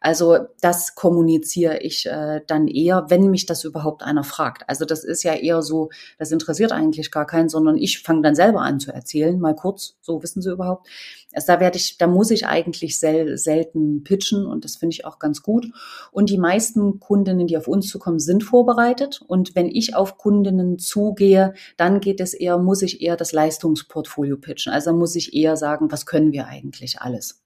Also 0.00 0.38
das 0.60 0.94
kommuniziere 0.94 1.78
ich 1.78 2.06
äh, 2.06 2.40
dann 2.46 2.68
eher, 2.68 3.06
wenn 3.08 3.30
mich 3.30 3.46
das 3.46 3.64
überhaupt 3.64 4.02
einer 4.02 4.24
fragt. 4.24 4.68
Also 4.68 4.84
das 4.84 5.04
ist 5.04 5.22
ja 5.22 5.34
eher 5.34 5.62
so, 5.62 5.90
das 6.18 6.32
interessiert 6.32 6.72
eigentlich 6.72 7.10
gar 7.10 7.26
keinen, 7.26 7.48
sondern 7.48 7.76
ich 7.76 8.00
fange 8.00 8.22
dann 8.22 8.34
selber 8.34 8.60
an 8.60 8.80
zu 8.80 8.92
erzählen, 8.92 9.38
mal 9.38 9.54
kurz, 9.54 9.96
so 10.00 10.22
wissen 10.22 10.42
Sie 10.42 10.49
überhaupt. 10.52 10.88
Also 11.32 11.48
da 11.48 11.60
werde 11.60 11.78
ich, 11.78 11.98
da 11.98 12.06
muss 12.06 12.30
ich 12.30 12.46
eigentlich 12.46 12.98
sel 12.98 13.38
selten 13.38 14.02
pitchen 14.02 14.46
und 14.46 14.64
das 14.64 14.76
finde 14.76 14.94
ich 14.94 15.04
auch 15.04 15.18
ganz 15.18 15.42
gut. 15.42 15.66
Und 16.12 16.30
die 16.30 16.38
meisten 16.38 17.00
Kundinnen, 17.00 17.46
die 17.46 17.56
auf 17.56 17.68
uns 17.68 17.88
zukommen, 17.88 18.18
sind 18.18 18.42
vorbereitet. 18.42 19.22
Und 19.26 19.54
wenn 19.54 19.68
ich 19.68 19.94
auf 19.94 20.18
Kundinnen 20.18 20.78
zugehe, 20.78 21.54
dann 21.76 22.00
geht 22.00 22.20
es 22.20 22.34
eher, 22.34 22.58
muss 22.58 22.82
ich 22.82 23.00
eher 23.00 23.16
das 23.16 23.32
Leistungsportfolio 23.32 24.36
pitchen. 24.36 24.72
Also 24.72 24.92
muss 24.92 25.14
ich 25.16 25.34
eher 25.34 25.56
sagen, 25.56 25.90
was 25.90 26.06
können 26.06 26.32
wir 26.32 26.46
eigentlich 26.46 27.00
alles? 27.00 27.42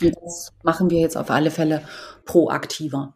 Und 0.00 0.16
das 0.22 0.52
machen 0.62 0.90
wir 0.90 1.00
jetzt 1.00 1.16
auf 1.16 1.30
alle 1.30 1.50
Fälle 1.50 1.82
proaktiver. 2.24 3.14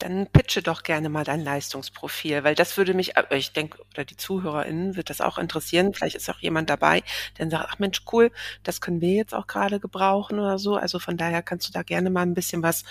Dann 0.00 0.26
pitche 0.26 0.62
doch 0.62 0.82
gerne 0.82 1.08
mal 1.08 1.24
dein 1.24 1.44
Leistungsprofil, 1.44 2.42
weil 2.42 2.54
das 2.54 2.76
würde 2.76 2.94
mich, 2.94 3.16
äh, 3.16 3.36
ich 3.36 3.52
denke, 3.52 3.78
oder 3.92 4.04
die 4.04 4.16
ZuhörerInnen 4.16 4.96
wird 4.96 5.10
das 5.10 5.20
auch 5.20 5.38
interessieren. 5.38 5.94
Vielleicht 5.94 6.16
ist 6.16 6.28
auch 6.28 6.40
jemand 6.40 6.68
dabei, 6.70 7.02
der 7.38 7.50
sagt, 7.50 7.66
ach 7.68 7.78
Mensch, 7.78 8.02
cool, 8.12 8.32
das 8.62 8.80
können 8.80 9.00
wir 9.00 9.12
jetzt 9.12 9.34
auch 9.34 9.46
gerade 9.46 9.78
gebrauchen 9.78 10.38
oder 10.38 10.58
so. 10.58 10.76
Also 10.76 10.98
von 10.98 11.16
daher 11.16 11.42
kannst 11.42 11.68
du 11.68 11.72
da 11.72 11.82
gerne 11.82 12.10
mal 12.10 12.22
ein 12.22 12.34
bisschen 12.34 12.62
was, 12.62 12.84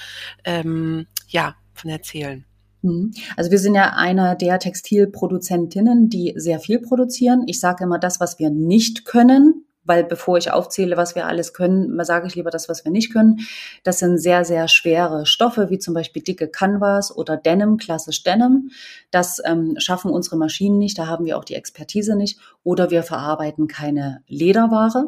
ähm, 0.46 1.08
ja, 1.28 1.56
von 1.74 1.90
erzählen. 1.90 2.46
Mhm. 2.82 3.12
Also 3.36 3.52
wir 3.52 3.60
sind 3.60 3.76
ja 3.76 3.94
einer 3.96 4.36
der 4.36 4.60
Textilproduzentinnen, 4.60 6.10
die 6.10 6.34
sehr 6.36 6.60
viel 6.60 6.80
produzieren. 6.80 7.44
Ich 7.48 7.60
sage 7.60 7.84
immer, 7.84 8.00
das, 8.00 8.20
was 8.20 8.40
wir 8.40 8.50
nicht 8.50 9.06
können, 9.06 9.66
weil 9.90 10.04
bevor 10.04 10.38
ich 10.38 10.52
aufzähle, 10.52 10.96
was 10.96 11.16
wir 11.16 11.26
alles 11.26 11.54
können, 11.54 12.02
sage 12.06 12.28
ich 12.28 12.36
lieber 12.36 12.52
das, 12.52 12.70
was 12.70 12.86
wir 12.86 12.92
nicht 12.92 13.12
können. 13.12 13.40
Das 13.84 14.00
sind 14.00 14.20
sehr, 14.20 14.46
sehr 14.46 14.68
schwere 14.68 15.26
Stoffe, 15.26 15.70
wie 15.70 15.80
zum 15.80 15.96
Beispiel 15.96 16.22
dicke 16.22 16.48
Canvas 16.48 17.14
oder 17.14 17.36
Denim, 17.36 17.78
klassisch 17.78 18.24
Denim. 18.24 18.70
Das 19.10 19.42
ähm, 19.44 19.76
schaffen 19.80 20.12
unsere 20.12 20.38
Maschinen 20.38 20.78
nicht, 20.78 20.98
da 20.98 21.08
haben 21.08 21.26
wir 21.26 21.38
auch 21.38 21.44
die 21.44 21.56
Expertise 21.56 22.16
nicht. 22.16 22.40
Oder 22.64 22.92
wir 22.92 23.02
verarbeiten 23.02 23.68
keine 23.68 24.24
Lederware. 24.28 25.08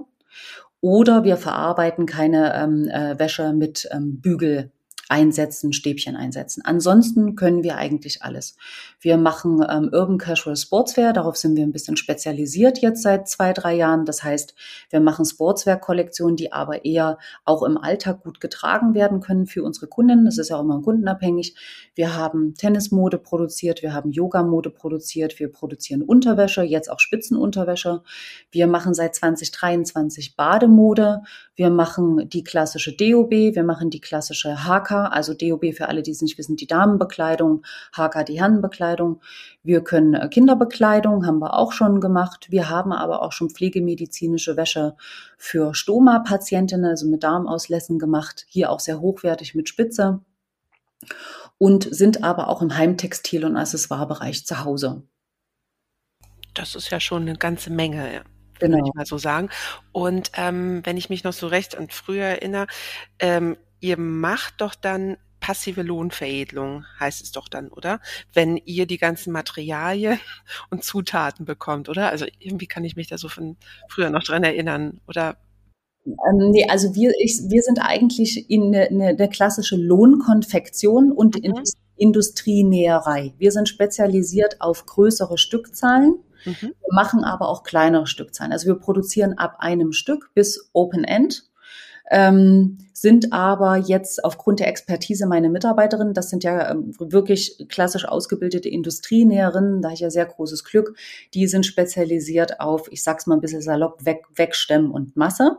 Oder 0.81 1.23
wir 1.23 1.37
verarbeiten 1.37 2.07
keine 2.07 2.55
ähm, 2.55 2.87
äh, 2.89 3.19
Wäsche 3.19 3.53
mit 3.53 3.87
ähm, 3.91 4.19
Bügel 4.19 4.71
einsetzen, 5.09 5.73
Stäbchen 5.73 6.15
einsetzen. 6.15 6.61
Ansonsten 6.63 7.35
können 7.35 7.63
wir 7.63 7.77
eigentlich 7.77 8.23
alles. 8.23 8.55
Wir 8.99 9.17
machen 9.17 9.65
ähm, 9.69 9.89
Urban 9.91 10.17
Casual 10.17 10.55
Sportswear, 10.55 11.13
darauf 11.13 11.35
sind 11.35 11.55
wir 11.55 11.63
ein 11.63 11.71
bisschen 11.71 11.97
spezialisiert 11.97 12.79
jetzt 12.79 13.03
seit 13.03 13.27
zwei, 13.27 13.53
drei 13.53 13.73
Jahren. 13.73 14.05
Das 14.05 14.23
heißt, 14.23 14.53
wir 14.89 14.99
machen 14.99 15.25
Sportswear-Kollektionen, 15.25 16.35
die 16.35 16.51
aber 16.51 16.85
eher 16.85 17.17
auch 17.45 17.63
im 17.63 17.77
Alltag 17.77 18.23
gut 18.23 18.39
getragen 18.39 18.93
werden 18.93 19.19
können 19.19 19.47
für 19.47 19.63
unsere 19.63 19.87
Kunden. 19.87 20.25
Das 20.25 20.37
ist 20.37 20.49
ja 20.49 20.57
auch 20.57 20.61
immer 20.61 20.81
kundenabhängig. 20.81 21.55
Wir 21.95 22.15
haben 22.15 22.53
Tennismode 22.55 23.17
produziert, 23.17 23.81
wir 23.81 23.93
haben 23.93 24.11
Yogamode 24.11 24.69
produziert, 24.69 25.39
wir 25.39 25.51
produzieren 25.51 26.03
Unterwäsche, 26.03 26.61
jetzt 26.61 26.89
auch 26.89 26.99
Spitzenunterwäsche. 26.99 28.01
Wir 28.51 28.67
machen 28.67 28.93
seit 28.93 29.15
2023 29.15 30.35
Bademode. 30.35 31.21
Wir 31.55 31.69
machen 31.69 32.29
die 32.29 32.43
klassische 32.43 32.95
DOB, 32.95 33.31
wir 33.31 33.63
machen 33.63 33.89
die 33.89 34.01
klassische 34.01 34.63
HK 34.63 34.90
also 34.91 35.33
DOB 35.33 35.73
für 35.73 35.87
alle, 35.87 36.01
die 36.01 36.11
es 36.11 36.21
nicht 36.21 36.37
wissen, 36.37 36.55
die 36.55 36.67
Damenbekleidung, 36.67 37.63
HK 37.95 38.23
die 38.25 38.39
Herrenbekleidung. 38.39 39.21
Wir 39.63 39.83
können 39.83 40.13
äh, 40.13 40.27
Kinderbekleidung, 40.29 41.25
haben 41.25 41.39
wir 41.39 41.53
auch 41.53 41.71
schon 41.71 42.01
gemacht. 42.01 42.47
Wir 42.49 42.69
haben 42.69 42.91
aber 42.91 43.21
auch 43.21 43.31
schon 43.31 43.49
pflegemedizinische 43.49 44.57
Wäsche 44.57 44.95
für 45.37 45.73
Stoma-Patientinnen, 45.73 46.85
also 46.85 47.07
mit 47.07 47.23
Darmauslässen 47.23 47.99
gemacht. 47.99 48.45
Hier 48.47 48.71
auch 48.71 48.79
sehr 48.79 48.99
hochwertig 48.99 49.55
mit 49.55 49.69
Spitze. 49.69 50.21
Und 51.57 51.87
sind 51.93 52.23
aber 52.23 52.47
auch 52.47 52.61
im 52.61 52.75
Heimtextil- 52.75 53.45
und 53.45 53.55
Accessoirebereich 53.55 54.45
zu 54.45 54.63
Hause. 54.63 55.03
Das 56.53 56.75
ist 56.75 56.89
ja 56.89 56.99
schon 56.99 57.23
eine 57.23 57.37
ganze 57.37 57.71
Menge, 57.71 58.13
ja 58.13 58.21
genau. 58.61 58.77
würde 58.77 58.89
ich 58.89 58.93
mal 58.95 59.05
so 59.05 59.17
sagen. 59.17 59.49
Und 59.91 60.31
ähm, 60.35 60.81
wenn 60.85 60.97
ich 60.97 61.09
mich 61.09 61.23
noch 61.23 61.33
so 61.33 61.47
recht 61.47 61.77
an 61.77 61.89
früher 61.89 62.25
erinnere, 62.25 62.67
ähm, 63.19 63.57
ihr 63.81 63.97
macht 63.97 64.61
doch 64.61 64.75
dann 64.75 65.17
passive 65.41 65.81
Lohnveredelung, 65.81 66.85
heißt 66.99 67.21
es 67.23 67.31
doch 67.31 67.49
dann, 67.49 67.67
oder? 67.69 67.99
Wenn 68.31 68.57
ihr 68.57 68.85
die 68.85 68.99
ganzen 68.99 69.33
Materialien 69.33 70.19
und 70.69 70.85
Zutaten 70.85 71.45
bekommt, 71.45 71.89
oder? 71.89 72.09
Also 72.09 72.25
irgendwie 72.39 72.67
kann 72.67 72.85
ich 72.85 72.95
mich 72.95 73.07
da 73.07 73.17
so 73.17 73.27
von 73.27 73.57
früher 73.89 74.09
noch 74.09 74.23
dran 74.23 74.43
erinnern, 74.43 75.01
oder? 75.07 75.37
Ähm, 76.05 76.51
nee, 76.51 76.65
also 76.69 76.95
wir, 76.95 77.11
ich, 77.19 77.41
wir 77.49 77.61
sind 77.61 77.79
eigentlich 77.79 78.49
in 78.49 78.73
eine, 78.73 78.87
eine, 78.87 79.07
eine 79.09 79.29
klassische 79.29 79.75
Lohnkonfektion 79.75 81.11
und 81.11 81.43
mhm. 81.43 81.63
Industrienäherei. 81.97 83.33
Wir 83.37 83.51
sind 83.51 83.69
spezialisiert 83.69 84.61
auf 84.61 84.85
größere 84.85 85.37
Stückzahlen. 85.37 86.15
Mhm. 86.45 86.73
Machen 86.91 87.23
aber 87.23 87.49
auch 87.49 87.61
kleinere 87.61 88.07
Stückzahlen. 88.07 88.51
Also 88.51 88.65
wir 88.65 88.75
produzieren 88.75 89.37
ab 89.37 89.57
einem 89.59 89.91
Stück 89.91 90.31
bis 90.33 90.71
Open 90.73 91.03
End 91.03 91.50
ähm, 92.09 92.77
sind 92.93 93.33
aber 93.33 93.77
jetzt 93.77 94.23
aufgrund 94.23 94.59
der 94.59 94.67
Expertise 94.67 95.25
meine 95.25 95.49
Mitarbeiterinnen, 95.49 96.13
das 96.13 96.29
sind 96.29 96.43
ja 96.43 96.71
ähm, 96.71 96.93
wirklich 96.99 97.65
klassisch 97.69 98.05
ausgebildete 98.05 98.69
Industrienäherinnen, 98.69 99.81
da 99.81 99.89
habe 99.89 99.95
ich 99.95 100.01
ja 100.01 100.09
sehr 100.09 100.25
großes 100.25 100.63
Glück, 100.63 100.95
die 101.33 101.47
sind 101.47 101.65
spezialisiert 101.65 102.59
auf, 102.59 102.91
ich 102.91 103.03
sag's 103.03 103.27
mal 103.27 103.35
ein 103.35 103.41
bisschen 103.41 103.61
salopp, 103.61 104.05
Weg, 104.05 104.25
Wegstemmen 104.35 104.91
und 104.91 105.15
Masse. 105.15 105.57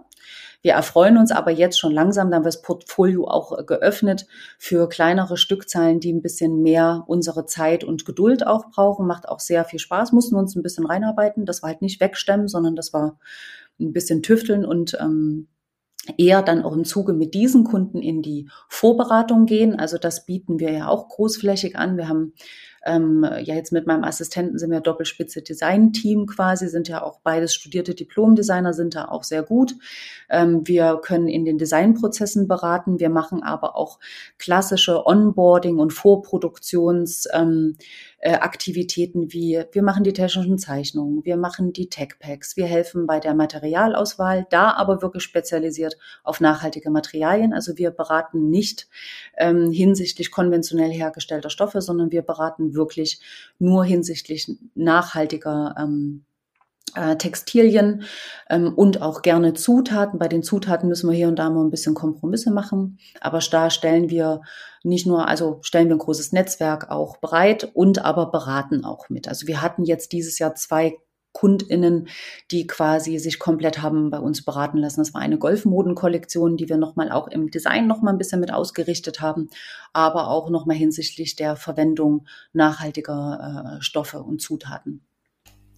Wir 0.62 0.74
erfreuen 0.74 1.18
uns 1.18 1.32
aber 1.32 1.50
jetzt 1.50 1.78
schon 1.80 1.90
langsam, 1.90 2.30
dann 2.30 2.44
wird 2.44 2.54
das 2.54 2.62
Portfolio 2.62 3.26
auch 3.26 3.66
geöffnet 3.66 4.26
für 4.58 4.88
kleinere 4.88 5.36
Stückzahlen, 5.36 5.98
die 5.98 6.12
ein 6.12 6.22
bisschen 6.22 6.62
mehr 6.62 7.02
unsere 7.08 7.46
Zeit 7.46 7.82
und 7.82 8.04
Geduld 8.04 8.46
auch 8.46 8.70
brauchen. 8.70 9.08
Macht 9.08 9.28
auch 9.28 9.40
sehr 9.40 9.64
viel 9.64 9.80
Spaß, 9.80 10.12
mussten 10.12 10.36
wir 10.36 10.38
uns 10.38 10.54
ein 10.54 10.62
bisschen 10.62 10.86
reinarbeiten. 10.86 11.46
Das 11.46 11.62
war 11.62 11.70
halt 11.70 11.82
nicht 11.82 12.00
wegstemmen, 12.00 12.46
sondern 12.46 12.76
das 12.76 12.92
war 12.92 13.18
ein 13.80 13.92
bisschen 13.92 14.22
tüfteln 14.22 14.64
und 14.64 14.96
ähm, 15.00 15.48
eher 16.16 16.42
dann 16.42 16.62
auch 16.62 16.74
im 16.74 16.84
Zuge 16.84 17.12
mit 17.12 17.34
diesen 17.34 17.64
Kunden 17.64 18.02
in 18.02 18.22
die 18.22 18.48
Vorberatung 18.68 19.46
gehen. 19.46 19.78
Also 19.78 19.98
das 19.98 20.26
bieten 20.26 20.58
wir 20.58 20.72
ja 20.72 20.88
auch 20.88 21.08
großflächig 21.08 21.76
an. 21.76 21.96
Wir 21.96 22.08
haben 22.08 22.32
ähm, 22.84 23.24
ja 23.24 23.54
jetzt 23.54 23.72
mit 23.72 23.86
meinem 23.86 24.04
Assistenten 24.04 24.58
sind 24.58 24.70
wir 24.70 24.80
Doppelspitze 24.80 25.42
Design-Team 25.42 26.26
quasi, 26.26 26.68
sind 26.68 26.88
ja 26.88 27.02
auch 27.02 27.20
beides 27.20 27.54
studierte 27.54 27.94
Diplom-Designer, 27.94 28.72
sind 28.72 28.94
da 28.96 29.06
auch 29.06 29.22
sehr 29.22 29.42
gut. 29.42 29.74
Ähm, 30.28 30.66
wir 30.66 31.00
können 31.02 31.28
in 31.28 31.44
den 31.44 31.58
Designprozessen 31.58 32.48
beraten. 32.48 32.98
Wir 32.98 33.10
machen 33.10 33.42
aber 33.42 33.76
auch 33.76 34.00
klassische 34.38 35.06
Onboarding- 35.06 35.78
und 35.78 35.92
Vorproduktions- 35.92 37.28
ähm, 37.32 37.76
äh, 38.22 38.34
Aktivitäten 38.34 39.32
wie 39.32 39.64
wir 39.72 39.82
machen 39.82 40.04
die 40.04 40.12
technischen 40.12 40.56
Zeichnungen, 40.56 41.24
wir 41.24 41.36
machen 41.36 41.72
die 41.72 41.88
Tech-Packs, 41.88 42.56
wir 42.56 42.66
helfen 42.66 43.06
bei 43.06 43.18
der 43.18 43.34
Materialauswahl, 43.34 44.46
da 44.48 44.70
aber 44.70 45.02
wirklich 45.02 45.24
spezialisiert 45.24 45.98
auf 46.22 46.40
nachhaltige 46.40 46.90
Materialien. 46.90 47.52
Also 47.52 47.76
wir 47.78 47.90
beraten 47.90 48.48
nicht 48.48 48.88
ähm, 49.36 49.72
hinsichtlich 49.72 50.30
konventionell 50.30 50.92
hergestellter 50.92 51.50
Stoffe, 51.50 51.80
sondern 51.80 52.12
wir 52.12 52.22
beraten 52.22 52.74
wirklich 52.74 53.20
nur 53.58 53.84
hinsichtlich 53.84 54.50
nachhaltiger 54.74 55.74
ähm, 55.76 56.24
äh, 56.94 57.16
Textilien 57.16 58.04
ähm, 58.48 58.72
und 58.74 59.02
auch 59.02 59.22
gerne 59.22 59.54
Zutaten. 59.54 60.18
Bei 60.18 60.28
den 60.28 60.42
Zutaten 60.42 60.88
müssen 60.88 61.10
wir 61.10 61.16
hier 61.16 61.28
und 61.28 61.38
da 61.38 61.50
mal 61.50 61.64
ein 61.64 61.70
bisschen 61.70 61.94
Kompromisse 61.94 62.50
machen, 62.50 62.98
aber 63.20 63.38
da 63.38 63.70
stellen 63.70 64.10
wir 64.10 64.42
nicht 64.84 65.06
nur, 65.06 65.28
also 65.28 65.60
stellen 65.62 65.88
wir 65.88 65.96
ein 65.96 66.00
großes 66.00 66.32
Netzwerk 66.32 66.90
auch 66.90 67.18
bereit 67.18 67.70
und 67.74 68.04
aber 68.04 68.30
beraten 68.30 68.84
auch 68.84 69.08
mit. 69.08 69.28
Also 69.28 69.46
wir 69.46 69.62
hatten 69.62 69.84
jetzt 69.84 70.12
dieses 70.12 70.38
Jahr 70.38 70.54
zwei 70.54 70.98
KundInnen, 71.32 72.08
die 72.50 72.66
quasi 72.66 73.18
sich 73.18 73.38
komplett 73.38 73.80
haben 73.80 74.10
bei 74.10 74.18
uns 74.18 74.44
beraten 74.44 74.78
lassen. 74.78 75.00
Das 75.00 75.14
war 75.14 75.20
eine 75.20 75.38
Golfmodenkollektion, 75.38 76.56
die 76.56 76.68
wir 76.68 76.76
nochmal 76.76 77.10
auch 77.10 77.28
im 77.28 77.50
Design 77.50 77.86
nochmal 77.86 78.14
ein 78.14 78.18
bisschen 78.18 78.40
mit 78.40 78.52
ausgerichtet 78.52 79.20
haben, 79.20 79.48
aber 79.92 80.28
auch 80.28 80.50
nochmal 80.50 80.76
hinsichtlich 80.76 81.36
der 81.36 81.56
Verwendung 81.56 82.26
nachhaltiger 82.52 83.78
äh, 83.78 83.82
Stoffe 83.82 84.22
und 84.22 84.40
Zutaten. 84.40 85.06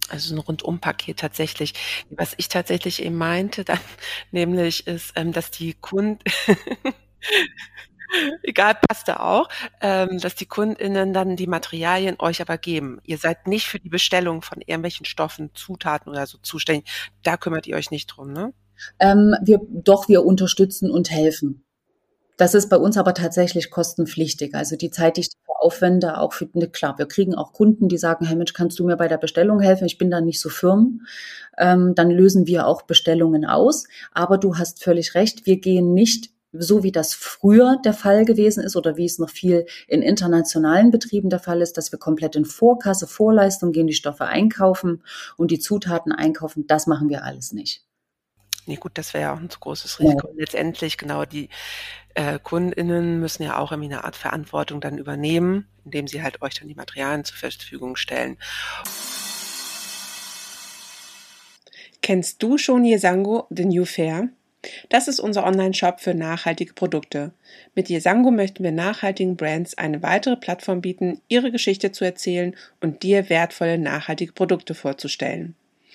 Also 0.09 0.35
ein 0.35 0.39
Rundumpaket 0.39 1.19
tatsächlich. 1.19 1.73
Was 2.09 2.33
ich 2.37 2.49
tatsächlich 2.49 3.03
eben 3.03 3.17
meinte 3.17 3.63
dann, 3.63 3.79
nämlich 4.31 4.87
ist, 4.87 5.13
ähm, 5.15 5.31
dass 5.31 5.51
die 5.51 5.73
Kunden, 5.73 6.19
egal, 8.43 8.77
passt 8.87 9.07
da 9.07 9.17
auch, 9.17 9.49
ähm, 9.81 10.19
dass 10.19 10.35
die 10.35 10.45
KundInnen 10.45 11.13
dann 11.13 11.35
die 11.35 11.47
Materialien 11.47 12.15
euch 12.19 12.41
aber 12.41 12.57
geben. 12.57 12.99
Ihr 13.03 13.17
seid 13.17 13.47
nicht 13.47 13.67
für 13.67 13.79
die 13.79 13.89
Bestellung 13.89 14.41
von 14.41 14.61
irgendwelchen 14.61 15.05
Stoffen, 15.05 15.51
Zutaten 15.53 16.11
oder 16.11 16.27
so 16.27 16.37
zuständig. 16.37 16.89
Da 17.23 17.37
kümmert 17.37 17.67
ihr 17.67 17.75
euch 17.75 17.91
nicht 17.91 18.07
drum, 18.07 18.31
ne? 18.31 18.53
Ähm, 18.99 19.35
wir, 19.41 19.59
doch, 19.69 20.09
wir 20.09 20.25
unterstützen 20.25 20.91
und 20.91 21.09
helfen. 21.09 21.64
Das 22.37 22.53
ist 22.53 22.69
bei 22.69 22.77
uns 22.77 22.97
aber 22.97 23.13
tatsächlich 23.13 23.71
kostenpflichtig. 23.71 24.55
Also 24.55 24.75
die 24.75 24.91
Zeit, 24.91 25.17
die 25.17 25.21
ich 25.21 25.29
aufwende, 25.47 26.19
auch 26.19 26.33
für, 26.33 26.49
ne, 26.53 26.67
klar, 26.67 26.97
wir 26.97 27.07
kriegen 27.07 27.33
auch 27.33 27.53
Kunden, 27.53 27.87
die 27.87 27.97
sagen, 27.97 28.25
hey 28.25 28.35
Mensch, 28.35 28.53
kannst 28.53 28.77
du 28.77 28.85
mir 28.85 28.97
bei 28.97 29.07
der 29.07 29.17
Bestellung 29.17 29.61
helfen? 29.61 29.85
Ich 29.85 29.97
bin 29.97 30.11
da 30.11 30.21
nicht 30.21 30.41
so 30.41 30.49
firm. 30.49 31.01
Ähm, 31.57 31.95
dann 31.95 32.11
lösen 32.11 32.45
wir 32.45 32.67
auch 32.67 32.83
Bestellungen 32.83 33.45
aus. 33.45 33.85
Aber 34.11 34.37
du 34.37 34.57
hast 34.57 34.83
völlig 34.83 35.15
recht, 35.15 35.45
wir 35.45 35.57
gehen 35.57 35.93
nicht 35.93 36.31
so 36.57 36.83
wie 36.83 36.91
das 36.91 37.13
früher 37.13 37.77
der 37.83 37.93
Fall 37.93 38.25
gewesen 38.25 38.63
ist 38.63 38.75
oder 38.75 38.97
wie 38.97 39.05
es 39.05 39.19
noch 39.19 39.29
viel 39.29 39.65
in 39.87 40.01
internationalen 40.01 40.91
Betrieben 40.91 41.29
der 41.29 41.39
Fall 41.39 41.61
ist, 41.61 41.77
dass 41.77 41.91
wir 41.91 41.99
komplett 41.99 42.35
in 42.35 42.45
Vorkasse, 42.45 43.07
Vorleistung 43.07 43.71
gehen, 43.71 43.87
die 43.87 43.93
Stoffe 43.93 44.25
einkaufen 44.25 45.03
und 45.37 45.51
die 45.51 45.59
Zutaten 45.59 46.11
einkaufen. 46.11 46.65
Das 46.67 46.87
machen 46.87 47.09
wir 47.09 47.23
alles 47.23 47.51
nicht. 47.51 47.84
Nee, 48.65 48.77
gut, 48.77 48.93
das 48.95 49.13
wäre 49.13 49.23
ja 49.25 49.33
auch 49.33 49.39
ein 49.39 49.49
zu 49.49 49.59
großes 49.59 49.99
Risiko. 49.99 50.27
Ja. 50.29 50.33
Letztendlich, 50.37 50.97
genau, 50.97 51.25
die 51.25 51.49
äh, 52.15 52.39
KundInnen 52.41 53.19
müssen 53.19 53.43
ja 53.43 53.57
auch 53.57 53.71
irgendwie 53.71 53.93
eine 53.93 54.03
Art 54.03 54.15
Verantwortung 54.15 54.81
dann 54.81 54.97
übernehmen, 54.97 55.67
indem 55.83 56.07
sie 56.07 56.23
halt 56.23 56.41
euch 56.41 56.55
dann 56.55 56.67
die 56.67 56.75
Materialien 56.75 57.23
zur 57.25 57.37
Verfügung 57.37 57.95
stellen. 57.95 58.37
Kennst 62.01 62.41
du 62.41 62.57
schon 62.57 62.85
Yesango, 62.85 63.47
The 63.49 63.65
New 63.65 63.85
Fair? 63.85 64.29
Das 64.89 65.07
ist 65.07 65.19
unser 65.19 65.45
Online-Shop 65.45 65.99
für 65.99 66.13
nachhaltige 66.13 66.73
Produkte. 66.73 67.31
Mit 67.75 67.89
Yesango 67.89 68.31
möchten 68.31 68.63
wir 68.63 68.71
nachhaltigen 68.71 69.35
Brands 69.35 69.77
eine 69.77 70.01
weitere 70.01 70.37
Plattform 70.37 70.81
bieten, 70.81 71.21
ihre 71.27 71.51
Geschichte 71.51 71.91
zu 71.91 72.05
erzählen 72.05 72.55
und 72.81 73.03
dir 73.03 73.29
wertvolle 73.29 73.77
nachhaltige 73.77 74.33
Produkte 74.33 74.73
vorzustellen. 74.73 75.55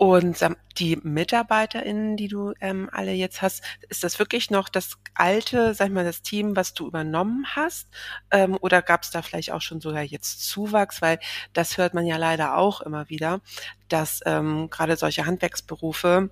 Und 0.00 0.42
die 0.78 0.96
MitarbeiterInnen, 0.96 2.16
die 2.16 2.28
du 2.28 2.54
ähm, 2.62 2.88
alle 2.90 3.12
jetzt 3.12 3.42
hast, 3.42 3.62
ist 3.90 4.02
das 4.02 4.18
wirklich 4.18 4.50
noch 4.50 4.70
das 4.70 4.96
alte, 5.12 5.74
sag 5.74 5.88
ich 5.88 5.92
mal, 5.92 6.06
das 6.06 6.22
Team, 6.22 6.56
was 6.56 6.72
du 6.72 6.86
übernommen 6.86 7.44
hast? 7.54 7.86
Ähm, 8.30 8.56
oder 8.62 8.80
gab 8.80 9.02
es 9.02 9.10
da 9.10 9.20
vielleicht 9.20 9.52
auch 9.52 9.60
schon 9.60 9.82
sogar 9.82 10.02
jetzt 10.02 10.48
Zuwachs? 10.48 11.02
Weil 11.02 11.18
das 11.52 11.76
hört 11.76 11.92
man 11.92 12.06
ja 12.06 12.16
leider 12.16 12.56
auch 12.56 12.80
immer 12.80 13.10
wieder, 13.10 13.42
dass 13.88 14.20
ähm, 14.24 14.70
gerade 14.70 14.96
solche 14.96 15.26
Handwerksberufe 15.26 16.30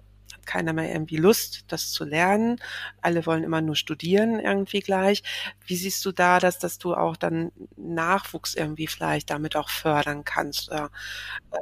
keiner 0.48 0.72
mehr 0.72 0.90
irgendwie 0.90 1.16
Lust, 1.16 1.64
das 1.68 1.92
zu 1.92 2.04
lernen. 2.04 2.56
Alle 3.00 3.24
wollen 3.26 3.44
immer 3.44 3.60
nur 3.60 3.76
studieren 3.76 4.40
irgendwie 4.40 4.80
gleich. 4.80 5.22
Wie 5.64 5.76
siehst 5.76 6.04
du 6.04 6.10
da, 6.10 6.40
dass, 6.40 6.58
dass 6.58 6.78
du 6.78 6.94
auch 6.94 7.16
dann 7.16 7.52
Nachwuchs 7.76 8.54
irgendwie 8.54 8.88
vielleicht 8.88 9.30
damit 9.30 9.54
auch 9.54 9.68
fördern 9.68 10.24
kannst? 10.24 10.72
Oder, 10.72 10.90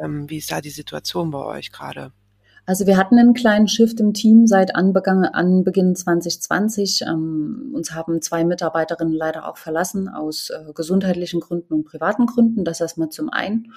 ähm, 0.01 0.30
wie 0.30 0.39
ist 0.39 0.51
da 0.51 0.61
die 0.62 0.70
Situation 0.70 1.30
bei 1.30 1.45
euch 1.45 1.72
gerade? 1.72 2.12
Also 2.68 2.89
wir 2.89 2.97
hatten 2.97 3.16
einen 3.16 3.32
kleinen 3.32 3.68
Shift 3.68 4.01
im 4.01 4.12
Team 4.12 4.49
seit 4.49 4.74
Anbeginn, 4.74 5.24
Anbeginn 5.24 5.95
2020. 5.95 7.03
Ähm, 7.03 7.70
uns 7.72 7.93
haben 7.93 8.20
zwei 8.20 8.45
Mitarbeiterinnen 8.45 9.14
leider 9.14 9.49
auch 9.49 9.57
verlassen 9.57 10.09
aus 10.09 10.51
äh, 10.51 10.72
gesundheitlichen 10.74 11.39
Gründen 11.39 11.74
und 11.74 11.84
privaten 11.84 12.26
Gründen. 12.26 12.64
Das 12.64 12.80
erstmal 12.80 13.11
zum 13.11 13.30
einen. 13.30 13.72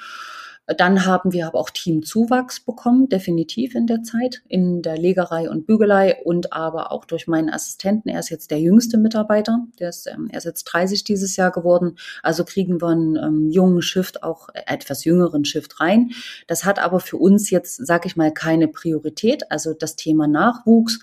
Dann 0.78 1.06
haben 1.06 1.34
wir 1.34 1.48
aber 1.48 1.60
auch 1.60 1.72
Teamzuwachs 1.72 2.60
bekommen, 2.60 3.10
definitiv 3.10 3.74
in 3.74 3.88
der 3.88 4.04
Zeit, 4.04 4.44
in 4.48 4.82
der 4.82 4.98
Legerei 4.98 5.50
und 5.50 5.66
Bügelei 5.66 6.18
und 6.24 6.54
aber 6.54 6.92
auch 6.92 7.06
durch 7.06 7.28
meinen 7.28 7.50
Assistenten. 7.50 8.10
Er 8.10 8.20
ist 8.20 8.30
jetzt 8.30 8.52
der 8.52 8.60
jüngste 8.60 8.98
Mitarbeiter, 8.98 9.66
der 9.80 9.90
ist, 9.90 10.08
ähm, 10.08 10.30
er 10.32 10.38
ist 10.38 10.44
jetzt 10.44 10.66
30 10.66 11.04
dieses 11.04 11.36
Jahr 11.36 11.52
geworden. 11.52 11.98
Also 12.22 12.46
kriegen 12.46 12.82
wir 12.82 12.90
einen 12.90 13.16
ähm, 13.16 13.50
jungen 13.50 13.82
Shift, 13.82 14.22
auch 14.22 14.50
etwas 14.54 15.06
jüngeren 15.06 15.44
Shift 15.44 15.80
rein. 15.80 16.12
Das 16.48 16.66
hat 16.66 16.78
aber 16.78 17.00
für 17.00 17.18
uns 17.18 17.50
jetzt, 17.50 17.86
sag 17.86 18.06
ich 18.06 18.16
mal, 18.16 18.32
keine 18.32 18.68
Priorität. 18.68 19.52
Also 19.52 19.74
das 19.74 19.96
Thema 19.96 20.28
Nachwuchs 20.28 21.00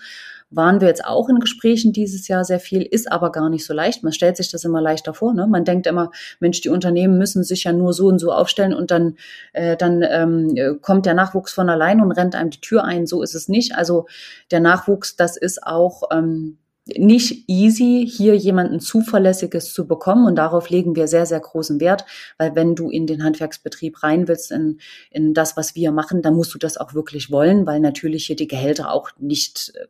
waren 0.49 0.79
wir 0.79 0.87
jetzt 0.87 1.03
auch 1.03 1.29
in 1.29 1.39
Gesprächen 1.39 1.91
dieses 1.91 2.27
Jahr 2.27 2.45
sehr 2.45 2.59
viel, 2.59 2.81
ist 2.83 3.11
aber 3.11 3.31
gar 3.31 3.49
nicht 3.49 3.65
so 3.65 3.73
leicht. 3.73 4.03
Man 4.03 4.13
stellt 4.13 4.37
sich 4.37 4.49
das 4.49 4.63
immer 4.63 4.81
leichter 4.81 5.13
vor. 5.13 5.33
Ne? 5.33 5.47
Man 5.47 5.65
denkt 5.65 5.87
immer, 5.87 6.11
Mensch, 6.39 6.61
die 6.61 6.69
Unternehmen 6.69 7.17
müssen 7.17 7.43
sich 7.43 7.65
ja 7.65 7.73
nur 7.73 7.93
so 7.93 8.07
und 8.07 8.19
so 8.19 8.31
aufstellen 8.31 8.73
und 8.73 8.91
dann, 8.91 9.17
äh, 9.53 9.75
dann 9.75 10.03
ähm, 10.03 10.79
kommt 10.81 11.05
der 11.05 11.13
Nachwuchs 11.13 11.51
von 11.51 11.69
allein 11.69 12.01
und 12.01 12.11
rennt 12.11 12.35
einem 12.35 12.49
die 12.49 12.61
Tür 12.61 12.83
ein. 12.83 13.07
So 13.07 13.21
ist 13.21 13.35
es 13.35 13.49
nicht. 13.49 13.75
Also 13.75 14.07
der 14.51 14.61
Nachwuchs, 14.61 15.15
das 15.15 15.35
ist 15.35 15.63
auch 15.63 16.03
ähm, 16.11 16.57
nicht 16.95 17.49
easy, 17.49 18.07
hier 18.09 18.35
jemanden 18.35 18.79
Zuverlässiges 18.79 19.73
zu 19.73 19.87
bekommen. 19.87 20.25
Und 20.25 20.35
darauf 20.35 20.69
legen 20.69 20.95
wir 20.95 21.07
sehr, 21.07 21.25
sehr 21.25 21.39
großen 21.39 21.79
Wert, 21.81 22.05
weil 22.37 22.55
wenn 22.55 22.75
du 22.75 22.89
in 22.89 23.07
den 23.07 23.23
Handwerksbetrieb 23.23 24.03
rein 24.03 24.27
willst, 24.27 24.51
in, 24.51 24.79
in 25.11 25.33
das, 25.33 25.57
was 25.57 25.75
wir 25.75 25.91
machen, 25.91 26.21
dann 26.21 26.35
musst 26.35 26.53
du 26.53 26.57
das 26.57 26.77
auch 26.77 26.93
wirklich 26.93 27.31
wollen, 27.31 27.65
weil 27.65 27.79
natürlich 27.79 28.25
hier 28.25 28.35
die 28.35 28.47
Gehälter 28.47 28.91
auch 28.91 29.09
nicht 29.19 29.73
äh, 29.75 29.87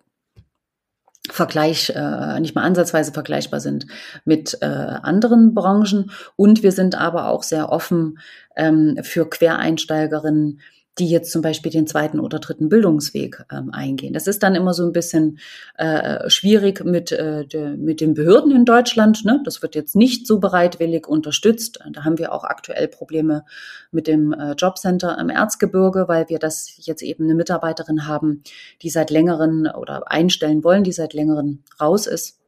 Vergleich, 1.31 1.91
äh, 1.95 2.39
nicht 2.39 2.55
mal 2.55 2.63
ansatzweise 2.63 3.11
vergleichbar 3.11 3.59
sind 3.59 3.87
mit 4.25 4.57
äh, 4.61 4.65
anderen 4.65 5.53
Branchen. 5.53 6.11
Und 6.35 6.63
wir 6.63 6.71
sind 6.71 6.95
aber 6.95 7.29
auch 7.29 7.43
sehr 7.43 7.71
offen 7.71 8.19
ähm, 8.55 8.97
für 9.03 9.29
Quereinsteigerinnen, 9.29 10.59
die 10.99 11.09
jetzt 11.09 11.31
zum 11.31 11.41
Beispiel 11.41 11.71
den 11.71 11.87
zweiten 11.87 12.19
oder 12.19 12.39
dritten 12.39 12.69
Bildungsweg 12.69 13.45
ähm, 13.51 13.71
eingehen. 13.71 14.13
Das 14.13 14.27
ist 14.27 14.43
dann 14.43 14.55
immer 14.55 14.73
so 14.73 14.83
ein 14.83 14.91
bisschen 14.91 15.39
äh, 15.77 16.29
schwierig 16.29 16.83
mit, 16.83 17.11
äh, 17.11 17.45
de, 17.45 17.77
mit 17.77 18.01
den 18.01 18.13
Behörden 18.13 18.51
in 18.51 18.65
Deutschland. 18.65 19.23
Ne? 19.25 19.41
Das 19.45 19.61
wird 19.61 19.75
jetzt 19.75 19.95
nicht 19.95 20.27
so 20.27 20.39
bereitwillig 20.39 21.07
unterstützt. 21.07 21.79
Da 21.91 22.03
haben 22.03 22.17
wir 22.17 22.33
auch 22.33 22.43
aktuell 22.43 22.87
Probleme 22.87 23.45
mit 23.91 24.07
dem 24.07 24.33
äh, 24.33 24.53
Jobcenter 24.53 25.17
im 25.19 25.29
Erzgebirge, 25.29 26.07
weil 26.07 26.29
wir 26.29 26.39
das 26.39 26.73
jetzt 26.77 27.03
eben 27.03 27.25
eine 27.25 27.35
Mitarbeiterin 27.35 28.07
haben, 28.07 28.43
die 28.81 28.89
seit 28.89 29.09
längeren 29.09 29.67
oder 29.67 30.11
einstellen 30.11 30.63
wollen, 30.63 30.83
die 30.83 30.91
seit 30.91 31.13
längeren 31.13 31.63
raus 31.79 32.07
ist 32.07 32.39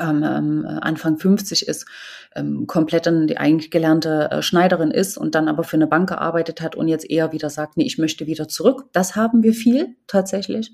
ähm, 0.00 0.66
Anfang 0.80 1.18
50 1.18 1.68
ist, 1.68 1.86
ähm, 2.34 2.66
komplett 2.66 3.06
dann 3.06 3.26
die 3.26 3.38
eigentlich 3.38 3.70
gelernte 3.70 4.30
äh, 4.30 4.42
Schneiderin 4.42 4.90
ist 4.90 5.18
und 5.18 5.34
dann 5.34 5.48
aber 5.48 5.64
für 5.64 5.76
eine 5.76 5.86
Bank 5.86 6.08
gearbeitet 6.08 6.60
hat 6.60 6.74
und 6.76 6.88
jetzt 6.88 7.08
eher 7.08 7.32
wieder 7.32 7.50
sagt, 7.50 7.76
nee, 7.76 7.84
ich 7.84 7.98
möchte 7.98 8.26
wieder 8.26 8.48
zurück. 8.48 8.86
Das 8.92 9.16
haben 9.16 9.42
wir 9.42 9.52
viel 9.52 9.96
tatsächlich. 10.06 10.72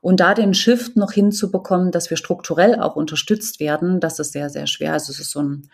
Und 0.00 0.20
da 0.20 0.34
den 0.34 0.54
Shift 0.54 0.96
noch 0.96 1.12
hinzubekommen, 1.12 1.90
dass 1.90 2.10
wir 2.10 2.16
strukturell 2.16 2.80
auch 2.80 2.96
unterstützt 2.96 3.60
werden, 3.60 4.00
das 4.00 4.18
ist 4.18 4.32
sehr, 4.32 4.50
sehr 4.50 4.66
schwer. 4.66 4.94
Also 4.94 5.12
es 5.12 5.20
ist 5.20 5.30
so 5.30 5.42
ein, 5.42 5.68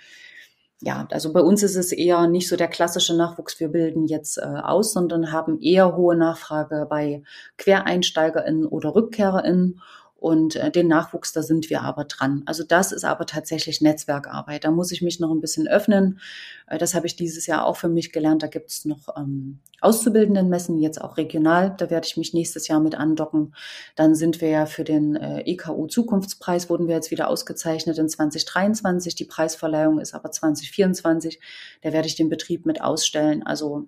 ja, 0.83 1.07
also 1.11 1.33
bei 1.33 1.41
uns 1.41 1.62
ist 1.62 1.77
es 1.77 1.93
eher 1.93 2.27
nicht 2.27 2.49
so 2.49 2.57
der 2.57 2.68
klassische 2.68 3.16
Nachwuchs, 3.16 3.61
wir 3.61 3.68
bilden 3.68 4.07
jetzt 4.07 4.39
äh, 4.39 4.43
aus, 4.43 4.93
sondern 4.93 5.33
haben 5.33 5.61
eher 5.61 5.97
hohe 5.97 6.16
Nachfrage 6.16 6.87
bei 6.91 7.22
QuereinsteigerInnen 7.59 8.66
oder 8.66 8.95
RückkehrerInnen 8.95 9.81
und 10.19 10.57
äh, 10.57 10.71
den 10.71 10.89
Nachwuchs, 10.89 11.33
da 11.33 11.43
sind 11.43 11.69
wir 11.69 11.83
aber 11.83 12.05
dran. 12.05 12.43
Also 12.47 12.64
das 12.64 12.91
ist 12.91 13.05
aber 13.05 13.27
tatsächlich 13.27 13.83
Netzwerkarbeit. 13.83 14.64
Da 14.64 14.71
muss 14.71 14.91
ich 14.91 15.03
mich 15.03 15.21
noch 15.21 15.31
ein 15.31 15.43
bisschen 15.43 15.69
öffnen. 15.69 16.21
Äh, 16.67 16.79
das 16.79 16.95
habe 16.95 17.07
ich 17.07 17.17
dieses 17.17 17.47
Jahr 17.47 17.67
auch 17.67 17.77
für 17.77 17.89
mich 17.89 18.12
gelernt. 18.12 18.43
Da 18.43 18.47
gibt 18.47 18.71
es 18.71 18.87
noch 18.87 19.14
ähm, 19.17 19.59
Auszubildendenmessen, 19.83 20.79
jetzt 20.79 21.01
auch 21.01 21.19
regional. 21.19 21.75
Da 21.77 21.91
werde 21.91 22.07
ich 22.07 22.17
mich 22.17 22.33
nächstes 22.33 22.67
Jahr 22.67 22.81
mit 22.81 22.95
andocken. 22.95 23.55
Dann 23.95 24.14
sind 24.14 24.41
wir 24.41 24.49
ja 24.49 24.67
für 24.67 24.85
den 24.85 25.17
äh, 25.17 25.43
EKU 25.43 25.87
Zukunftspreis, 25.87 26.71
wurden 26.71 26.89
wir 26.89 26.95
jetzt 26.95 27.11
wieder 27.11 27.29
ausgezeichnet 27.29 27.99
in 27.99 28.09
2023. 28.09 29.14
Die 29.14 29.27
Preisverleihung 29.27 30.01
ist 30.01 30.14
aber 30.14 30.31
2024. 30.31 31.41
Da 31.83 31.93
werde 31.93 32.09
ich 32.09 32.17
den 32.17 32.31
Betrieb 32.31 32.64
mit 32.64 32.81
ausstellen. 32.81 33.43
Also 33.43 33.87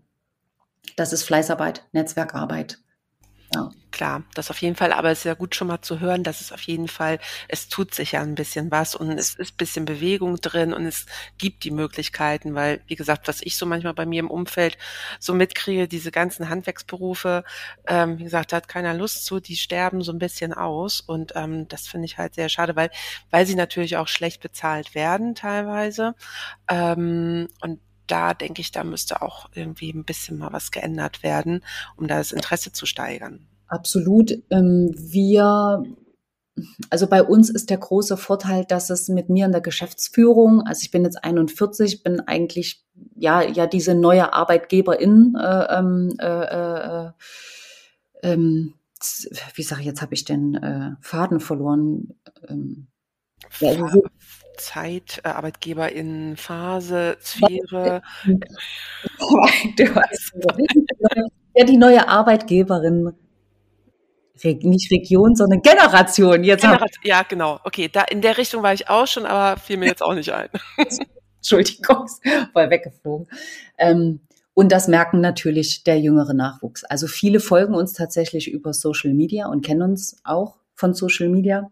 das 0.97 1.15
ist 1.15 1.23
Fleißarbeit, 1.23 1.85
Netzwerkarbeit. 1.93 2.79
Ja. 3.55 3.71
Klar, 3.91 4.25
das 4.35 4.51
auf 4.51 4.61
jeden 4.61 4.77
Fall, 4.77 4.93
aber 4.93 5.11
es 5.11 5.21
ist 5.21 5.25
ja 5.25 5.33
gut 5.33 5.55
schon 5.55 5.69
mal 5.69 5.81
zu 5.81 5.99
hören, 6.01 6.23
dass 6.23 6.43
es 6.43 6.53
auf 6.53 6.61
jeden 6.63 6.87
Fall, 6.89 7.19
es 7.49 7.69
tut 7.69 7.95
sich 7.95 8.13
ja 8.13 8.21
ein 8.21 8.35
bisschen 8.35 8.71
was 8.71 8.95
und 8.95 9.11
es 9.13 9.35
ist 9.37 9.53
ein 9.55 9.57
bisschen 9.57 9.85
Bewegung 9.87 10.37
drin 10.37 10.75
und 10.75 10.85
es 10.85 11.07
gibt 11.39 11.65
die 11.65 11.71
Möglichkeiten, 11.71 12.55
weil, 12.55 12.83
wie 12.87 12.97
gesagt, 12.97 13.27
was 13.27 13.41
ich 13.41 13.57
so 13.57 13.65
manchmal 13.65 13.95
bei 13.95 14.05
mir 14.05 14.21
im 14.21 14.31
Umfeld 14.31 14.77
so 15.19 15.33
mitkriege, 15.33 15.89
diese 15.89 16.11
ganzen 16.13 16.51
Handwerksberufe, 16.51 17.43
ähm, 17.87 18.19
wie 18.19 18.25
gesagt, 18.25 18.53
da 18.53 18.57
hat 18.59 18.69
keiner 18.69 18.93
Lust 18.93 19.25
zu, 19.25 19.41
die 19.41 19.57
sterben 19.57 20.03
so 20.03 20.13
ein 20.13 20.19
bisschen 20.19 20.53
aus 20.53 21.01
und 21.01 21.33
ähm, 21.35 21.67
das 21.69 21.89
finde 21.89 22.05
ich 22.05 22.19
halt 22.19 22.35
sehr 22.35 22.51
schade, 22.51 22.77
weil, 22.77 22.91
weil 23.31 23.47
sie 23.47 23.55
natürlich 23.55 23.97
auch 23.97 24.09
schlecht 24.09 24.43
bezahlt 24.43 24.95
werden 24.95 25.35
teilweise 25.35 26.15
ähm, 26.69 27.49
und 27.63 27.81
da 28.11 28.35
denke 28.35 28.61
ich, 28.61 28.73
da 28.73 28.85
müsste 28.85 29.23
auch 29.23 29.49
irgendwie 29.55 29.93
ein 29.93 30.05
bisschen 30.05 30.39
mal 30.39 30.53
was 30.53 30.71
geändert 30.71 31.23
werden, 31.23 31.65
um 31.97 32.09
da 32.09 32.19
das 32.19 32.33
Interesse 32.33 32.73
zu 32.73 32.87
steigern. 32.87 33.47
Absolut. 33.69 34.33
Ähm, 34.51 34.95
wir 34.97 35.83
also 36.91 37.07
bei 37.07 37.23
uns 37.23 37.51
ist 37.51 37.71
der 37.71 37.79
große 37.79 38.17
Vorteil, 38.17 38.65
dass 38.65 38.91
es 38.91 39.09
mit 39.09 39.29
mir 39.29 39.47
in 39.47 39.53
der 39.53 39.61
Geschäftsführung, 39.61 40.63
also 40.63 40.83
ich 40.83 40.91
bin 40.91 41.05
jetzt 41.05 41.23
41, 41.23 42.03
bin 42.03 42.21
eigentlich 42.21 42.85
ja 43.15 43.43
ja 43.43 43.67
diese 43.67 43.95
neue 43.95 44.33
Arbeitgeberin, 44.33 45.37
äh, 45.41 45.79
ähm, 45.79 46.15
äh, 46.19 47.07
äh, 47.07 47.11
ähm, 48.23 48.75
wie 49.55 49.63
sage 49.63 49.83
ich 49.83 49.87
jetzt, 49.87 50.03
habe 50.03 50.15
ich 50.15 50.25
den 50.25 50.55
äh, 50.55 50.91
Faden 51.01 51.41
verloren. 51.41 52.15
Ähm, 52.49 52.89
ja, 53.61 53.71
also 53.71 54.03
Zeit, 54.59 55.21
äh, 55.25 55.29
Arbeitgeberin, 55.29 56.37
Phase, 56.37 57.17
Sphäre. 57.21 58.03
ja, 61.55 61.65
die 61.65 61.77
neue 61.77 62.07
Arbeitgeberin. 62.09 63.13
Nicht 64.45 64.93
Region, 64.93 65.35
sondern 65.35 65.63
Generation. 65.63 66.45
Jetzt 66.45 66.61
Generation, 66.61 67.03
ja, 67.03 67.23
genau. 67.23 67.59
Okay, 67.65 67.89
da 67.93 68.03
in 68.03 68.21
der 68.21 68.39
Richtung 68.39 68.63
war 68.63 68.73
ich 68.73 68.89
auch 68.89 69.07
schon, 69.07 69.27
aber 69.27 69.61
fiel 69.61 69.79
mir 69.79 69.87
jetzt 69.87 70.03
auch 70.03 70.15
nicht 70.15 70.33
ein. 70.33 70.49
Entschuldigung, 71.37 72.07
voll 72.53 72.71
weggeflogen. 72.71 73.27
Ähm, 73.79 74.21
und 74.55 74.73
das 74.73 74.89
merken 74.89 75.21
natürlich 75.21 75.85
der 75.85 76.01
jüngere 76.01 76.35
Nachwuchs. 76.35 76.83
Also 76.85 77.07
viele 77.07 77.39
folgen 77.39 77.75
uns 77.75 77.93
tatsächlich 77.93 78.51
über 78.51 78.73
Social 78.73 79.15
Media 79.15 79.47
und 79.47 79.65
kennen 79.65 79.83
uns 79.83 80.21
auch 80.25 80.59
von 80.75 80.95
Social 80.95 81.29
Media. 81.29 81.71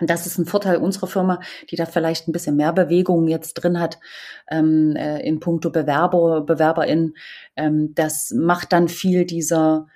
Und 0.00 0.08
das 0.08 0.26
ist 0.26 0.38
ein 0.38 0.46
Vorteil 0.46 0.76
unserer 0.76 1.06
Firma, 1.06 1.40
die 1.70 1.76
da 1.76 1.86
vielleicht 1.86 2.26
ein 2.26 2.32
bisschen 2.32 2.56
mehr 2.56 2.72
Bewegung 2.72 3.28
jetzt 3.28 3.54
drin 3.54 3.78
hat 3.78 3.98
ähm, 4.50 4.96
äh, 4.96 5.20
in 5.20 5.38
puncto 5.38 5.70
Bewerber, 5.70 6.40
BewerberInnen. 6.40 7.14
Ähm, 7.56 7.94
das 7.94 8.30
macht 8.30 8.72
dann 8.72 8.88
viel 8.88 9.26
dieser, 9.26 9.86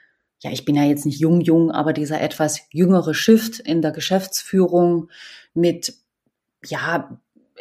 ja, 0.41 0.51
ich 0.51 0.65
bin 0.65 0.75
ja 0.75 0.85
jetzt 0.85 1.07
nicht 1.07 1.19
jung, 1.19 1.41
jung, 1.41 1.71
aber 1.71 1.93
dieser 1.93 2.21
etwas 2.21 2.61
jüngere 2.71 3.15
Shift 3.15 3.59
in 3.59 3.81
der 3.81 3.93
Geschäftsführung 3.93 5.09
mit, 5.55 5.95
ja, 6.65 7.19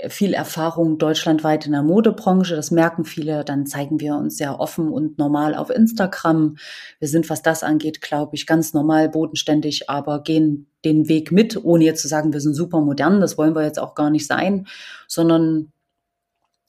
viel 0.09 0.33
Erfahrung 0.33 0.97
deutschlandweit 0.97 1.65
in 1.65 1.71
der 1.71 1.83
Modebranche. 1.83 2.55
Das 2.55 2.71
merken 2.71 3.05
viele. 3.05 3.45
Dann 3.45 3.65
zeigen 3.65 3.99
wir 3.99 4.15
uns 4.15 4.37
sehr 4.37 4.59
offen 4.59 4.89
und 4.89 5.17
normal 5.17 5.55
auf 5.55 5.69
Instagram. 5.69 6.57
Wir 6.99 7.07
sind, 7.07 7.29
was 7.29 7.41
das 7.41 7.63
angeht, 7.63 8.01
glaube 8.01 8.35
ich, 8.35 8.45
ganz 8.45 8.73
normal, 8.73 9.09
bodenständig, 9.09 9.89
aber 9.89 10.21
gehen 10.23 10.67
den 10.83 11.07
Weg 11.07 11.31
mit, 11.31 11.63
ohne 11.63 11.85
jetzt 11.85 12.01
zu 12.01 12.07
sagen, 12.07 12.33
wir 12.33 12.41
sind 12.41 12.53
super 12.53 12.81
modern. 12.81 13.21
Das 13.21 13.37
wollen 13.37 13.55
wir 13.55 13.63
jetzt 13.63 13.79
auch 13.79 13.95
gar 13.95 14.09
nicht 14.09 14.27
sein, 14.27 14.67
sondern 15.07 15.71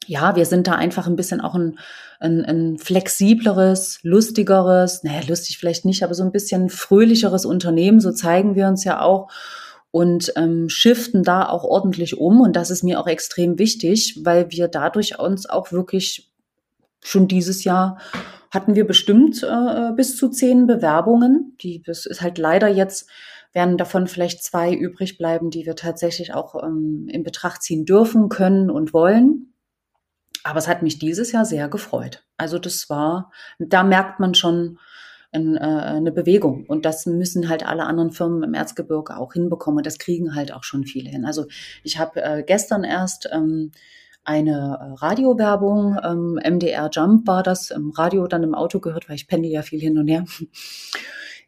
ja, 0.07 0.37
wir 0.37 0.47
sind 0.47 0.68
da 0.68 0.72
einfach 0.72 1.07
ein 1.09 1.16
bisschen 1.16 1.41
auch 1.41 1.57
ein, 1.57 1.79
ein, 2.20 2.45
ein 2.45 2.79
flexibleres, 2.79 3.99
lustigeres, 4.03 5.03
naja, 5.03 5.20
lustig 5.27 5.59
vielleicht 5.59 5.85
nicht, 5.85 6.05
aber 6.05 6.14
so 6.14 6.22
ein 6.22 6.33
bisschen 6.33 6.70
fröhlicheres 6.70 7.45
Unternehmen. 7.45 8.01
So 8.01 8.12
zeigen 8.12 8.55
wir 8.55 8.68
uns 8.68 8.85
ja 8.85 9.01
auch 9.01 9.29
und 9.97 10.34
ähm, 10.36 10.68
shiften 10.68 11.22
da 11.22 11.49
auch 11.49 11.64
ordentlich 11.64 12.18
um. 12.18 12.42
Und 12.42 12.55
das 12.55 12.70
ist 12.70 12.82
mir 12.82 13.01
auch 13.01 13.07
extrem 13.07 13.59
wichtig, 13.59 14.20
weil 14.24 14.51
wir 14.51 14.68
dadurch 14.68 15.18
uns 15.18 15.49
auch 15.49 15.72
wirklich 15.72 16.30
schon 17.03 17.28
dieses 17.28 17.64
Jahr 17.64 17.97
hatten 18.51 18.74
wir 18.74 18.86
bestimmt 18.86 19.42
äh, 19.42 19.92
bis 19.97 20.18
zu 20.18 20.28
zehn 20.28 20.66
Bewerbungen. 20.66 21.57
Die, 21.62 21.80
das 21.80 22.05
ist 22.05 22.20
halt 22.20 22.36
leider 22.36 22.68
jetzt, 22.68 23.09
werden 23.55 23.78
davon 23.78 24.07
vielleicht 24.07 24.44
zwei 24.44 24.74
übrig 24.74 25.16
bleiben, 25.16 25.49
die 25.49 25.64
wir 25.64 25.76
tatsächlich 25.76 26.34
auch 26.34 26.62
ähm, 26.62 27.09
in 27.11 27.22
Betracht 27.22 27.62
ziehen 27.62 27.86
dürfen, 27.86 28.28
können 28.28 28.70
und 28.70 28.92
wollen. 28.92 29.55
Aber 30.44 30.59
es 30.59 30.68
hat 30.68 30.82
mich 30.82 30.99
dieses 30.99 31.32
Jahr 31.32 31.47
sehr 31.47 31.70
gefreut. 31.70 32.22
Also 32.36 32.59
das 32.59 32.90
war, 32.90 33.32
da 33.59 33.82
merkt 33.82 34.20
man 34.20 34.34
schon, 34.34 34.78
ein, 35.33 35.57
äh, 35.57 35.61
eine 35.61 36.12
Bewegung. 36.12 36.66
Und 36.66 36.85
das 36.85 37.07
müssen 37.07 37.49
halt 37.49 37.66
alle 37.66 37.85
anderen 37.85 38.11
Firmen 38.11 38.43
im 38.43 38.55
Erzgebirge 38.55 39.16
auch 39.16 39.33
hinbekommen. 39.33 39.79
Und 39.79 39.87
das 39.87 39.99
kriegen 39.99 40.35
halt 40.35 40.53
auch 40.53 40.64
schon 40.64 40.85
viele 40.85 41.11
hin. 41.11 41.24
Also 41.24 41.47
ich 41.83 41.99
habe 41.99 42.22
äh, 42.22 42.43
gestern 42.43 42.85
erst 42.85 43.29
ähm, 43.33 43.72
eine 44.24 44.79
äh, 44.81 45.05
Radiowerbung, 45.05 45.99
ähm, 46.03 46.41
MDR 46.43 46.91
Jump 46.93 47.27
war 47.27 47.43
das, 47.43 47.70
im 47.70 47.91
Radio 47.91 48.27
dann 48.27 48.43
im 48.43 48.55
Auto 48.55 48.81
gehört, 48.81 49.09
weil 49.09 49.16
ich 49.16 49.29
pendel 49.29 49.51
ja 49.51 49.62
viel 49.62 49.81
hin 49.81 49.99
und 49.99 50.09
her. 50.09 50.24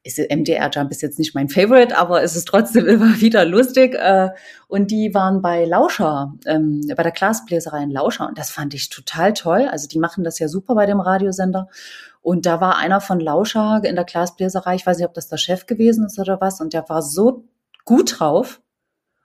Ist, 0.08 0.18
MDR 0.18 0.70
Jump 0.72 0.90
ist 0.90 1.02
jetzt 1.02 1.18
nicht 1.18 1.34
mein 1.34 1.48
Favorite, 1.48 1.96
aber 1.96 2.22
es 2.22 2.34
ist 2.34 2.48
trotzdem 2.48 2.86
immer 2.88 3.20
wieder 3.20 3.44
lustig. 3.44 3.94
Äh, 3.94 4.30
und 4.66 4.90
die 4.90 5.14
waren 5.14 5.42
bei 5.42 5.64
Lauscher, 5.64 6.34
ähm, 6.46 6.80
bei 6.96 7.02
der 7.02 7.12
Glasbläserei 7.12 7.82
in 7.82 7.90
Lauscher. 7.90 8.26
Und 8.26 8.38
das 8.38 8.50
fand 8.50 8.74
ich 8.74 8.88
total 8.88 9.34
toll. 9.34 9.68
Also 9.70 9.86
die 9.86 9.98
machen 9.98 10.24
das 10.24 10.38
ja 10.38 10.48
super 10.48 10.74
bei 10.74 10.86
dem 10.86 11.00
Radiosender. 11.00 11.68
Und 12.22 12.46
da 12.46 12.60
war 12.60 12.76
einer 12.78 13.00
von 13.00 13.20
Lauscher 13.20 13.80
in 13.84 13.94
der 13.94 14.04
Glasbläserei, 14.04 14.74
ich 14.74 14.86
weiß 14.86 14.98
nicht, 14.98 15.06
ob 15.06 15.14
das 15.14 15.28
der 15.28 15.36
Chef 15.36 15.66
gewesen 15.66 16.04
ist 16.06 16.18
oder 16.18 16.40
was, 16.40 16.60
und 16.60 16.72
der 16.72 16.88
war 16.88 17.02
so 17.02 17.44
gut 17.84 18.18
drauf. 18.18 18.60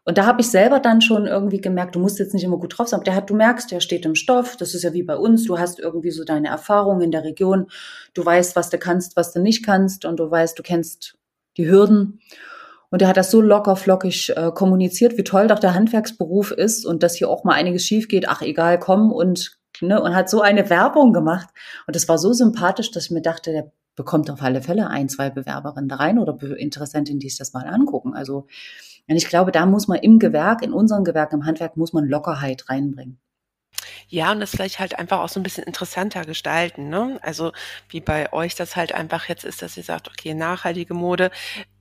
Und 0.05 0.17
da 0.17 0.25
habe 0.25 0.41
ich 0.41 0.49
selber 0.49 0.79
dann 0.79 1.01
schon 1.01 1.25
irgendwie 1.25 1.61
gemerkt, 1.61 1.95
du 1.95 1.99
musst 1.99 2.19
jetzt 2.19 2.33
nicht 2.33 2.43
immer 2.43 2.57
gut 2.57 2.77
drauf 2.77 2.89
sein, 2.89 2.97
aber 2.97 3.05
der 3.05 3.15
hat, 3.15 3.29
du 3.29 3.35
merkst, 3.35 3.71
der 3.71 3.79
steht 3.79 4.05
im 4.05 4.15
Stoff, 4.15 4.57
das 4.57 4.75
ist 4.75 4.83
ja 4.83 4.93
wie 4.93 5.03
bei 5.03 5.15
uns, 5.15 5.45
du 5.45 5.57
hast 5.57 5.79
irgendwie 5.79 6.11
so 6.11 6.25
deine 6.25 6.49
Erfahrungen 6.49 7.01
in 7.01 7.11
der 7.11 7.23
Region, 7.23 7.67
du 8.13 8.25
weißt, 8.25 8.55
was 8.55 8.69
du 8.69 8.77
kannst, 8.77 9.15
was 9.15 9.31
du 9.31 9.41
nicht 9.41 9.65
kannst 9.65 10.03
und 10.03 10.19
du 10.19 10.29
weißt, 10.29 10.59
du 10.59 10.63
kennst 10.63 11.15
die 11.57 11.69
Hürden. 11.69 12.19
Und 12.89 13.01
er 13.01 13.07
hat 13.07 13.17
das 13.17 13.31
so 13.31 13.41
locker 13.41 13.75
flockig 13.75 14.33
äh, 14.35 14.51
kommuniziert, 14.53 15.17
wie 15.17 15.23
toll 15.23 15.47
doch 15.47 15.57
der 15.57 15.73
Handwerksberuf 15.73 16.51
ist 16.51 16.85
und 16.85 17.01
dass 17.01 17.15
hier 17.15 17.29
auch 17.29 17.43
mal 17.43 17.53
einiges 17.53 17.85
schief 17.85 18.07
geht. 18.07 18.27
Ach 18.29 18.41
egal, 18.41 18.77
komm 18.79 19.11
und 19.11 19.57
ne, 19.81 20.01
und 20.01 20.13
hat 20.15 20.29
so 20.29 20.41
eine 20.41 20.69
Werbung 20.69 21.13
gemacht. 21.13 21.49
Und 21.87 21.95
das 21.95 22.07
war 22.07 22.17
so 22.17 22.33
sympathisch, 22.33 22.91
dass 22.91 23.05
ich 23.05 23.11
mir 23.11 23.21
dachte, 23.21 23.51
der 23.51 23.71
bekommt 23.95 24.29
auf 24.29 24.41
alle 24.41 24.61
Fälle 24.61 24.89
ein, 24.89 25.09
zwei 25.09 25.29
Bewerberinnen 25.29 25.89
da 25.89 25.95
rein 25.95 26.19
oder 26.19 26.37
Interessentinnen, 26.57 27.19
die 27.19 27.29
sich 27.29 27.37
das 27.37 27.53
mal 27.53 27.67
angucken. 27.67 28.13
Also, 28.13 28.47
und 29.07 29.15
ich 29.15 29.27
glaube, 29.27 29.51
da 29.51 29.65
muss 29.65 29.87
man 29.87 29.99
im 29.99 30.19
Gewerk, 30.19 30.61
in 30.61 30.73
unserem 30.73 31.03
Gewerk, 31.03 31.33
im 31.33 31.45
Handwerk, 31.45 31.77
muss 31.77 31.93
man 31.93 32.05
Lockerheit 32.05 32.69
reinbringen. 32.69 33.19
Ja, 34.07 34.31
und 34.31 34.39
das 34.39 34.51
vielleicht 34.51 34.79
halt 34.79 34.97
einfach 34.97 35.19
auch 35.19 35.29
so 35.29 35.39
ein 35.39 35.43
bisschen 35.43 35.63
interessanter 35.63 36.23
gestalten. 36.25 36.89
Ne? 36.89 37.19
Also 37.21 37.51
wie 37.89 38.01
bei 38.01 38.31
euch 38.31 38.55
das 38.55 38.75
halt 38.75 38.93
einfach 38.93 39.27
jetzt 39.27 39.43
ist, 39.43 39.61
dass 39.61 39.75
ihr 39.77 39.83
sagt, 39.83 40.07
okay, 40.07 40.33
nachhaltige 40.33 40.93
Mode, 40.93 41.31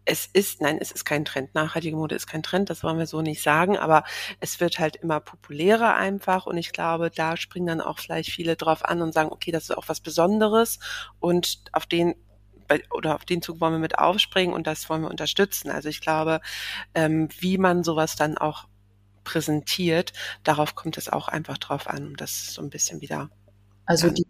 es 0.05 0.27
ist, 0.33 0.61
nein, 0.61 0.79
es 0.81 0.91
ist 0.91 1.05
kein 1.05 1.25
Trend. 1.25 1.55
Nachhaltige 1.55 1.97
Mode 1.97 2.15
ist 2.15 2.27
kein 2.27 2.43
Trend, 2.43 2.71
das 2.71 2.83
wollen 2.83 2.99
wir 2.99 3.07
so 3.07 3.23
nicht 3.23 3.43
sagen, 3.43 3.77
aber 3.77 4.05
es 4.41 4.59
wird 4.61 4.79
halt 4.79 4.97
immer 4.97 5.21
populärer 5.21 5.95
einfach 5.95 6.47
und 6.47 6.57
ich 6.57 6.73
glaube, 6.73 7.11
da 7.11 7.37
springen 7.37 7.67
dann 7.67 7.81
auch 7.81 7.99
vielleicht 7.99 8.31
viele 8.31 8.57
drauf 8.57 8.85
an 8.85 9.01
und 9.01 9.15
sagen, 9.15 9.31
okay, 9.31 9.53
das 9.53 9.65
ist 9.65 9.77
auch 9.77 9.89
was 9.89 10.01
Besonderes 10.01 10.81
und 11.21 11.63
auf 11.73 11.87
den 11.87 12.15
oder 12.91 13.15
auf 13.15 13.25
den 13.25 13.43
Zug 13.43 13.61
wollen 13.61 13.73
wir 13.73 13.79
mit 13.79 13.99
aufspringen 13.99 14.55
und 14.55 14.67
das 14.67 14.89
wollen 14.89 15.03
wir 15.03 15.11
unterstützen. 15.11 15.71
Also 15.71 15.89
ich 15.89 16.01
glaube, 16.01 16.41
ähm, 16.95 17.29
wie 17.39 17.59
man 17.59 17.85
sowas 17.85 18.17
dann 18.17 18.39
auch 18.39 18.67
präsentiert. 19.25 20.13
Darauf 20.45 20.75
kommt 20.75 20.99
es 20.99 21.09
auch 21.09 21.29
einfach 21.29 21.59
drauf 21.59 21.89
an, 21.89 22.09
um 22.09 22.17
das 22.17 22.55
so 22.55 22.63
ein 22.63 22.71
bisschen 22.71 23.01
wieder. 23.01 23.31
Also 23.87 24.11
die, 24.11 24.27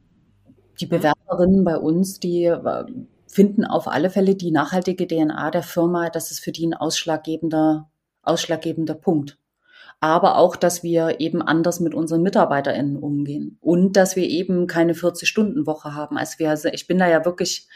die 0.80 0.86
Bewerberinnen 0.86 1.64
bei 1.64 1.76
uns, 1.76 2.20
die 2.20 2.44
äh, 2.44 2.84
finden 3.26 3.64
auf 3.64 3.88
alle 3.88 4.10
Fälle 4.10 4.34
die 4.34 4.50
nachhaltige 4.50 5.06
DNA 5.06 5.50
der 5.50 5.62
Firma, 5.62 6.10
das 6.10 6.30
ist 6.30 6.40
für 6.40 6.52
die 6.52 6.66
ein 6.66 6.74
ausschlaggebender, 6.74 7.90
ausschlaggebender 8.22 8.94
Punkt. 8.94 9.38
Aber 10.00 10.36
auch, 10.36 10.56
dass 10.56 10.82
wir 10.82 11.20
eben 11.20 11.42
anders 11.42 11.78
mit 11.78 11.94
unseren 11.94 12.22
MitarbeiterInnen 12.22 12.96
umgehen 12.96 13.58
und 13.60 13.96
dass 13.96 14.16
wir 14.16 14.24
eben 14.24 14.66
keine 14.66 14.94
40-Stunden-Woche 14.94 15.94
haben. 15.94 16.18
Also 16.18 16.40
wir, 16.40 16.74
ich 16.74 16.88
bin 16.88 16.98
da 16.98 17.08
ja 17.08 17.24
wirklich 17.24 17.68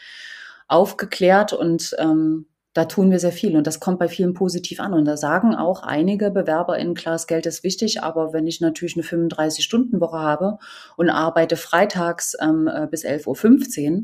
aufgeklärt 0.67 1.53
und 1.53 1.95
ähm, 1.99 2.47
da 2.77 2.85
tun 2.85 3.09
wir 3.09 3.17
sehr 3.17 3.31
viel 3.31 3.57
und 3.57 3.65
das 3.65 3.79
kommt 3.79 3.97
bei 3.97 4.07
vielen 4.07 4.35
positiv 4.35 4.79
an. 4.79 4.93
Und 4.93 5.05
da 5.05 5.17
sagen 5.17 5.55
auch 5.55 5.81
einige 5.81 6.29
BewerberInnen, 6.29 6.93
klar, 6.93 7.15
das 7.15 7.25
Geld 7.25 7.47
ist 7.47 7.63
wichtig, 7.63 8.03
aber 8.03 8.33
wenn 8.33 8.45
ich 8.45 8.61
natürlich 8.61 8.95
eine 8.95 9.03
35-Stunden-Woche 9.03 10.19
habe 10.19 10.59
und 10.95 11.09
arbeite 11.09 11.57
freitags 11.57 12.35
ähm, 12.39 12.67
äh, 12.67 12.85
bis 12.85 13.03
11.15 13.03 13.91
Uhr, 13.91 14.03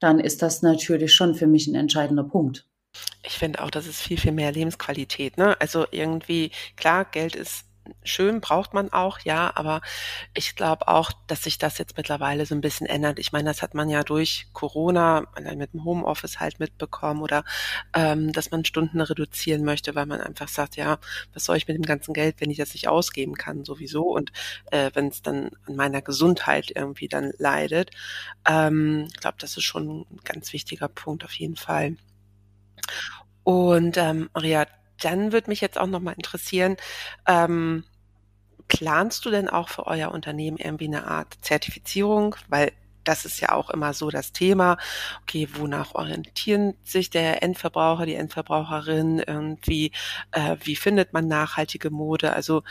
dann 0.00 0.20
ist 0.20 0.42
das 0.42 0.60
natürlich 0.60 1.14
schon 1.14 1.34
für 1.34 1.46
mich 1.46 1.66
ein 1.66 1.74
entscheidender 1.74 2.24
Punkt. 2.24 2.66
Ich 3.22 3.38
finde 3.38 3.62
auch, 3.62 3.70
das 3.70 3.86
ist 3.86 4.02
viel, 4.02 4.18
viel 4.18 4.32
mehr 4.32 4.52
Lebensqualität. 4.52 5.38
Ne? 5.38 5.58
Also 5.58 5.86
irgendwie, 5.90 6.50
klar, 6.76 7.06
Geld 7.06 7.34
ist 7.34 7.64
schön, 8.02 8.40
braucht 8.40 8.74
man 8.74 8.92
auch, 8.92 9.20
ja, 9.20 9.52
aber 9.54 9.80
ich 10.34 10.56
glaube 10.56 10.88
auch, 10.88 11.12
dass 11.26 11.44
sich 11.44 11.58
das 11.58 11.78
jetzt 11.78 11.96
mittlerweile 11.96 12.46
so 12.46 12.54
ein 12.54 12.60
bisschen 12.60 12.86
ändert. 12.86 13.18
Ich 13.18 13.32
meine, 13.32 13.50
das 13.50 13.62
hat 13.62 13.74
man 13.74 13.88
ja 13.88 14.02
durch 14.02 14.48
Corona 14.52 15.26
mit 15.54 15.72
dem 15.72 15.84
Homeoffice 15.84 16.40
halt 16.40 16.60
mitbekommen 16.60 17.22
oder 17.22 17.44
ähm, 17.94 18.32
dass 18.32 18.50
man 18.50 18.64
Stunden 18.64 19.00
reduzieren 19.00 19.64
möchte, 19.64 19.94
weil 19.94 20.06
man 20.06 20.20
einfach 20.20 20.48
sagt, 20.48 20.76
ja, 20.76 20.98
was 21.34 21.44
soll 21.44 21.56
ich 21.56 21.68
mit 21.68 21.76
dem 21.76 21.84
ganzen 21.84 22.14
Geld, 22.14 22.36
wenn 22.40 22.50
ich 22.50 22.58
das 22.58 22.74
nicht 22.74 22.88
ausgeben 22.88 23.34
kann, 23.34 23.64
sowieso 23.64 24.14
und 24.14 24.32
äh, 24.70 24.90
wenn 24.94 25.08
es 25.08 25.22
dann 25.22 25.50
an 25.66 25.76
meiner 25.76 26.02
Gesundheit 26.02 26.72
irgendwie 26.74 27.08
dann 27.08 27.32
leidet. 27.38 27.90
Ähm, 28.48 29.06
ich 29.08 29.20
glaube, 29.20 29.36
das 29.40 29.56
ist 29.56 29.64
schon 29.64 30.06
ein 30.10 30.20
ganz 30.24 30.52
wichtiger 30.52 30.88
Punkt 30.88 31.24
auf 31.24 31.32
jeden 31.32 31.56
Fall. 31.56 31.96
Und 33.42 33.96
ähm, 33.96 34.30
Maria, 34.34 34.66
dann 35.00 35.32
würde 35.32 35.50
mich 35.50 35.60
jetzt 35.60 35.78
auch 35.78 35.86
nochmal 35.86 36.14
interessieren, 36.14 36.76
ähm, 37.26 37.84
planst 38.68 39.24
du 39.24 39.30
denn 39.30 39.48
auch 39.48 39.68
für 39.68 39.86
euer 39.86 40.12
Unternehmen 40.12 40.56
irgendwie 40.56 40.86
eine 40.86 41.06
Art 41.06 41.38
Zertifizierung? 41.42 42.36
Weil 42.48 42.72
das 43.04 43.24
ist 43.24 43.40
ja 43.40 43.52
auch 43.52 43.70
immer 43.70 43.92
so 43.94 44.10
das 44.10 44.32
Thema. 44.32 44.78
Okay, 45.22 45.48
wonach 45.54 45.94
orientieren 45.94 46.74
sich 46.84 47.10
der 47.10 47.42
Endverbraucher, 47.42 48.06
die 48.06 48.14
Endverbraucherin? 48.14 49.18
Irgendwie, 49.18 49.92
äh, 50.32 50.56
wie 50.62 50.76
findet 50.76 51.12
man 51.12 51.26
nachhaltige 51.26 51.90
Mode? 51.90 52.32
Also 52.32 52.62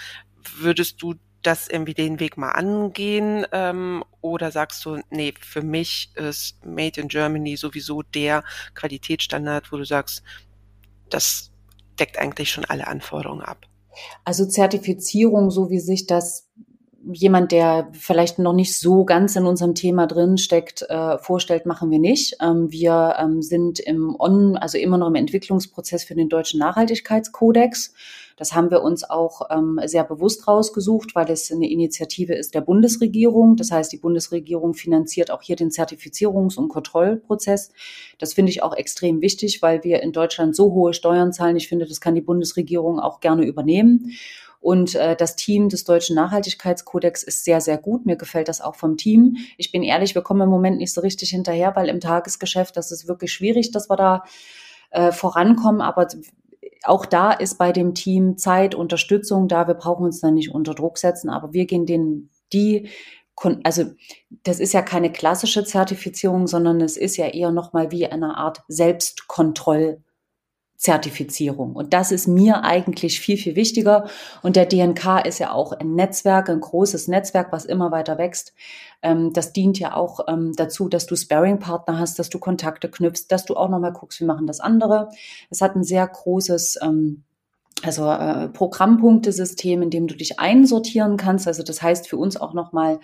würdest 0.57 1.01
du 1.01 1.15
das 1.41 1.67
irgendwie 1.67 1.93
den 1.93 2.19
Weg 2.19 2.37
mal 2.37 2.51
angehen? 2.51 3.45
Ähm, 3.51 4.03
oder 4.21 4.51
sagst 4.51 4.83
du, 4.85 5.01
nee, 5.09 5.33
für 5.39 5.61
mich 5.61 6.11
ist 6.15 6.65
Made 6.65 7.01
in 7.01 7.07
Germany 7.07 7.57
sowieso 7.57 8.01
der 8.01 8.43
Qualitätsstandard, 8.75 9.71
wo 9.71 9.77
du 9.77 9.85
sagst, 9.85 10.23
das 11.09 11.51
deckt 11.99 12.17
eigentlich 12.17 12.51
schon 12.51 12.65
alle 12.65 12.87
Anforderungen 12.87 13.41
ab. 13.41 13.65
Also 14.23 14.45
Zertifizierung, 14.45 15.51
so 15.51 15.69
wie 15.69 15.79
sich 15.79 16.07
das 16.07 16.47
jemand, 17.11 17.51
der 17.51 17.89
vielleicht 17.93 18.39
noch 18.39 18.53
nicht 18.53 18.77
so 18.77 19.05
ganz 19.05 19.35
in 19.35 19.45
unserem 19.45 19.75
Thema 19.75 20.05
drin 20.05 20.37
steckt, 20.37 20.83
äh, 20.83 21.17
vorstellt, 21.17 21.65
machen 21.65 21.89
wir 21.91 21.99
nicht. 21.99 22.35
Ähm, 22.41 22.71
wir 22.71 23.15
ähm, 23.19 23.41
sind 23.41 23.79
im 23.79 24.15
On, 24.19 24.57
also 24.57 24.77
immer 24.77 24.97
noch 24.97 25.07
im 25.07 25.15
Entwicklungsprozess 25.15 26.03
für 26.03 26.15
den 26.15 26.29
deutschen 26.29 26.59
Nachhaltigkeitskodex. 26.59 27.93
Das 28.39 28.55
haben 28.55 28.71
wir 28.71 28.81
uns 28.81 29.07
auch 29.07 29.41
ähm, 29.51 29.81
sehr 29.83 30.05
bewusst 30.05 30.47
rausgesucht, 30.47 31.13
weil 31.13 31.29
es 31.29 31.51
eine 31.51 31.69
Initiative 31.69 32.33
ist 32.33 32.55
der 32.55 32.61
Bundesregierung. 32.61 33.57
Das 33.57 33.69
heißt, 33.69 33.91
die 33.91 33.97
Bundesregierung 33.97 34.73
finanziert 34.75 35.29
auch 35.29 35.41
hier 35.41 35.57
den 35.57 35.71
Zertifizierungs- 35.71 36.57
und 36.57 36.69
Kontrollprozess. 36.69 37.73
Das 38.17 38.33
finde 38.33 38.51
ich 38.51 38.63
auch 38.63 38.73
extrem 38.73 39.19
wichtig, 39.19 39.61
weil 39.61 39.83
wir 39.83 40.01
in 40.01 40.13
Deutschland 40.13 40.55
so 40.55 40.71
hohe 40.71 40.93
Steuern 40.93 41.33
zahlen. 41.33 41.57
Ich 41.57 41.67
finde, 41.67 41.85
das 41.85 41.99
kann 41.99 42.15
die 42.15 42.21
Bundesregierung 42.21 43.01
auch 43.01 43.19
gerne 43.19 43.45
übernehmen. 43.45 44.13
Und 44.61 44.95
äh, 44.95 45.17
das 45.17 45.35
Team 45.35 45.67
des 45.67 45.83
Deutschen 45.83 46.15
Nachhaltigkeitskodex 46.15 47.23
ist 47.23 47.43
sehr, 47.43 47.59
sehr 47.59 47.77
gut. 47.77 48.05
Mir 48.05 48.15
gefällt 48.15 48.47
das 48.47 48.61
auch 48.61 48.75
vom 48.75 48.95
Team. 48.95 49.35
Ich 49.57 49.73
bin 49.73 49.83
ehrlich, 49.83 50.15
wir 50.15 50.21
kommen 50.21 50.41
im 50.41 50.49
Moment 50.49 50.77
nicht 50.77 50.93
so 50.93 51.01
richtig 51.01 51.31
hinterher, 51.31 51.75
weil 51.75 51.89
im 51.89 51.99
Tagesgeschäft, 51.99 52.77
das 52.77 52.91
ist 52.91 53.05
wirklich 53.05 53.33
schwierig, 53.33 53.71
dass 53.71 53.89
wir 53.89 53.97
da 53.97 54.23
äh, 54.91 55.11
vorankommen. 55.11 55.81
Aber 55.81 56.07
auch 56.83 57.05
da 57.05 57.31
ist 57.31 57.57
bei 57.57 57.71
dem 57.71 57.93
Team 57.93 58.37
Zeit, 58.37 58.75
Unterstützung 58.75 59.47
da. 59.47 59.67
Wir 59.67 59.75
brauchen 59.75 60.05
uns 60.05 60.21
da 60.21 60.31
nicht 60.31 60.53
unter 60.53 60.73
Druck 60.73 60.97
setzen, 60.97 61.29
aber 61.29 61.53
wir 61.53 61.65
gehen 61.65 61.85
den, 61.85 62.29
die 62.53 62.89
also 63.63 63.85
das 64.43 64.59
ist 64.59 64.73
ja 64.73 64.81
keine 64.81 65.11
klassische 65.11 65.63
Zertifizierung, 65.63 66.47
sondern 66.47 66.81
es 66.81 66.97
ist 66.97 67.17
ja 67.17 67.27
eher 67.27 67.51
nochmal 67.51 67.91
wie 67.91 68.05
eine 68.05 68.35
Art 68.35 68.63
Selbstkontroll. 68.67 70.01
Zertifizierung. 70.79 71.75
Und 71.75 71.93
das 71.93 72.13
ist 72.13 72.25
mir 72.25 72.63
eigentlich 72.63 73.19
viel, 73.19 73.35
viel 73.35 73.57
wichtiger. 73.57 74.09
Und 74.41 74.55
der 74.55 74.65
DNK 74.65 75.25
ist 75.25 75.37
ja 75.39 75.51
auch 75.51 75.73
ein 75.73 75.93
Netzwerk, 75.93 76.49
ein 76.49 76.61
großes 76.61 77.09
Netzwerk, 77.09 77.51
was 77.51 77.65
immer 77.65 77.91
weiter 77.91 78.17
wächst. 78.17 78.53
Ähm, 79.01 79.33
das 79.33 79.51
dient 79.51 79.77
ja 79.77 79.93
auch 79.93 80.21
ähm, 80.29 80.53
dazu, 80.55 80.87
dass 80.87 81.05
du 81.05 81.17
Sparing-Partner 81.17 81.99
hast, 81.99 82.17
dass 82.17 82.29
du 82.29 82.39
Kontakte 82.39 82.89
knüpfst, 82.89 83.25
dass 83.27 83.43
du 83.43 83.57
auch 83.57 83.67
nochmal 83.67 83.91
guckst, 83.91 84.21
wie 84.21 84.25
machen 84.25 84.47
das 84.47 84.61
andere. 84.61 85.09
Es 85.49 85.59
hat 85.59 85.75
ein 85.75 85.83
sehr 85.83 86.07
großes, 86.07 86.79
ähm, 86.81 87.23
also 87.83 88.09
äh, 88.09 88.47
Programmpunktesystem, 88.47 89.81
in 89.81 89.89
dem 89.89 90.07
du 90.07 90.15
dich 90.15 90.39
einsortieren 90.39 91.17
kannst. 91.17 91.45
Also 91.45 91.61
das 91.61 91.81
heißt 91.81 92.07
für 92.07 92.17
uns 92.17 92.37
auch 92.37 92.53
nochmal, 92.53 93.01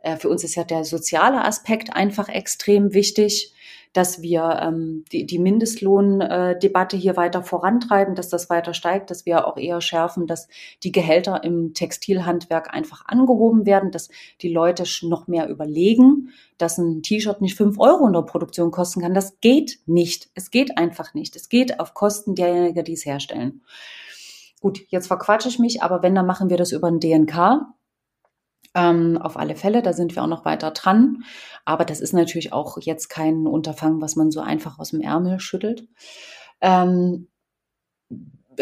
äh, 0.00 0.16
für 0.16 0.28
uns 0.28 0.44
ist 0.44 0.54
ja 0.54 0.62
der 0.62 0.84
soziale 0.84 1.44
Aspekt 1.44 1.92
einfach 1.92 2.28
extrem 2.28 2.94
wichtig 2.94 3.52
dass 3.96 4.20
wir 4.20 4.60
ähm, 4.62 5.04
die, 5.10 5.24
die 5.24 5.38
Mindestlohndebatte 5.38 6.98
hier 6.98 7.16
weiter 7.16 7.42
vorantreiben, 7.42 8.14
dass 8.14 8.28
das 8.28 8.50
weiter 8.50 8.74
steigt, 8.74 9.10
dass 9.10 9.24
wir 9.24 9.46
auch 9.46 9.56
eher 9.56 9.80
schärfen, 9.80 10.26
dass 10.26 10.48
die 10.82 10.92
Gehälter 10.92 11.42
im 11.44 11.72
Textilhandwerk 11.72 12.74
einfach 12.74 13.06
angehoben 13.06 13.64
werden, 13.64 13.90
dass 13.90 14.10
die 14.42 14.52
Leute 14.52 14.84
noch 15.02 15.28
mehr 15.28 15.48
überlegen, 15.48 16.28
dass 16.58 16.76
ein 16.76 17.02
T-Shirt 17.02 17.40
nicht 17.40 17.56
fünf 17.56 17.78
Euro 17.78 18.06
in 18.06 18.12
der 18.12 18.22
Produktion 18.22 18.70
kosten 18.70 19.00
kann. 19.00 19.14
Das 19.14 19.40
geht 19.40 19.78
nicht. 19.86 20.28
Es 20.34 20.50
geht 20.50 20.76
einfach 20.76 21.14
nicht. 21.14 21.34
Es 21.34 21.48
geht 21.48 21.80
auf 21.80 21.94
Kosten 21.94 22.34
derjenigen, 22.34 22.84
die 22.84 22.92
es 22.92 23.06
herstellen. 23.06 23.62
Gut, 24.60 24.80
jetzt 24.88 25.06
verquatsche 25.06 25.48
ich 25.48 25.58
mich, 25.58 25.82
aber 25.82 26.02
wenn, 26.02 26.14
dann 26.14 26.26
machen 26.26 26.50
wir 26.50 26.58
das 26.58 26.72
über 26.72 26.90
den 26.90 27.00
DNK. 27.00 27.62
Ähm, 28.74 29.16
auf 29.16 29.36
alle 29.36 29.56
Fälle, 29.56 29.82
da 29.82 29.92
sind 29.92 30.14
wir 30.14 30.22
auch 30.22 30.28
noch 30.28 30.44
weiter 30.44 30.70
dran. 30.70 31.24
Aber 31.64 31.84
das 31.84 32.00
ist 32.00 32.12
natürlich 32.12 32.52
auch 32.52 32.78
jetzt 32.80 33.08
kein 33.08 33.46
Unterfangen, 33.46 34.00
was 34.00 34.16
man 34.16 34.30
so 34.30 34.40
einfach 34.40 34.78
aus 34.78 34.90
dem 34.90 35.00
Ärmel 35.00 35.40
schüttelt. 35.40 35.88
Ähm, 36.60 37.28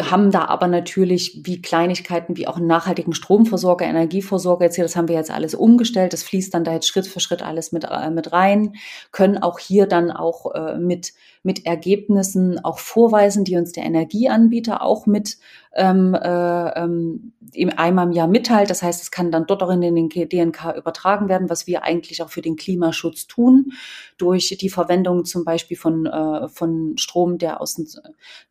haben 0.01 0.31
da 0.31 0.45
aber 0.45 0.67
natürlich 0.67 1.41
wie 1.43 1.61
Kleinigkeiten 1.61 2.37
wie 2.37 2.47
auch 2.47 2.57
einen 2.57 2.67
nachhaltigen 2.67 3.13
Stromversorger, 3.13 3.85
Energieversorger 3.85 4.65
jetzt 4.65 4.75
hier, 4.75 4.83
das 4.83 4.95
haben 4.95 5.07
wir 5.07 5.15
jetzt 5.15 5.31
alles 5.31 5.55
umgestellt, 5.55 6.13
das 6.13 6.23
fließt 6.23 6.53
dann 6.53 6.63
da 6.63 6.73
jetzt 6.73 6.87
Schritt 6.87 7.07
für 7.07 7.19
Schritt 7.19 7.41
alles 7.41 7.71
mit, 7.71 7.85
äh, 7.85 8.09
mit 8.09 8.31
rein, 8.31 8.73
können 9.11 9.37
auch 9.37 9.59
hier 9.59 9.87
dann 9.87 10.11
auch 10.11 10.53
äh, 10.53 10.77
mit, 10.77 11.13
mit 11.43 11.65
Ergebnissen 11.65 12.63
auch 12.63 12.79
vorweisen, 12.79 13.43
die 13.45 13.55
uns 13.55 13.71
der 13.71 13.85
Energieanbieter 13.85 14.81
auch 14.81 15.05
mit 15.05 15.37
ähm, 15.75 16.15
äh, 16.15 16.69
ähm, 16.79 17.33
einmal 17.75 18.07
im 18.07 18.13
Jahr 18.13 18.27
mitteilt. 18.27 18.69
Das 18.69 18.81
heißt, 18.81 19.01
es 19.01 19.11
kann 19.11 19.31
dann 19.31 19.45
dort 19.45 19.61
auch 19.61 19.69
in 19.69 19.81
den 19.81 20.09
DNK 20.09 20.75
übertragen 20.77 21.27
werden, 21.29 21.49
was 21.49 21.67
wir 21.67 21.83
eigentlich 21.83 22.23
auch 22.23 22.29
für 22.29 22.41
den 22.41 22.55
Klimaschutz 22.55 23.27
tun, 23.27 23.73
durch 24.17 24.57
die 24.59 24.69
Verwendung 24.69 25.25
zum 25.25 25.43
Beispiel 25.43 25.77
von, 25.77 26.05
äh, 26.05 26.47
von 26.47 26.97
Strom, 26.97 27.37
der 27.37 27.61
aus 27.61 27.77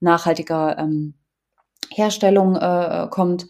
nachhaltiger 0.01 0.79
ähm, 0.79 1.14
Herstellung 1.91 2.57
äh, 2.57 3.09
kommt. 3.11 3.49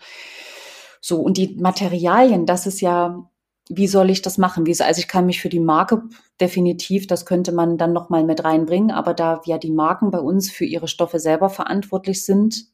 So, 1.00 1.20
und 1.20 1.36
die 1.36 1.56
Materialien, 1.60 2.46
das 2.46 2.66
ist 2.66 2.80
ja, 2.80 3.28
wie 3.68 3.88
soll 3.88 4.10
ich 4.10 4.22
das 4.22 4.38
machen? 4.38 4.66
Wie, 4.66 4.80
also 4.80 4.98
ich 4.98 5.08
kann 5.08 5.26
mich 5.26 5.40
für 5.40 5.48
die 5.48 5.60
Marke 5.60 6.02
definitiv, 6.40 7.06
das 7.06 7.26
könnte 7.26 7.52
man 7.52 7.76
dann 7.76 7.92
nochmal 7.92 8.24
mit 8.24 8.44
reinbringen, 8.44 8.90
aber 8.90 9.14
da 9.14 9.40
ja 9.46 9.58
die 9.58 9.70
Marken 9.70 10.10
bei 10.10 10.20
uns 10.20 10.50
für 10.50 10.64
ihre 10.64 10.88
Stoffe 10.88 11.18
selber 11.18 11.50
verantwortlich 11.50 12.24
sind, 12.24 12.73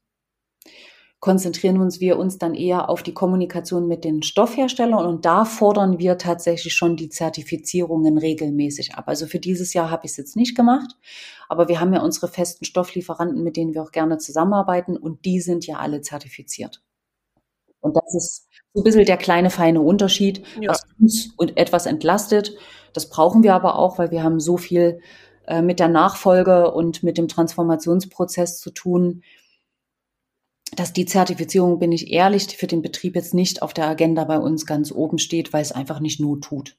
konzentrieren 1.20 1.78
uns 1.80 2.00
wir 2.00 2.18
uns 2.18 2.38
dann 2.38 2.54
eher 2.54 2.88
auf 2.88 3.02
die 3.02 3.12
Kommunikation 3.12 3.86
mit 3.86 4.04
den 4.04 4.22
Stoffherstellern 4.22 5.04
und 5.04 5.26
da 5.26 5.44
fordern 5.44 5.98
wir 5.98 6.16
tatsächlich 6.16 6.74
schon 6.74 6.96
die 6.96 7.10
Zertifizierungen 7.10 8.16
regelmäßig 8.16 8.94
ab. 8.94 9.04
Also 9.06 9.26
für 9.26 9.38
dieses 9.38 9.74
Jahr 9.74 9.90
habe 9.90 10.06
ich 10.06 10.12
es 10.12 10.16
jetzt 10.16 10.34
nicht 10.34 10.56
gemacht, 10.56 10.96
aber 11.48 11.68
wir 11.68 11.78
haben 11.78 11.92
ja 11.92 12.00
unsere 12.02 12.28
festen 12.28 12.64
Stofflieferanten, 12.64 13.44
mit 13.44 13.56
denen 13.56 13.74
wir 13.74 13.82
auch 13.82 13.92
gerne 13.92 14.16
zusammenarbeiten 14.16 14.96
und 14.96 15.26
die 15.26 15.40
sind 15.40 15.66
ja 15.66 15.76
alle 15.76 16.00
zertifiziert. 16.00 16.82
Und 17.80 17.96
das 17.96 18.14
ist 18.14 18.48
so 18.72 18.80
ein 18.80 18.84
bisschen 18.84 19.04
der 19.04 19.16
kleine 19.18 19.50
feine 19.50 19.82
Unterschied, 19.82 20.42
ja. 20.58 20.70
was 20.70 20.82
uns 20.98 21.34
und 21.36 21.56
etwas 21.58 21.84
entlastet. 21.84 22.54
Das 22.94 23.10
brauchen 23.10 23.42
wir 23.42 23.54
aber 23.54 23.78
auch, 23.78 23.98
weil 23.98 24.10
wir 24.10 24.22
haben 24.22 24.40
so 24.40 24.56
viel 24.56 25.00
äh, 25.46 25.60
mit 25.60 25.80
der 25.80 25.88
Nachfolge 25.88 26.70
und 26.70 27.02
mit 27.02 27.18
dem 27.18 27.28
Transformationsprozess 27.28 28.58
zu 28.58 28.70
tun, 28.70 29.22
dass 30.80 30.94
die 30.94 31.04
Zertifizierung, 31.04 31.78
bin 31.78 31.92
ich 31.92 32.10
ehrlich, 32.10 32.56
für 32.56 32.66
den 32.66 32.80
Betrieb 32.80 33.14
jetzt 33.14 33.34
nicht 33.34 33.60
auf 33.60 33.74
der 33.74 33.86
Agenda 33.86 34.24
bei 34.24 34.38
uns 34.38 34.64
ganz 34.64 34.90
oben 34.90 35.18
steht, 35.18 35.52
weil 35.52 35.60
es 35.60 35.72
einfach 35.72 36.00
nicht 36.00 36.20
Not 36.20 36.42
tut. 36.44 36.78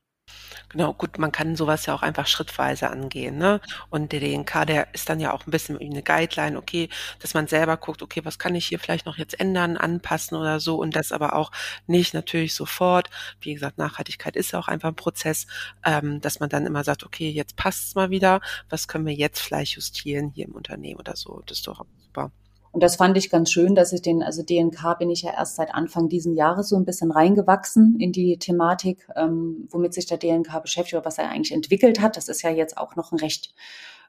Genau, 0.69 0.93
gut, 0.93 1.19
man 1.19 1.31
kann 1.31 1.55
sowas 1.55 1.85
ja 1.85 1.93
auch 1.93 2.01
einfach 2.01 2.25
schrittweise 2.25 2.89
angehen, 2.89 3.37
ne? 3.37 3.61
Und 3.91 4.11
der 4.11 4.19
DNK, 4.21 4.65
der 4.65 4.91
ist 4.95 5.07
dann 5.07 5.19
ja 5.19 5.33
auch 5.33 5.45
ein 5.45 5.51
bisschen 5.51 5.77
eine 5.77 6.01
Guideline, 6.01 6.57
okay, 6.57 6.89
dass 7.19 7.35
man 7.35 7.45
selber 7.45 7.77
guckt, 7.77 8.01
okay, 8.01 8.21
was 8.23 8.39
kann 8.39 8.55
ich 8.55 8.65
hier 8.65 8.79
vielleicht 8.79 9.05
noch 9.05 9.17
jetzt 9.19 9.39
ändern, 9.39 9.77
anpassen 9.77 10.35
oder 10.35 10.59
so 10.59 10.77
und 10.77 10.95
das 10.95 11.11
aber 11.11 11.35
auch 11.35 11.51
nicht 11.85 12.15
natürlich 12.15 12.55
sofort. 12.55 13.07
Wie 13.39 13.53
gesagt, 13.53 13.77
Nachhaltigkeit 13.77 14.35
ist 14.35 14.53
ja 14.53 14.57
auch 14.57 14.67
einfach 14.67 14.89
ein 14.89 14.95
Prozess, 14.95 15.45
ähm, 15.85 16.21
dass 16.21 16.39
man 16.39 16.49
dann 16.49 16.65
immer 16.65 16.83
sagt, 16.83 17.03
okay, 17.03 17.29
jetzt 17.29 17.55
passt 17.55 17.89
es 17.89 17.95
mal 17.95 18.09
wieder, 18.09 18.41
was 18.67 18.87
können 18.87 19.05
wir 19.05 19.13
jetzt 19.13 19.41
vielleicht 19.41 19.75
justieren 19.75 20.31
hier 20.33 20.45
im 20.45 20.55
Unternehmen 20.55 20.99
oder 20.99 21.15
so. 21.15 21.43
Das 21.45 21.59
ist 21.59 21.67
doch 21.67 21.85
super. 21.99 22.31
Und 22.71 22.81
das 22.81 22.95
fand 22.95 23.17
ich 23.17 23.29
ganz 23.29 23.51
schön, 23.51 23.75
dass 23.75 23.91
ich 23.91 24.01
den, 24.01 24.23
also 24.23 24.43
DNK 24.43 24.97
bin 24.97 25.09
ich 25.09 25.23
ja 25.23 25.33
erst 25.33 25.57
seit 25.57 25.73
Anfang 25.73 26.07
diesen 26.07 26.35
Jahres 26.35 26.69
so 26.69 26.77
ein 26.77 26.85
bisschen 26.85 27.11
reingewachsen 27.11 27.97
in 27.99 28.13
die 28.13 28.39
Thematik, 28.39 29.09
ähm, 29.15 29.67
womit 29.69 29.93
sich 29.93 30.05
der 30.05 30.17
DNK 30.17 30.61
beschäftigt, 30.61 31.03
was 31.03 31.17
er 31.17 31.29
eigentlich 31.29 31.51
entwickelt 31.51 31.99
hat. 31.99 32.15
Das 32.15 32.29
ist 32.29 32.43
ja 32.43 32.49
jetzt 32.49 32.77
auch 32.77 32.95
noch 32.95 33.11
ein 33.11 33.19
recht 33.19 33.53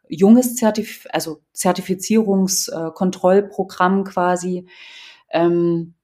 junges 0.09 0.57
Zertif 0.57 1.07
also 1.11 1.41
Zertifizierungskontrollprogramm 1.53 4.05
quasi. 4.05 4.67
Ähm, 5.31 5.95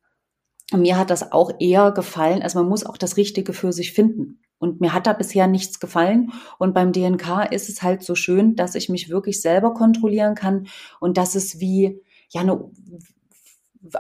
mir 0.73 0.99
hat 0.99 1.11
das 1.11 1.31
auch 1.33 1.53
eher 1.61 1.93
gefallen. 1.93 2.43
Also 2.43 2.59
man 2.59 2.69
muss 2.69 2.85
auch 2.85 2.97
das 2.97 3.17
Richtige 3.17 3.53
für 3.53 3.73
sich 3.73 3.93
finden. 3.93 4.41
Und 4.59 4.81
mir 4.81 4.93
hat 4.93 5.07
da 5.07 5.13
bisher 5.13 5.47
nichts 5.47 5.79
gefallen. 5.79 6.33
Und 6.59 6.75
beim 6.75 6.91
DNK 6.93 7.53
ist 7.53 7.69
es 7.69 7.83
halt 7.83 8.03
so 8.03 8.17
schön, 8.17 8.57
dass 8.57 8.75
ich 8.75 8.89
mich 8.89 9.09
wirklich 9.09 9.41
selber 9.41 9.73
kontrollieren 9.73 10.35
kann 10.35 10.67
und 11.01 11.17
dass 11.17 11.37
es 11.37 11.61
wie, 11.61 12.03
ja 12.31 12.43
eine, 12.43 12.71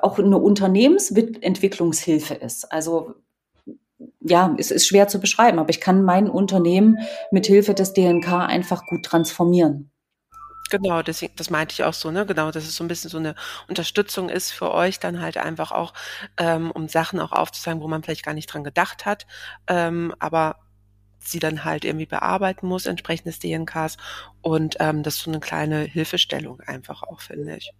auch 0.03 0.18
eine 0.18 0.39
Unternehmensentwicklungshilfe 0.39 2.35
ist. 2.35 2.70
Also 2.72 3.14
ja, 4.20 4.55
es 4.59 4.70
ist 4.70 4.87
schwer 4.87 5.09
zu 5.09 5.20
beschreiben, 5.20 5.59
aber 5.59 5.70
ich 5.70 5.81
kann 5.81 6.05
mein 6.05 6.29
Unternehmen 6.29 6.99
mit 7.31 7.47
Hilfe 7.47 7.74
des 7.74 7.93
DNK 7.95 8.29
einfach 8.33 8.87
gut 8.87 9.05
transformieren. 9.05 9.91
Genau, 10.70 11.03
deswegen, 11.03 11.33
das 11.37 11.49
meinte 11.49 11.72
ich 11.72 11.85
auch 11.85 11.95
so, 11.95 12.11
ne? 12.11 12.26
Genau, 12.26 12.51
dass 12.51 12.64
es 12.64 12.76
so 12.76 12.85
ein 12.85 12.89
bisschen 12.89 13.11
so 13.11 13.16
eine 13.16 13.35
Unterstützung 13.68 14.29
ist 14.29 14.51
für 14.51 14.72
euch, 14.72 15.01
dann 15.01 15.20
halt 15.22 15.39
einfach 15.39 15.72
auch, 15.72 15.95
ähm, 16.37 16.70
um 16.70 16.89
Sachen 16.89 17.20
auch 17.20 17.33
aufzuzeigen, 17.33 17.81
wo 17.81 17.89
man 17.89 18.03
vielleicht 18.03 18.24
gar 18.24 18.35
nicht 18.35 18.53
dran 18.53 18.64
gedacht 18.64 19.07
hat, 19.07 19.26
ähm, 19.66 20.14
aber 20.18 20.57
sie 21.20 21.39
dann 21.39 21.64
halt 21.64 21.85
irgendwie 21.85 22.07
bearbeiten 22.07 22.66
muss, 22.66 22.87
entsprechend 22.87 23.26
des 23.26 23.39
DNKs. 23.39 23.97
Und 24.43 24.76
ähm, 24.81 25.03
das 25.03 25.16
ist 25.16 25.22
so 25.22 25.31
eine 25.31 25.41
kleine 25.41 25.81
Hilfestellung 25.81 26.61
einfach 26.61 27.03
auch, 27.03 27.20
finde 27.20 27.57
ich. 27.57 27.72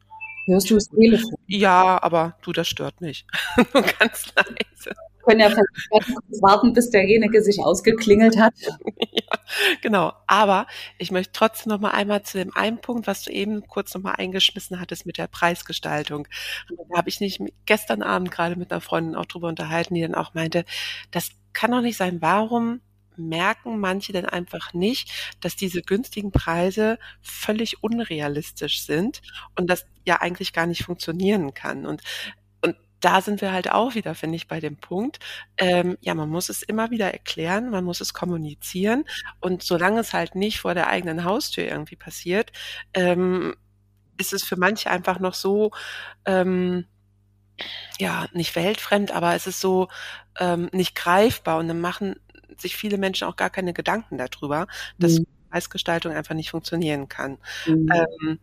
Hörst 0.49 0.71
du 0.71 0.75
das 0.75 0.89
Telefon? 0.89 1.35
Ja, 1.47 2.03
aber 2.03 2.37
du, 2.41 2.53
das 2.53 2.69
stört 2.69 3.03
mich. 3.03 3.27
Nur 3.75 3.83
ganz 3.83 4.33
leise. 4.35 4.97
Können 5.23 5.41
ja 5.41 5.51
kurz 5.51 6.07
warten, 6.41 6.73
bis 6.73 6.89
derjenige 6.89 7.43
sich 7.43 7.59
ausgeklingelt 7.61 8.39
hat. 8.39 8.55
ja, 9.13 9.39
genau. 9.83 10.15
Aber 10.27 10.67
ich 10.97 11.11
möchte 11.11 11.35
trotzdem 11.35 11.71
noch 11.71 11.81
mal 11.81 11.91
einmal 11.91 12.23
zu 12.23 12.39
dem 12.39 12.57
einen 12.57 12.81
Punkt, 12.81 13.07
was 13.07 13.25
du 13.25 13.31
eben 13.31 13.67
kurz 13.67 13.95
noch 13.95 14.01
mal 14.01 14.13
eingeschmissen 14.13 14.81
hattest 14.81 15.05
mit 15.05 15.19
der 15.19 15.27
Preisgestaltung. 15.27 16.27
Da 16.71 16.97
habe 16.97 17.11
ich 17.11 17.21
nicht 17.21 17.43
gestern 17.67 18.03
Abend 18.03 18.31
gerade 18.31 18.57
mit 18.57 18.73
einer 18.73 18.81
Freundin 18.81 19.17
auch 19.17 19.27
drüber 19.27 19.49
unterhalten, 19.49 19.95
die 19.95 20.01
dann 20.01 20.15
auch 20.15 20.33
meinte, 20.33 20.65
das 21.11 21.29
kann 21.53 21.73
doch 21.73 21.83
nicht 21.83 21.99
sein. 21.99 22.23
Warum 22.23 22.81
merken 23.19 23.79
manche 23.81 24.13
denn 24.13 24.27
einfach 24.27 24.73
nicht, 24.73 25.37
dass 25.41 25.57
diese 25.57 25.83
günstigen 25.83 26.33
Preise 26.33 26.99
völlig 27.21 27.83
unrealistisch 27.83 28.83
sind 28.83 29.21
und 29.57 29.69
das 29.69 29.87
ja 30.05 30.21
eigentlich 30.21 30.53
gar 30.53 30.67
nicht 30.67 30.85
funktionieren 30.85 31.55
kann. 31.55 31.87
Und 31.87 32.03
da 33.01 33.21
sind 33.21 33.41
wir 33.41 33.53
halt 33.53 33.71
auch 33.71 33.95
wieder, 33.95 34.15
finde 34.15 34.37
ich, 34.37 34.49
bei 34.49 34.61
dem 34.61 34.77
Punkt, 34.77 35.19
ähm, 35.57 35.97
ja, 36.01 36.15
man 36.15 36.29
muss 36.29 36.49
es 36.49 36.63
immer 36.63 36.91
wieder 36.91 37.13
erklären, 37.13 37.71
man 37.71 37.85
muss 37.85 38.01
es 38.01 38.13
kommunizieren 38.13 39.05
und 39.41 39.63
solange 39.63 40.01
es 40.01 40.13
halt 40.13 40.35
nicht 40.35 40.61
vor 40.61 40.75
der 40.75 40.89
eigenen 40.89 41.25
Haustür 41.25 41.65
irgendwie 41.65 41.97
passiert, 41.97 42.53
ähm, 42.95 43.55
ist 44.19 44.33
es 44.33 44.43
für 44.45 44.57
manche 44.57 44.91
einfach 44.91 45.21
noch 45.21 45.35
so, 45.35 45.71
ähm, 46.27 46.87
ja, 47.99 48.27
nicht 48.33 48.55
weltfremd, 48.57 49.13
aber 49.13 49.35
es 49.35 49.47
ist 49.47 49.61
so 49.61 49.89
ähm, 50.39 50.69
nicht 50.73 50.95
greifbar 50.95 51.59
und 51.59 51.69
dann 51.69 51.81
machen 51.81 52.17
sich 52.61 52.77
viele 52.77 52.99
Menschen 52.99 53.27
auch 53.29 53.37
gar 53.37 53.51
keine 53.51 53.73
Gedanken 53.73 54.19
darüber, 54.19 54.67
dass 54.99 55.19
mhm. 55.19 55.27
Preisgestaltung 55.51 56.13
einfach 56.13 56.35
nicht 56.35 56.51
funktionieren 56.51 57.09
kann. 57.09 57.39
Mhm. 57.67 57.89
Ähm, 57.93 58.39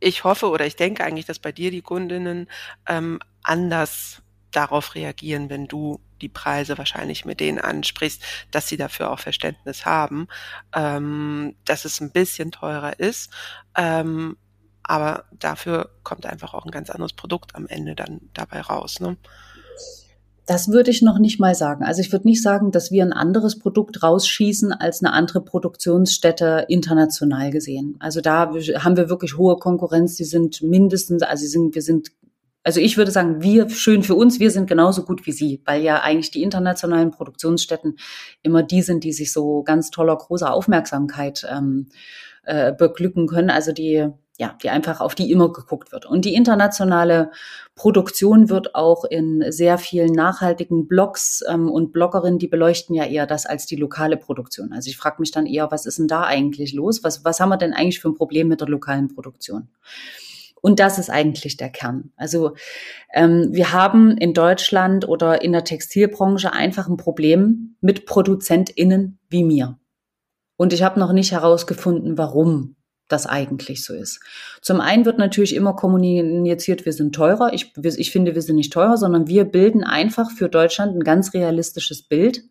ich 0.00 0.24
hoffe 0.24 0.50
oder 0.50 0.66
ich 0.66 0.76
denke 0.76 1.04
eigentlich, 1.04 1.26
dass 1.26 1.38
bei 1.38 1.52
dir 1.52 1.70
die 1.70 1.82
Kundinnen 1.82 2.48
ähm, 2.86 3.20
anders 3.42 4.22
darauf 4.50 4.94
reagieren, 4.94 5.50
wenn 5.50 5.66
du 5.66 6.00
die 6.20 6.28
Preise 6.28 6.78
wahrscheinlich 6.78 7.24
mit 7.24 7.40
denen 7.40 7.58
ansprichst, 7.58 8.22
dass 8.50 8.68
sie 8.68 8.76
dafür 8.76 9.10
auch 9.10 9.18
Verständnis 9.18 9.84
haben, 9.84 10.28
ähm, 10.74 11.56
dass 11.64 11.84
es 11.84 12.00
ein 12.00 12.12
bisschen 12.12 12.52
teurer 12.52 12.98
ist. 12.98 13.30
Ähm, 13.76 14.36
aber 14.82 15.24
dafür 15.32 15.90
kommt 16.02 16.26
einfach 16.26 16.54
auch 16.54 16.66
ein 16.66 16.70
ganz 16.70 16.90
anderes 16.90 17.14
Produkt 17.14 17.54
am 17.54 17.66
Ende 17.66 17.94
dann 17.94 18.20
dabei 18.34 18.60
raus. 18.60 19.00
Ne? 19.00 19.16
Das 20.46 20.68
würde 20.68 20.90
ich 20.90 21.00
noch 21.00 21.18
nicht 21.18 21.40
mal 21.40 21.54
sagen. 21.54 21.84
Also 21.84 22.02
ich 22.02 22.12
würde 22.12 22.28
nicht 22.28 22.42
sagen, 22.42 22.70
dass 22.70 22.90
wir 22.90 23.02
ein 23.02 23.14
anderes 23.14 23.58
Produkt 23.58 24.02
rausschießen 24.02 24.72
als 24.72 25.02
eine 25.02 25.14
andere 25.14 25.40
Produktionsstätte 25.40 26.66
international 26.68 27.50
gesehen. 27.50 27.96
Also 27.98 28.20
da 28.20 28.52
haben 28.52 28.96
wir 28.96 29.08
wirklich 29.08 29.38
hohe 29.38 29.56
Konkurrenz. 29.56 30.16
Die 30.16 30.24
sind 30.24 30.60
mindestens, 30.60 31.22
also 31.22 31.46
sind, 31.46 31.74
wir 31.74 31.80
sind, 31.80 32.12
also 32.62 32.78
ich 32.78 32.98
würde 32.98 33.10
sagen, 33.10 33.42
wir, 33.42 33.70
schön 33.70 34.02
für 34.02 34.14
uns, 34.14 34.38
wir 34.38 34.50
sind 34.50 34.66
genauso 34.66 35.04
gut 35.04 35.24
wie 35.24 35.32
Sie, 35.32 35.62
weil 35.64 35.82
ja 35.82 36.02
eigentlich 36.02 36.30
die 36.30 36.42
internationalen 36.42 37.10
Produktionsstätten 37.10 37.96
immer 38.42 38.62
die 38.62 38.82
sind, 38.82 39.02
die 39.02 39.12
sich 39.12 39.32
so 39.32 39.62
ganz 39.62 39.90
toller, 39.90 40.16
großer 40.16 40.52
Aufmerksamkeit 40.52 41.46
ähm, 41.50 41.86
äh, 42.42 42.74
beglücken 42.74 43.26
können. 43.28 43.48
Also 43.48 43.72
die 43.72 44.10
ja, 44.36 44.56
die 44.62 44.70
einfach 44.70 45.00
auf 45.00 45.14
die 45.14 45.30
immer 45.30 45.52
geguckt 45.52 45.92
wird. 45.92 46.06
Und 46.06 46.24
die 46.24 46.34
internationale 46.34 47.30
Produktion 47.76 48.48
wird 48.48 48.74
auch 48.74 49.04
in 49.04 49.44
sehr 49.48 49.78
vielen 49.78 50.12
nachhaltigen 50.12 50.88
Blogs 50.88 51.42
ähm, 51.48 51.70
und 51.70 51.92
Bloggerinnen, 51.92 52.40
die 52.40 52.48
beleuchten 52.48 52.96
ja 52.96 53.04
eher 53.04 53.26
das 53.26 53.46
als 53.46 53.66
die 53.66 53.76
lokale 53.76 54.16
Produktion. 54.16 54.72
Also 54.72 54.90
ich 54.90 54.96
frage 54.96 55.16
mich 55.20 55.30
dann 55.30 55.46
eher, 55.46 55.70
was 55.70 55.86
ist 55.86 55.98
denn 55.98 56.08
da 56.08 56.24
eigentlich 56.24 56.72
los? 56.72 57.04
Was, 57.04 57.24
was 57.24 57.38
haben 57.38 57.50
wir 57.50 57.58
denn 57.58 57.72
eigentlich 57.72 58.00
für 58.00 58.08
ein 58.08 58.16
Problem 58.16 58.48
mit 58.48 58.60
der 58.60 58.68
lokalen 58.68 59.08
Produktion? 59.08 59.68
Und 60.60 60.80
das 60.80 60.98
ist 60.98 61.10
eigentlich 61.10 61.56
der 61.56 61.68
Kern. 61.68 62.10
Also 62.16 62.54
ähm, 63.12 63.50
wir 63.52 63.72
haben 63.72 64.16
in 64.16 64.34
Deutschland 64.34 65.06
oder 65.06 65.42
in 65.42 65.52
der 65.52 65.64
Textilbranche 65.64 66.52
einfach 66.52 66.88
ein 66.88 66.96
Problem 66.96 67.76
mit 67.80 68.06
ProduzentInnen 68.06 69.18
wie 69.28 69.44
mir. 69.44 69.78
Und 70.56 70.72
ich 70.72 70.82
habe 70.82 70.98
noch 70.98 71.12
nicht 71.12 71.32
herausgefunden, 71.32 72.16
warum 72.16 72.76
das 73.08 73.26
eigentlich 73.26 73.84
so 73.84 73.94
ist. 73.94 74.20
Zum 74.62 74.80
einen 74.80 75.04
wird 75.04 75.18
natürlich 75.18 75.54
immer 75.54 75.74
kommuniziert, 75.74 76.84
wir 76.84 76.92
sind 76.92 77.14
teurer. 77.14 77.52
Ich, 77.52 77.72
ich 77.76 78.10
finde, 78.10 78.34
wir 78.34 78.42
sind 78.42 78.56
nicht 78.56 78.72
teurer, 78.72 78.96
sondern 78.96 79.26
wir 79.26 79.44
bilden 79.44 79.84
einfach 79.84 80.30
für 80.30 80.48
Deutschland 80.48 80.96
ein 80.96 81.04
ganz 81.04 81.34
realistisches 81.34 82.02
Bild, 82.02 82.44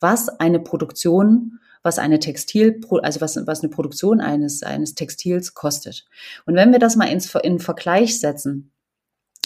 was 0.00 0.28
eine 0.28 0.60
Produktion, 0.60 1.60
was 1.82 1.98
eine 1.98 2.18
Textil, 2.18 2.80
also 3.02 3.20
was, 3.20 3.46
was 3.46 3.60
eine 3.60 3.70
Produktion 3.70 4.20
eines, 4.20 4.62
eines 4.62 4.94
Textils 4.94 5.54
kostet. 5.54 6.04
Und 6.46 6.56
wenn 6.56 6.72
wir 6.72 6.78
das 6.78 6.96
mal 6.96 7.06
ins, 7.06 7.32
in 7.42 7.60
Vergleich 7.60 8.18
setzen, 8.18 8.72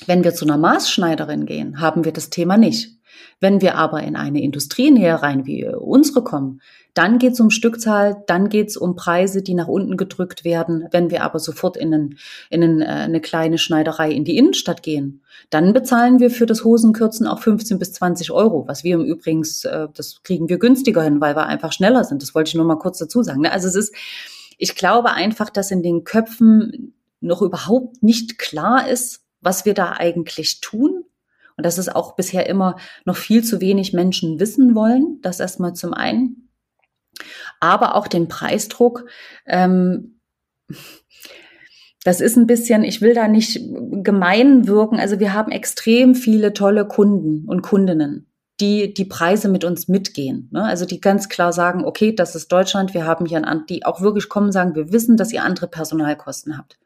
wenn 0.06 0.24
wir 0.24 0.34
zu 0.34 0.44
einer 0.44 0.56
Maßschneiderin 0.56 1.44
gehen, 1.44 1.80
haben 1.80 2.04
wir 2.04 2.12
das 2.12 2.30
Thema 2.30 2.56
nicht. 2.56 2.97
Wenn 3.40 3.60
wir 3.60 3.76
aber 3.76 4.02
in 4.02 4.16
eine 4.16 4.42
Industrienähe 4.42 5.22
rein 5.22 5.46
wie 5.46 5.66
unsere 5.66 6.22
kommen, 6.22 6.60
dann 6.98 7.20
geht 7.20 7.34
es 7.34 7.40
um 7.40 7.50
Stückzahl, 7.50 8.24
dann 8.26 8.48
geht 8.48 8.70
es 8.70 8.76
um 8.76 8.96
Preise, 8.96 9.40
die 9.40 9.54
nach 9.54 9.68
unten 9.68 9.96
gedrückt 9.96 10.44
werden. 10.44 10.88
Wenn 10.90 11.10
wir 11.10 11.22
aber 11.22 11.38
sofort 11.38 11.76
in, 11.76 11.94
einen, 11.94 12.18
in 12.50 12.64
einen, 12.64 12.82
äh, 12.82 12.86
eine 12.86 13.20
kleine 13.20 13.58
Schneiderei 13.58 14.10
in 14.10 14.24
die 14.24 14.36
Innenstadt 14.36 14.82
gehen, 14.82 15.22
dann 15.50 15.72
bezahlen 15.72 16.18
wir 16.18 16.30
für 16.30 16.46
das 16.46 16.64
Hosenkürzen 16.64 17.28
auch 17.28 17.38
15 17.38 17.78
bis 17.78 17.92
20 17.92 18.32
Euro, 18.32 18.66
was 18.66 18.82
wir 18.82 18.96
im 18.96 19.04
Übrigen, 19.04 19.42
äh, 19.62 19.86
das 19.94 20.24
kriegen 20.24 20.48
wir 20.48 20.58
günstiger 20.58 21.02
hin, 21.02 21.20
weil 21.20 21.36
wir 21.36 21.46
einfach 21.46 21.72
schneller 21.72 22.02
sind. 22.02 22.20
Das 22.20 22.34
wollte 22.34 22.48
ich 22.48 22.54
nur 22.56 22.64
mal 22.64 22.78
kurz 22.78 22.98
dazu 22.98 23.22
sagen. 23.22 23.42
Ne? 23.42 23.52
Also 23.52 23.68
es 23.68 23.76
ist, 23.76 23.94
ich 24.56 24.74
glaube 24.74 25.12
einfach, 25.12 25.50
dass 25.50 25.70
in 25.70 25.84
den 25.84 26.02
Köpfen 26.02 26.94
noch 27.20 27.42
überhaupt 27.42 28.02
nicht 28.02 28.38
klar 28.38 28.88
ist, 28.88 29.20
was 29.40 29.64
wir 29.64 29.74
da 29.74 29.92
eigentlich 29.92 30.60
tun 30.60 31.04
und 31.58 31.66
dass 31.66 31.76
es 31.76 31.88
auch 31.88 32.14
bisher 32.14 32.48
immer 32.48 32.76
noch 33.04 33.16
viel 33.16 33.44
zu 33.44 33.60
wenig 33.60 33.92
Menschen 33.92 34.40
wissen 34.40 34.74
wollen. 34.74 35.18
Das 35.22 35.40
erstmal 35.40 35.74
zum 35.74 35.92
einen. 35.92 36.48
Aber 37.60 37.96
auch 37.96 38.06
den 38.06 38.28
Preisdruck. 38.28 39.06
Ähm, 39.44 40.20
das 42.04 42.20
ist 42.20 42.36
ein 42.36 42.46
bisschen, 42.46 42.84
ich 42.84 43.02
will 43.02 43.12
da 43.12 43.26
nicht 43.26 43.60
gemein 44.04 44.68
wirken. 44.68 45.00
Also 45.00 45.18
wir 45.18 45.34
haben 45.34 45.50
extrem 45.50 46.14
viele 46.14 46.52
tolle 46.52 46.86
Kunden 46.86 47.46
und 47.48 47.62
Kundinnen. 47.62 48.30
Die 48.60 48.92
die 48.92 49.04
Preise 49.04 49.48
mit 49.48 49.64
uns 49.64 49.88
mitgehen. 49.88 50.48
Ne? 50.50 50.64
Also 50.64 50.84
die 50.84 51.00
ganz 51.00 51.28
klar 51.28 51.52
sagen, 51.52 51.84
okay, 51.84 52.14
das 52.14 52.34
ist 52.34 52.50
Deutschland, 52.50 52.94
wir 52.94 53.06
haben 53.06 53.26
hier 53.26 53.44
ein, 53.44 53.66
die 53.66 53.84
auch 53.84 54.00
wirklich 54.00 54.28
kommen, 54.28 54.50
sagen, 54.50 54.74
wir 54.74 54.92
wissen, 54.92 55.16
dass 55.16 55.32
ihr 55.32 55.44
andere 55.44 55.68
Personalkosten 55.68 56.58
habt. 56.58 56.78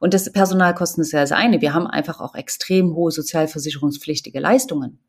Und 0.00 0.14
das 0.14 0.32
Personalkosten 0.32 1.02
ist 1.02 1.12
ja 1.12 1.20
das 1.20 1.32
eine. 1.32 1.60
Wir 1.60 1.74
haben 1.74 1.86
einfach 1.86 2.20
auch 2.20 2.34
extrem 2.34 2.94
hohe 2.94 3.10
sozialversicherungspflichtige 3.10 4.40
Leistungen. 4.40 5.00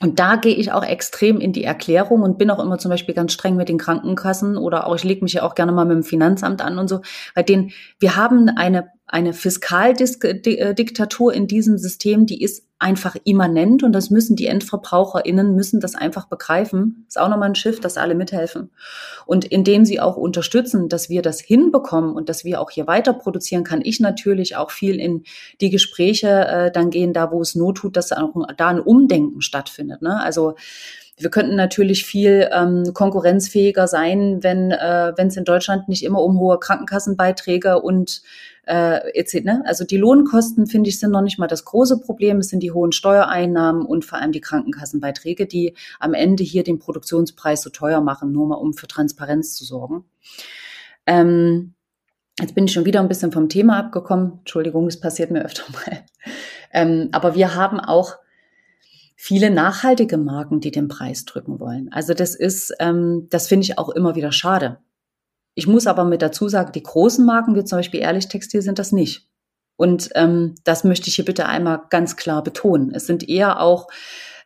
Und 0.00 0.20
da 0.20 0.36
gehe 0.36 0.54
ich 0.54 0.70
auch 0.70 0.84
extrem 0.84 1.40
in 1.40 1.52
die 1.52 1.64
Erklärung 1.64 2.22
und 2.22 2.38
bin 2.38 2.50
auch 2.50 2.60
immer 2.60 2.78
zum 2.78 2.90
Beispiel 2.90 3.14
ganz 3.14 3.32
streng 3.32 3.56
mit 3.56 3.68
den 3.68 3.78
Krankenkassen 3.78 4.56
oder 4.56 4.86
auch 4.86 4.94
ich 4.94 5.02
lege 5.02 5.24
mich 5.24 5.32
ja 5.32 5.42
auch 5.42 5.56
gerne 5.56 5.72
mal 5.72 5.86
mit 5.86 5.96
dem 5.96 6.04
Finanzamt 6.04 6.62
an 6.62 6.78
und 6.78 6.86
so, 6.86 7.00
bei 7.34 7.42
denen 7.42 7.72
wir 7.98 8.14
haben 8.14 8.48
eine 8.48 8.92
eine 9.08 9.32
Fiskaldiktatur 9.32 11.32
in 11.32 11.46
diesem 11.46 11.78
System, 11.78 12.26
die 12.26 12.42
ist 12.42 12.64
einfach 12.78 13.16
immanent 13.24 13.82
und 13.82 13.92
das 13.92 14.10
müssen 14.10 14.36
die 14.36 14.46
EndverbraucherInnen 14.46 15.56
müssen 15.56 15.80
das 15.80 15.96
einfach 15.96 16.26
begreifen. 16.26 17.04
Ist 17.08 17.18
auch 17.18 17.28
nochmal 17.28 17.48
ein 17.48 17.54
Schiff, 17.56 17.80
dass 17.80 17.96
alle 17.96 18.14
mithelfen. 18.14 18.70
Und 19.26 19.46
indem 19.46 19.84
sie 19.84 19.98
auch 19.98 20.16
unterstützen, 20.16 20.88
dass 20.88 21.08
wir 21.08 21.22
das 21.22 21.40
hinbekommen 21.40 22.14
und 22.14 22.28
dass 22.28 22.44
wir 22.44 22.60
auch 22.60 22.70
hier 22.70 22.86
weiter 22.86 23.14
produzieren, 23.14 23.64
kann 23.64 23.80
ich 23.82 23.98
natürlich 23.98 24.56
auch 24.56 24.70
viel 24.70 25.00
in 25.00 25.24
die 25.60 25.70
Gespräche 25.70 26.28
äh, 26.28 26.70
dann 26.70 26.90
gehen, 26.90 27.12
da 27.12 27.32
wo 27.32 27.40
es 27.40 27.56
not 27.56 27.78
tut, 27.78 27.96
dass 27.96 28.12
auch 28.12 28.34
da 28.56 28.68
ein 28.68 28.80
Umdenken 28.80 29.40
stattfindet. 29.40 30.02
Ne? 30.02 30.22
Also 30.22 30.54
wir 31.18 31.30
könnten 31.30 31.56
natürlich 31.56 32.04
viel 32.04 32.48
ähm, 32.52 32.92
konkurrenzfähiger 32.94 33.88
sein, 33.88 34.42
wenn 34.42 34.70
äh, 34.70 35.12
es 35.16 35.36
in 35.36 35.44
Deutschland 35.44 35.88
nicht 35.88 36.04
immer 36.04 36.22
um 36.22 36.38
hohe 36.38 36.58
Krankenkassenbeiträge 36.58 37.80
und 37.80 38.22
äh, 38.66 39.10
etc. 39.18 39.44
Ne? 39.44 39.62
Also 39.66 39.84
die 39.84 39.96
Lohnkosten, 39.96 40.66
finde 40.66 40.90
ich, 40.90 41.00
sind 41.00 41.10
noch 41.10 41.22
nicht 41.22 41.38
mal 41.38 41.46
das 41.46 41.64
große 41.64 42.00
Problem. 42.00 42.38
Es 42.38 42.48
sind 42.48 42.62
die 42.62 42.72
hohen 42.72 42.92
Steuereinnahmen 42.92 43.84
und 43.84 44.04
vor 44.04 44.18
allem 44.18 44.32
die 44.32 44.40
Krankenkassenbeiträge, 44.40 45.46
die 45.46 45.74
am 45.98 46.14
Ende 46.14 46.44
hier 46.44 46.64
den 46.64 46.78
Produktionspreis 46.78 47.62
so 47.62 47.70
teuer 47.70 48.00
machen, 48.00 48.32
nur 48.32 48.46
mal 48.46 48.56
um 48.56 48.74
für 48.74 48.86
Transparenz 48.86 49.54
zu 49.54 49.64
sorgen. 49.64 50.04
Ähm, 51.06 51.74
Jetzt 52.40 52.54
bin 52.54 52.66
ich 52.66 52.72
schon 52.72 52.84
wieder 52.84 53.00
ein 53.00 53.08
bisschen 53.08 53.32
vom 53.32 53.48
Thema 53.48 53.78
abgekommen. 53.78 54.34
Entschuldigung, 54.38 54.86
das 54.86 55.00
passiert 55.00 55.30
mir 55.32 55.44
öfter 55.44 55.64
mal. 55.72 56.04
Ähm, 56.72 57.08
aber 57.12 57.34
wir 57.34 57.54
haben 57.54 57.80
auch 57.80 58.16
viele 59.20 59.50
nachhaltige 59.50 60.16
Marken, 60.16 60.60
die 60.60 60.70
den 60.70 60.86
Preis 60.86 61.24
drücken 61.24 61.58
wollen. 61.58 61.92
Also 61.92 62.14
das 62.14 62.36
ist, 62.36 62.72
ähm, 62.78 63.26
das 63.30 63.48
finde 63.48 63.64
ich 63.64 63.76
auch 63.76 63.88
immer 63.88 64.14
wieder 64.14 64.30
schade. 64.30 64.78
Ich 65.56 65.66
muss 65.66 65.88
aber 65.88 66.04
mit 66.04 66.22
dazu 66.22 66.48
sagen, 66.48 66.70
die 66.70 66.84
großen 66.84 67.26
Marken, 67.26 67.56
wie 67.56 67.64
zum 67.64 67.80
Beispiel 67.80 67.98
Ehrlich 67.98 68.28
Textil, 68.28 68.62
sind 68.62 68.78
das 68.78 68.92
nicht. 68.92 69.28
Und 69.76 70.10
ähm, 70.14 70.54
das 70.62 70.84
möchte 70.84 71.08
ich 71.08 71.16
hier 71.16 71.24
bitte 71.24 71.46
einmal 71.46 71.82
ganz 71.90 72.14
klar 72.14 72.44
betonen. 72.44 72.94
Es 72.94 73.06
sind 73.06 73.28
eher 73.28 73.60
auch 73.60 73.88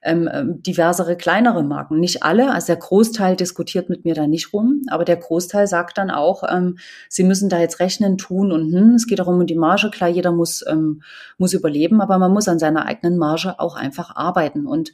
ähm, 0.02 0.28
ähm, 0.32 0.62
diversere 0.62 1.16
kleinere 1.16 1.62
Marken. 1.62 2.00
Nicht 2.00 2.22
alle, 2.22 2.52
also 2.52 2.66
der 2.66 2.76
Großteil 2.76 3.36
diskutiert 3.36 3.88
mit 3.88 4.04
mir 4.04 4.14
da 4.14 4.26
nicht 4.26 4.52
rum, 4.52 4.82
aber 4.88 5.04
der 5.04 5.16
Großteil 5.16 5.66
sagt 5.66 5.98
dann 5.98 6.10
auch, 6.10 6.42
ähm, 6.48 6.78
sie 7.08 7.24
müssen 7.24 7.48
da 7.48 7.58
jetzt 7.58 7.80
rechnen, 7.80 8.18
tun 8.18 8.52
und 8.52 8.72
hm, 8.72 8.94
es 8.94 9.06
geht 9.06 9.18
darum 9.18 9.40
um 9.40 9.46
die 9.46 9.54
Marge. 9.54 9.90
Klar, 9.90 10.10
jeder 10.10 10.32
muss, 10.32 10.64
ähm, 10.68 11.02
muss 11.38 11.52
überleben, 11.52 12.00
aber 12.00 12.18
man 12.18 12.32
muss 12.32 12.48
an 12.48 12.58
seiner 12.58 12.86
eigenen 12.86 13.16
Marge 13.16 13.58
auch 13.58 13.76
einfach 13.76 14.14
arbeiten 14.16 14.66
und 14.66 14.92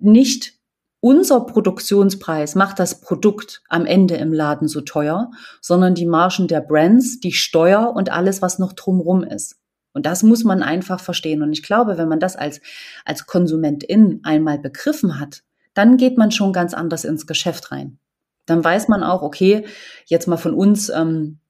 nicht 0.00 0.58
unser 1.00 1.40
Produktionspreis 1.40 2.56
macht 2.56 2.80
das 2.80 3.00
Produkt 3.00 3.62
am 3.68 3.86
Ende 3.86 4.16
im 4.16 4.32
Laden 4.32 4.66
so 4.66 4.80
teuer, 4.80 5.30
sondern 5.60 5.94
die 5.94 6.06
Margen 6.06 6.48
der 6.48 6.60
Brands, 6.60 7.20
die 7.20 7.32
Steuer 7.32 7.92
und 7.94 8.10
alles, 8.10 8.42
was 8.42 8.58
noch 8.58 8.72
drumrum 8.72 9.22
ist. 9.22 9.60
Und 9.98 10.06
das 10.06 10.22
muss 10.22 10.44
man 10.44 10.62
einfach 10.62 11.00
verstehen. 11.00 11.42
Und 11.42 11.52
ich 11.52 11.64
glaube, 11.64 11.98
wenn 11.98 12.06
man 12.06 12.20
das 12.20 12.36
als, 12.36 12.60
als 13.04 13.26
Konsumentin 13.26 14.20
einmal 14.22 14.56
begriffen 14.56 15.18
hat, 15.18 15.42
dann 15.74 15.96
geht 15.96 16.16
man 16.16 16.30
schon 16.30 16.52
ganz 16.52 16.72
anders 16.72 17.04
ins 17.04 17.26
Geschäft 17.26 17.72
rein. 17.72 17.98
Dann 18.46 18.62
weiß 18.62 18.86
man 18.86 19.02
auch, 19.02 19.22
okay, 19.22 19.66
jetzt 20.06 20.28
mal 20.28 20.36
von 20.36 20.54
uns, 20.54 20.88
ähm, 20.88 21.40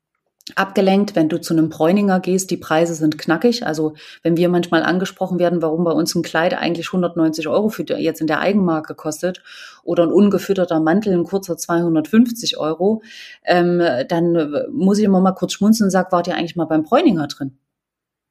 abgelenkt, 0.54 1.14
wenn 1.14 1.28
du 1.28 1.38
zu 1.38 1.52
einem 1.52 1.68
Bräuninger 1.68 2.20
gehst, 2.20 2.50
die 2.50 2.56
Preise 2.56 2.94
sind 2.94 3.18
knackig. 3.18 3.66
Also 3.66 3.92
wenn 4.22 4.38
wir 4.38 4.48
manchmal 4.48 4.82
angesprochen 4.82 5.38
werden, 5.38 5.60
warum 5.60 5.84
bei 5.84 5.92
uns 5.92 6.14
ein 6.14 6.22
Kleid 6.22 6.54
eigentlich 6.54 6.86
190 6.86 7.48
Euro 7.48 7.68
für 7.68 7.82
jetzt 7.82 8.22
in 8.22 8.28
der 8.28 8.40
Eigenmarke 8.40 8.94
kostet 8.94 9.42
oder 9.82 10.04
ein 10.04 10.10
ungefütterter 10.10 10.80
Mantel 10.80 11.12
ein 11.12 11.24
kurzer 11.24 11.58
250 11.58 12.56
Euro, 12.56 13.02
ähm, 13.44 13.82
dann 14.08 14.54
muss 14.72 14.96
ich 14.96 15.04
immer 15.04 15.20
mal 15.20 15.32
kurz 15.32 15.52
schmunzeln 15.52 15.88
und 15.88 15.90
sage, 15.90 16.12
wart 16.12 16.28
ihr 16.28 16.34
eigentlich 16.34 16.56
mal 16.56 16.64
beim 16.64 16.82
Bräuninger 16.82 17.26
drin? 17.26 17.58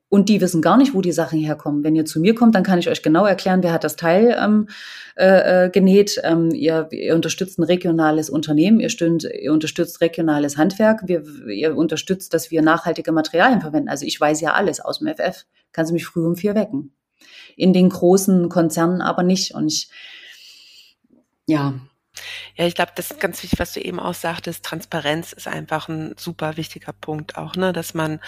Und 0.09 0.29
die 0.29 0.39
wissen 0.39 0.61
gar 0.61 0.77
nicht, 0.77 0.93
wo 0.93 1.01
die 1.01 1.11
Sachen 1.11 1.39
herkommen. 1.39 1.83
Wenn 1.83 1.95
ihr 1.95 2.05
zu 2.05 2.21
mir 2.21 2.33
kommt, 2.33 2.55
dann 2.55 2.63
kann 2.63 2.79
ich 2.79 2.87
euch 2.87 3.01
genau 3.01 3.25
erklären, 3.25 3.61
wer 3.61 3.73
hat 3.73 3.83
das 3.83 3.97
Teil 3.97 4.37
ähm, 4.41 4.69
äh, 5.17 5.65
äh, 5.65 5.69
genäht. 5.69 6.21
Ähm, 6.23 6.51
ihr, 6.51 6.87
ihr 6.91 7.13
unterstützt 7.13 7.59
ein 7.59 7.63
regionales 7.63 8.29
Unternehmen, 8.29 8.79
ihr, 8.79 8.89
stünd, 8.89 9.25
ihr 9.25 9.51
unterstützt 9.51 9.99
regionales 9.99 10.57
Handwerk, 10.57 11.01
wir, 11.07 11.23
ihr 11.47 11.75
unterstützt, 11.75 12.33
dass 12.33 12.51
wir 12.51 12.61
nachhaltige 12.61 13.11
Materialien 13.11 13.59
verwenden. 13.59 13.89
Also 13.89 14.05
ich 14.05 14.19
weiß 14.19 14.39
ja 14.39 14.53
alles 14.53 14.79
aus 14.79 14.99
dem 14.99 15.09
FF. 15.09 15.45
Kannst 15.73 15.89
du 15.89 15.93
mich 15.93 16.05
früh 16.05 16.25
um 16.25 16.37
vier 16.37 16.55
wecken. 16.55 16.93
In 17.57 17.73
den 17.73 17.89
großen 17.89 18.47
Konzernen 18.47 19.01
aber 19.01 19.23
nicht. 19.23 19.53
Und 19.53 19.67
ich, 19.67 19.89
ja, 21.47 21.73
ja, 22.55 22.65
ich 22.65 22.75
glaube, 22.75 22.93
das 22.95 23.11
ist 23.11 23.19
ganz 23.19 23.43
wichtig, 23.43 23.59
was 23.59 23.73
du 23.73 23.81
eben 23.81 23.99
auch 23.99 24.13
sagtest. 24.13 24.63
Transparenz 24.63 25.33
ist 25.33 25.47
einfach 25.47 25.87
ein 25.89 26.15
super 26.17 26.57
wichtiger 26.57 26.93
Punkt 26.93 27.37
auch, 27.37 27.55
ne, 27.55 27.73
dass 27.73 27.93
man 27.93 28.19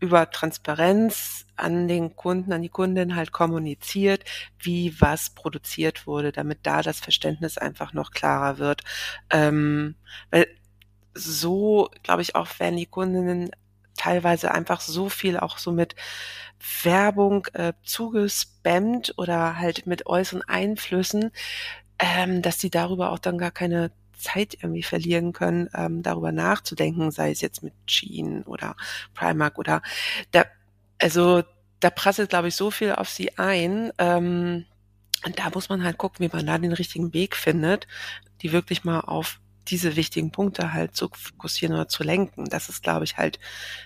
über 0.00 0.30
Transparenz 0.30 1.46
an 1.56 1.88
den 1.88 2.16
Kunden, 2.16 2.52
an 2.52 2.62
die 2.62 2.68
Kundin 2.68 3.16
halt 3.16 3.32
kommuniziert, 3.32 4.24
wie 4.58 5.00
was 5.00 5.30
produziert 5.30 6.06
wurde, 6.06 6.32
damit 6.32 6.60
da 6.64 6.82
das 6.82 7.00
Verständnis 7.00 7.58
einfach 7.58 7.92
noch 7.92 8.10
klarer 8.10 8.58
wird. 8.58 8.82
Ähm, 9.30 9.96
weil 10.30 10.46
so, 11.14 11.90
glaube 12.02 12.22
ich, 12.22 12.34
auch 12.34 12.58
werden 12.58 12.76
die 12.76 12.86
Kundinnen 12.86 13.50
teilweise 13.96 14.52
einfach 14.52 14.80
so 14.80 15.08
viel 15.08 15.38
auch 15.38 15.58
so 15.58 15.72
mit 15.72 15.96
Werbung 16.82 17.46
äh, 17.54 17.72
zugespammt 17.82 19.14
oder 19.16 19.58
halt 19.58 19.86
mit 19.86 20.06
äußeren 20.06 20.42
Einflüssen, 20.42 21.30
ähm, 21.98 22.42
dass 22.42 22.60
sie 22.60 22.70
darüber 22.70 23.12
auch 23.12 23.18
dann 23.18 23.38
gar 23.38 23.50
keine 23.50 23.90
Zeit 24.16 24.54
irgendwie 24.54 24.82
verlieren 24.82 25.32
können, 25.32 25.68
ähm, 25.74 26.02
darüber 26.02 26.32
nachzudenken, 26.32 27.10
sei 27.10 27.30
es 27.30 27.40
jetzt 27.40 27.62
mit 27.62 27.74
Shein 27.86 28.42
oder 28.44 28.76
Primark 29.14 29.58
oder 29.58 29.82
da, 30.32 30.44
also 30.98 31.42
da 31.80 31.90
prasselt, 31.90 32.30
glaube 32.30 32.48
ich, 32.48 32.56
so 32.56 32.70
viel 32.70 32.92
auf 32.92 33.08
sie 33.08 33.36
ein. 33.38 33.92
Ähm, 33.98 34.64
und 35.24 35.38
da 35.38 35.50
muss 35.52 35.68
man 35.68 35.82
halt 35.84 35.98
gucken, 35.98 36.24
wie 36.24 36.34
man 36.34 36.46
da 36.46 36.58
den 36.58 36.72
richtigen 36.72 37.12
Weg 37.12 37.36
findet, 37.36 37.86
die 38.42 38.52
wirklich 38.52 38.84
mal 38.84 39.00
auf 39.00 39.40
diese 39.68 39.96
wichtigen 39.96 40.30
Punkte 40.30 40.72
halt 40.72 40.94
zu 40.94 41.10
fokussieren 41.12 41.74
oder 41.74 41.88
zu 41.88 42.04
lenken. 42.04 42.44
Das 42.44 42.68
ist, 42.68 42.82
glaube 42.82 43.04
ich, 43.04 43.16
halt 43.16 43.38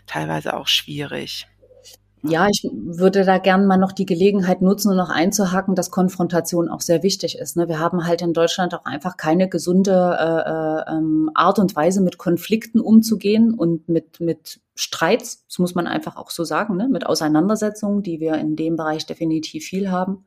teilweise 0.07 0.55
auch 0.55 0.69
schwierig. 0.69 1.47
Ja, 2.23 2.49
ich 2.51 2.69
würde 2.73 3.25
da 3.25 3.39
gern 3.39 3.67
mal 3.67 3.79
noch 3.79 3.93
die 3.93 4.05
Gelegenheit 4.05 4.61
nutzen, 4.61 4.91
um 4.91 4.97
noch 4.97 5.09
einzuhaken, 5.09 5.75
dass 5.75 5.91
Konfrontation 5.91 6.69
auch 6.69 6.83
sehr 6.83 7.03
wichtig 7.03 7.39
ist. 7.39 7.57
Ne? 7.57 7.67
Wir 7.67 7.79
haben 7.79 8.07
halt 8.07 8.21
in 8.21 8.35
Deutschland 8.35 8.75
auch 8.75 8.85
einfach 8.85 9.17
keine 9.17 9.49
gesunde 9.49 9.93
äh, 10.19 10.93
äh, 10.93 10.97
ähm, 10.97 11.31
Art 11.35 11.59
und 11.59 11.75
Weise, 11.75 12.03
mit 12.03 12.19
Konflikten 12.19 12.81
umzugehen 12.81 13.55
und 13.55 13.89
mit, 13.89 14.21
mit 14.21 14.61
Streits, 14.75 15.47
das 15.47 15.59
muss 15.59 15.75
man 15.75 15.87
einfach 15.87 16.17
auch 16.17 16.31
so 16.31 16.45
sagen, 16.45 16.77
ne? 16.77 16.89
mit 16.89 17.07
Auseinandersetzungen, 17.07 18.03
die 18.03 18.21
wir 18.21 18.35
in 18.35 18.55
dem 18.55 18.77
Bereich 18.77 19.07
definitiv 19.07 19.65
viel 19.65 19.91
haben. 19.91 20.27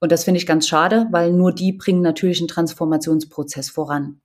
Und 0.00 0.10
das 0.10 0.24
finde 0.24 0.38
ich 0.38 0.46
ganz 0.46 0.66
schade, 0.66 1.06
weil 1.12 1.32
nur 1.32 1.52
die 1.52 1.72
bringen 1.72 2.02
natürlich 2.02 2.40
einen 2.40 2.48
Transformationsprozess 2.48 3.70
voran. 3.70 4.20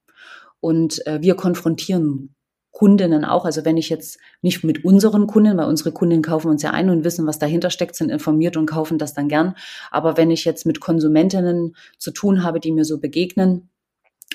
Und 0.59 1.05
äh, 1.05 1.21
wir 1.21 1.35
konfrontieren 1.35 2.33
Kundinnen 2.77 3.25
auch. 3.25 3.43
Also 3.43 3.65
wenn 3.65 3.75
ich 3.75 3.89
jetzt 3.89 4.19
nicht 4.43 4.63
mit 4.63 4.85
unseren 4.85 5.25
Kunden, 5.25 5.57
weil 5.57 5.65
unsere 5.65 5.91
Kunden 5.91 6.21
kaufen 6.21 6.51
uns 6.51 6.61
ja 6.61 6.69
ein 6.69 6.91
und 6.91 7.03
wissen, 7.03 7.25
was 7.25 7.39
dahinter 7.39 7.71
steckt, 7.71 7.95
sind 7.95 8.11
informiert 8.11 8.55
und 8.55 8.67
kaufen 8.67 8.99
das 8.99 9.15
dann 9.15 9.29
gern. 9.29 9.55
Aber 9.89 10.15
wenn 10.15 10.29
ich 10.29 10.45
jetzt 10.45 10.67
mit 10.67 10.79
Konsumentinnen 10.79 11.75
zu 11.97 12.11
tun 12.11 12.43
habe, 12.43 12.59
die 12.59 12.71
mir 12.71 12.85
so 12.85 12.99
begegnen, 12.99 13.71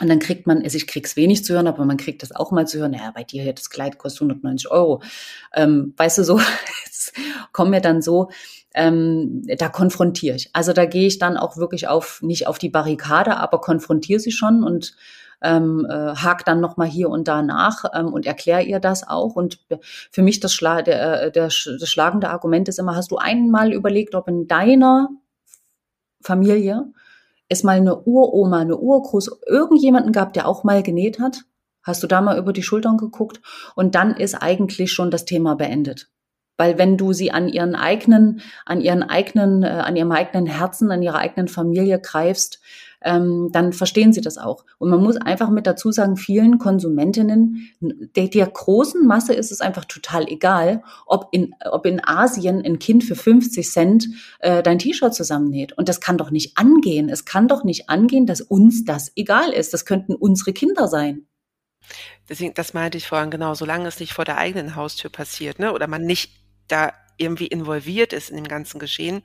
und 0.01 0.09
dann 0.09 0.19
kriegt 0.19 0.49
man, 0.49 0.61
also 0.61 0.77
ich 0.77 0.89
krieg's 0.89 1.15
wenig 1.15 1.45
zu 1.45 1.55
hören, 1.55 1.69
aber 1.69 1.85
man 1.85 1.99
kriegt 1.99 2.25
das 2.25 2.35
auch 2.35 2.51
mal 2.51 2.67
zu 2.67 2.81
hören, 2.81 2.91
naja, 2.91 3.13
bei 3.15 3.23
dir 3.23 3.45
hier 3.45 3.53
das 3.53 3.71
Kleid 3.71 3.99
kostet 3.99 4.23
190 4.23 4.73
Euro. 4.73 5.03
Ähm, 5.55 5.95
weißt 5.97 6.19
du 6.19 6.25
so, 6.25 6.41
jetzt 6.85 7.13
kommen 7.53 7.71
mir 7.71 7.81
dann 7.81 8.03
so, 8.03 8.29
ähm, 8.75 9.43
da 9.57 9.69
konfrontiere 9.69 10.35
ich. 10.35 10.51
Also 10.53 10.73
da 10.73 10.85
gehe 10.85 11.07
ich 11.07 11.21
dann 11.21 11.37
auch 11.37 11.59
wirklich 11.59 11.87
auf, 11.87 12.23
nicht 12.23 12.49
auf 12.49 12.59
die 12.59 12.71
Barrikade, 12.71 13.37
aber 13.37 13.61
konfrontiere 13.61 14.19
sie 14.19 14.33
schon 14.33 14.65
und 14.65 14.97
ähm, 15.43 15.87
äh, 15.89 16.15
hakt 16.15 16.49
dann 16.49 16.61
nochmal 16.61 16.89
hier 16.89 17.11
und 17.11 17.29
da 17.29 17.43
nach 17.43 17.85
ähm, 17.95 18.13
und 18.13 18.27
erkläre 18.27 18.63
ihr 18.63 18.81
das 18.81 19.07
auch. 19.07 19.35
Und 19.35 19.59
für 20.11 20.23
mich 20.23 20.41
das, 20.41 20.55
Schla 20.55 20.83
der, 20.83 21.25
äh, 21.25 21.33
der, 21.33 21.45
das 21.45 21.89
schlagende 21.89 22.31
Argument 22.31 22.69
ist 22.69 22.79
immer, 22.79 22.97
hast 22.97 23.11
du 23.11 23.17
einmal 23.17 23.73
überlegt, 23.73 24.15
ob 24.15 24.29
in 24.29 24.47
deiner 24.47 25.09
Familie 26.23 26.87
es 27.49 27.65
mal 27.65 27.77
eine 27.77 28.01
Uroma, 28.01 28.61
eine 28.61 28.79
Urgroß, 28.79 29.41
irgendjemanden 29.47 30.13
gab, 30.13 30.33
der 30.33 30.47
auch 30.47 30.65
mal 30.65 30.83
genäht 30.83 31.21
hat? 31.21 31.43
Hast 31.83 32.03
du 32.03 32.07
da 32.07 32.21
mal 32.21 32.39
über 32.39 32.53
die 32.53 32.63
Schultern 32.63 32.97
geguckt? 32.97 33.41
Und 33.75 33.95
dann 33.95 34.15
ist 34.15 34.35
eigentlich 34.35 34.93
schon 34.93 35.11
das 35.11 35.25
Thema 35.25 35.57
beendet 35.57 36.09
Weil 36.57 36.79
wenn 36.79 36.97
du 36.97 37.13
sie 37.13 37.33
an 37.33 37.49
ihren 37.49 37.75
eigenen, 37.75 38.41
an 38.65 38.81
ihren 38.81 39.03
eigenen, 39.03 39.65
äh, 39.65 39.67
an 39.67 39.97
ihrem 39.97 40.13
eigenen 40.13 40.47
Herzen, 40.47 40.93
an 40.93 41.03
ihrer 41.03 41.19
eigenen 41.19 41.49
Familie 41.49 42.01
greifst, 42.01 42.61
ähm, 43.05 43.51
dann 43.53 43.73
verstehen 43.73 44.13
sie 44.13 44.21
das 44.21 44.39
auch. 44.39 44.65
Und 44.79 44.91
man 44.91 45.03
muss 45.03 45.17
einfach 45.17 45.51
mit 45.51 45.67
dazu 45.67 45.93
sagen, 45.93 46.17
vielen 46.17 46.59
Konsumentinnen, 46.59 47.69
der, 47.81 48.29
der 48.29 48.47
großen 48.47 49.07
Masse 49.07 49.35
ist 49.35 49.53
es 49.53 49.61
einfach 49.61 49.85
total 49.85 50.27
egal, 50.29 50.83
ob 51.07 51.29
in, 51.33 51.55
ob 51.71 51.87
in 51.87 52.01
Asien 52.05 52.65
ein 52.65 52.79
Kind 52.79 53.05
für 53.05 53.17
50 53.17 53.71
Cent 53.71 54.09
äh, 54.41 54.63
dein 54.63 54.79
T-Shirt 54.79 55.15
zusammennäht. 55.15 55.73
Und 55.73 55.89
das 55.89 56.01
kann 56.01 56.19
doch 56.19 56.31
nicht 56.31 56.59
angehen. 56.59 57.09
Es 57.09 57.25
kann 57.25 57.49
doch 57.49 57.65
nicht 57.65 57.89
angehen, 57.89 58.27
dass 58.27 58.41
uns 58.41 58.85
das 58.85 59.13
egal 59.17 59.51
ist. 59.51 59.73
Das 59.73 59.85
könnten 59.85 60.15
unsere 60.15 60.53
Kinder 60.53 60.89
sein. 60.89 61.27
Deswegen, 62.29 62.55
das 62.55 62.75
meinte 62.75 62.99
ich 62.99 63.09
vorhin 63.09 63.31
genau, 63.31 63.55
solange 63.55 63.89
es 63.89 64.01
nicht 64.01 64.13
vor 64.13 64.25
der 64.25 64.39
eigenen 64.39 64.77
Haustür 64.77 65.11
passiert, 65.11 65.59
ne, 65.59 65.73
oder 65.73 65.87
man 65.89 66.03
nicht 66.03 66.33
da 66.69 66.93
irgendwie 67.17 67.47
involviert 67.47 68.13
ist 68.13 68.31
in 68.31 68.37
dem 68.37 68.49
ganzen 68.49 68.79
Geschehen, 68.79 69.23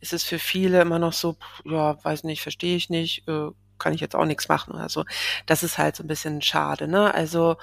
ist 0.00 0.12
es 0.12 0.24
für 0.24 0.38
viele 0.38 0.80
immer 0.80 0.98
noch 0.98 1.12
so, 1.12 1.36
ja, 1.64 2.02
weiß 2.04 2.24
nicht, 2.24 2.42
verstehe 2.42 2.76
ich 2.76 2.90
nicht, 2.90 3.26
äh, 3.28 3.50
kann 3.78 3.92
ich 3.92 4.00
jetzt 4.00 4.14
auch 4.14 4.24
nichts 4.24 4.48
machen 4.48 4.72
oder 4.74 4.88
so. 4.88 5.04
Das 5.46 5.62
ist 5.62 5.78
halt 5.78 5.96
so 5.96 6.04
ein 6.04 6.08
bisschen 6.08 6.40
schade, 6.42 6.88
ne? 6.88 7.12
Also, 7.14 7.56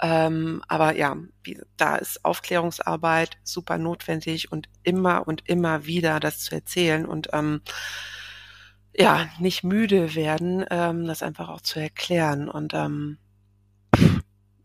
ähm, 0.00 0.62
aber 0.68 0.96
ja, 0.96 1.16
wie, 1.42 1.60
da 1.76 1.96
ist 1.96 2.24
Aufklärungsarbeit 2.24 3.38
super 3.44 3.78
notwendig 3.78 4.50
und 4.50 4.68
immer 4.82 5.28
und 5.28 5.48
immer 5.48 5.86
wieder 5.86 6.20
das 6.20 6.40
zu 6.40 6.54
erzählen 6.54 7.06
und 7.06 7.28
ähm, 7.32 7.60
ja, 8.94 9.28
nicht 9.38 9.62
müde 9.62 10.14
werden, 10.14 10.64
ähm, 10.70 11.06
das 11.06 11.22
einfach 11.22 11.48
auch 11.48 11.60
zu 11.60 11.78
erklären. 11.78 12.48
Und 12.48 12.74
ähm, 12.74 13.18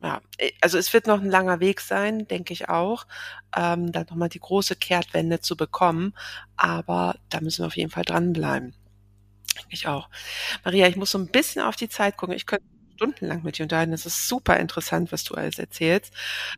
ja, 0.03 0.21
äh, 0.37 0.51
also 0.61 0.77
es 0.77 0.93
wird 0.93 1.07
noch 1.07 1.21
ein 1.21 1.29
langer 1.29 1.59
Weg 1.59 1.81
sein, 1.81 2.27
denke 2.27 2.53
ich 2.53 2.69
auch, 2.69 3.07
ähm, 3.55 3.91
da 3.91 4.01
nochmal 4.01 4.29
die 4.29 4.39
große 4.39 4.75
Kehrtwende 4.75 5.39
zu 5.39 5.55
bekommen. 5.57 6.13
Aber 6.57 7.15
da 7.29 7.41
müssen 7.41 7.63
wir 7.63 7.67
auf 7.67 7.77
jeden 7.77 7.91
Fall 7.91 8.03
dranbleiben. 8.03 8.75
Denke 9.55 9.69
ich 9.71 9.87
auch. 9.87 10.09
Maria, 10.65 10.87
ich 10.87 10.97
muss 10.97 11.11
so 11.11 11.17
ein 11.17 11.27
bisschen 11.27 11.63
auf 11.63 11.75
die 11.75 11.89
Zeit 11.89 12.17
gucken. 12.17 12.35
Ich 12.35 12.45
könnte 12.45 12.65
stundenlang 12.95 13.43
mit 13.43 13.57
dir 13.57 13.63
unterhalten. 13.63 13.91
Das 13.91 14.05
ist 14.05 14.27
super 14.27 14.57
interessant, 14.57 15.11
was 15.11 15.23
du 15.23 15.35
alles 15.35 15.57
erzählst 15.57 16.13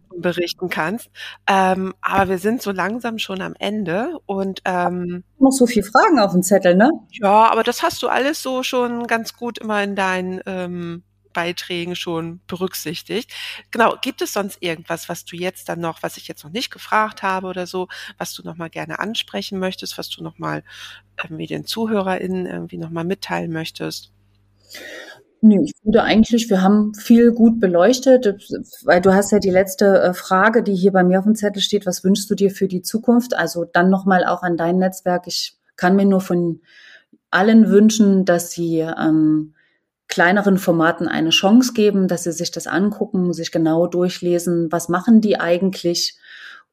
und 0.09 0.21
berichten 0.21 0.69
kannst. 0.69 1.09
Ähm, 1.47 1.93
aber 2.01 2.29
wir 2.29 2.37
sind 2.39 2.61
so 2.61 2.71
langsam 2.71 3.19
schon 3.19 3.41
am 3.41 3.53
Ende 3.57 4.17
und 4.25 4.61
ähm, 4.65 5.23
noch 5.39 5.51
so 5.51 5.65
viele 5.65 5.85
Fragen 5.85 6.19
auf 6.19 6.33
dem 6.33 6.43
Zettel, 6.43 6.75
ne? 6.75 6.91
Ja, 7.11 7.51
aber 7.51 7.63
das 7.63 7.83
hast 7.83 8.01
du 8.03 8.07
alles 8.07 8.41
so 8.41 8.63
schon 8.63 9.07
ganz 9.07 9.35
gut 9.35 9.59
immer 9.59 9.81
in 9.83 9.95
deinen 9.95 10.41
ähm, 10.45 11.03
Beiträgen 11.36 11.95
schon 11.95 12.39
berücksichtigt. 12.47 13.31
Genau, 13.69 13.95
gibt 14.01 14.23
es 14.23 14.33
sonst 14.33 14.57
irgendwas, 14.61 15.07
was 15.09 15.25
du 15.25 15.36
jetzt 15.36 15.69
dann 15.69 15.79
noch, 15.79 16.01
was 16.01 16.17
ich 16.17 16.27
jetzt 16.27 16.43
noch 16.43 16.51
nicht 16.51 16.71
gefragt 16.71 17.21
habe 17.21 17.45
oder 17.45 17.67
so, 17.67 17.88
was 18.17 18.33
du 18.33 18.41
noch 18.41 18.55
mal 18.55 18.71
gerne 18.71 18.97
ansprechen 18.97 19.59
möchtest, 19.59 19.99
was 19.99 20.09
du 20.09 20.23
noch 20.23 20.39
mal 20.39 20.63
irgendwie 21.21 21.45
den 21.45 21.65
ZuhörerInnen 21.65 22.47
irgendwie 22.47 22.77
noch 22.77 22.89
mal 22.89 23.03
mitteilen 23.03 23.51
möchtest? 23.51 24.11
Nee, 25.41 25.61
ich 25.63 25.73
finde 25.83 26.01
eigentlich, 26.01 26.49
wir 26.49 26.63
haben 26.63 26.95
viel 26.95 27.31
gut 27.31 27.59
beleuchtet, 27.59 28.25
weil 28.83 29.01
du 29.01 29.13
hast 29.13 29.31
ja 29.31 29.38
die 29.38 29.51
letzte 29.51 30.01
äh, 30.01 30.13
Frage, 30.13 30.63
die 30.63 30.73
hier 30.73 30.91
bei 30.91 31.03
mir 31.03 31.19
auf 31.19 31.25
dem 31.25 31.36
Zettel 31.36 31.61
steht, 31.61 31.86
was 31.86 32.03
wünschst 32.03 32.29
du 32.31 32.36
dir 32.36 32.49
für 32.49 32.67
die 32.67 32.81
Zukunft? 32.81 33.36
Also 33.36 33.65
dann 33.65 33.91
nochmal 33.91 34.25
auch 34.25 34.41
an 34.41 34.57
dein 34.57 34.79
Netzwerk. 34.79 35.27
Ich 35.27 35.55
kann 35.75 35.95
mir 35.95 36.05
nur 36.05 36.21
von 36.21 36.61
allen 37.29 37.69
wünschen, 37.69 38.25
dass 38.25 38.51
sie 38.51 38.79
ähm, 38.79 39.55
kleineren 40.08 40.58
Formaten 40.58 41.08
eine 41.08 41.32
Chance 41.32 41.74
geben, 41.74 42.08
dass 42.08 42.24
sie 42.24 42.32
sich 42.32 42.51
das 42.51 42.68
angucken, 42.68 43.34
sich 43.34 43.51
genau 43.51 43.88
durchlesen, 43.88 44.72
was 44.72 44.89
machen 44.89 45.22
die 45.22 45.39
eigentlich? 45.39 46.18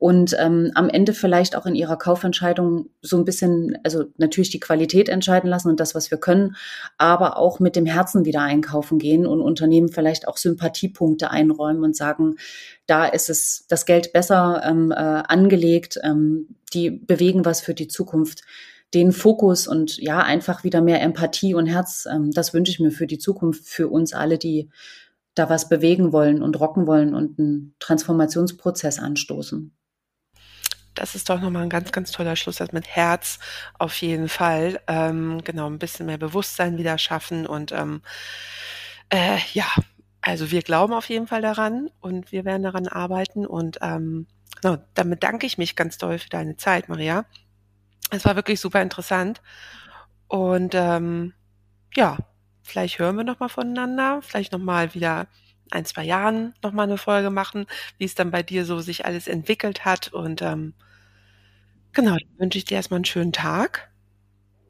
Und 0.02 0.34
ähm, 0.40 0.72
am 0.74 0.88
Ende 0.88 1.12
vielleicht 1.12 1.54
auch 1.54 1.64
in 1.64 1.76
ihrer 1.76 1.96
Kaufentscheidung 1.96 2.86
so 3.02 3.16
ein 3.16 3.24
bisschen, 3.24 3.78
also 3.84 4.06
natürlich 4.16 4.50
die 4.50 4.58
Qualität 4.58 5.08
entscheiden 5.08 5.48
lassen 5.48 5.68
und 5.68 5.78
das, 5.78 5.94
was 5.94 6.10
wir 6.10 6.18
können, 6.18 6.56
aber 6.98 7.36
auch 7.36 7.60
mit 7.60 7.76
dem 7.76 7.86
Herzen 7.86 8.24
wieder 8.24 8.40
einkaufen 8.40 8.98
gehen 8.98 9.26
und 9.28 9.40
Unternehmen 9.40 9.90
vielleicht 9.90 10.26
auch 10.26 10.38
Sympathiepunkte 10.38 11.30
einräumen 11.30 11.84
und 11.84 11.94
sagen, 11.94 12.34
da 12.86 13.06
ist 13.06 13.30
es 13.30 13.64
das 13.68 13.86
Geld 13.86 14.12
besser 14.12 14.62
ähm, 14.64 14.90
äh, 14.90 14.94
angelegt, 14.94 16.00
ähm, 16.02 16.56
die 16.74 16.90
bewegen 16.90 17.44
was 17.44 17.60
für 17.60 17.74
die 17.74 17.86
Zukunft 17.86 18.42
den 18.94 19.12
Fokus 19.12 19.66
und 19.66 19.96
ja, 19.96 20.20
einfach 20.20 20.64
wieder 20.64 20.82
mehr 20.82 21.00
Empathie 21.00 21.54
und 21.54 21.66
Herz, 21.66 22.06
ähm, 22.10 22.30
das 22.30 22.52
wünsche 22.52 22.72
ich 22.72 22.80
mir 22.80 22.90
für 22.90 23.06
die 23.06 23.18
Zukunft, 23.18 23.66
für 23.66 23.88
uns 23.88 24.12
alle, 24.12 24.38
die 24.38 24.70
da 25.34 25.48
was 25.48 25.68
bewegen 25.68 26.12
wollen 26.12 26.42
und 26.42 26.60
rocken 26.60 26.86
wollen 26.86 27.14
und 27.14 27.38
einen 27.38 27.74
Transformationsprozess 27.78 28.98
anstoßen. 28.98 29.74
Das 30.94 31.14
ist 31.14 31.30
doch 31.30 31.40
nochmal 31.40 31.62
ein 31.62 31.70
ganz, 31.70 31.90
ganz 31.90 32.10
toller 32.10 32.36
Schluss, 32.36 32.56
das 32.56 32.72
mit 32.72 32.86
Herz 32.86 33.38
auf 33.78 33.94
jeden 34.02 34.28
Fall. 34.28 34.78
Ähm, 34.86 35.40
genau, 35.42 35.66
ein 35.70 35.78
bisschen 35.78 36.04
mehr 36.04 36.18
Bewusstsein 36.18 36.76
wieder 36.76 36.98
schaffen 36.98 37.46
und 37.46 37.72
ähm, 37.72 38.02
äh, 39.08 39.38
ja, 39.54 39.66
also 40.20 40.50
wir 40.50 40.60
glauben 40.62 40.92
auf 40.92 41.08
jeden 41.08 41.26
Fall 41.26 41.40
daran 41.40 41.90
und 42.00 42.30
wir 42.30 42.44
werden 42.44 42.62
daran 42.62 42.88
arbeiten 42.88 43.46
und 43.46 43.78
ähm, 43.80 44.26
genau, 44.60 44.78
damit 44.92 45.22
danke 45.22 45.46
ich 45.46 45.56
mich 45.56 45.76
ganz 45.76 45.96
doll 45.96 46.18
für 46.18 46.28
deine 46.28 46.56
Zeit, 46.56 46.90
Maria. 46.90 47.24
Es 48.12 48.24
war 48.24 48.36
wirklich 48.36 48.60
super 48.60 48.82
interessant. 48.82 49.40
Und 50.28 50.74
ähm, 50.74 51.32
ja, 51.94 52.18
vielleicht 52.62 52.98
hören 52.98 53.16
wir 53.16 53.24
nochmal 53.24 53.48
voneinander, 53.48 54.20
vielleicht 54.22 54.52
nochmal 54.52 54.94
wieder 54.94 55.26
ein, 55.70 55.84
zwei 55.84 56.04
Jahren 56.04 56.54
nochmal 56.62 56.86
eine 56.86 56.98
Folge 56.98 57.30
machen, 57.30 57.66
wie 57.98 58.04
es 58.04 58.14
dann 58.14 58.30
bei 58.30 58.42
dir 58.42 58.64
so 58.64 58.80
sich 58.80 59.06
alles 59.06 59.28
entwickelt 59.28 59.84
hat. 59.84 60.12
Und 60.12 60.42
ähm, 60.42 60.74
genau, 61.92 62.12
dann 62.12 62.38
wünsche 62.38 62.58
ich 62.58 62.66
dir 62.66 62.74
erstmal 62.74 62.98
einen 62.98 63.06
schönen 63.06 63.32
Tag. 63.32 63.90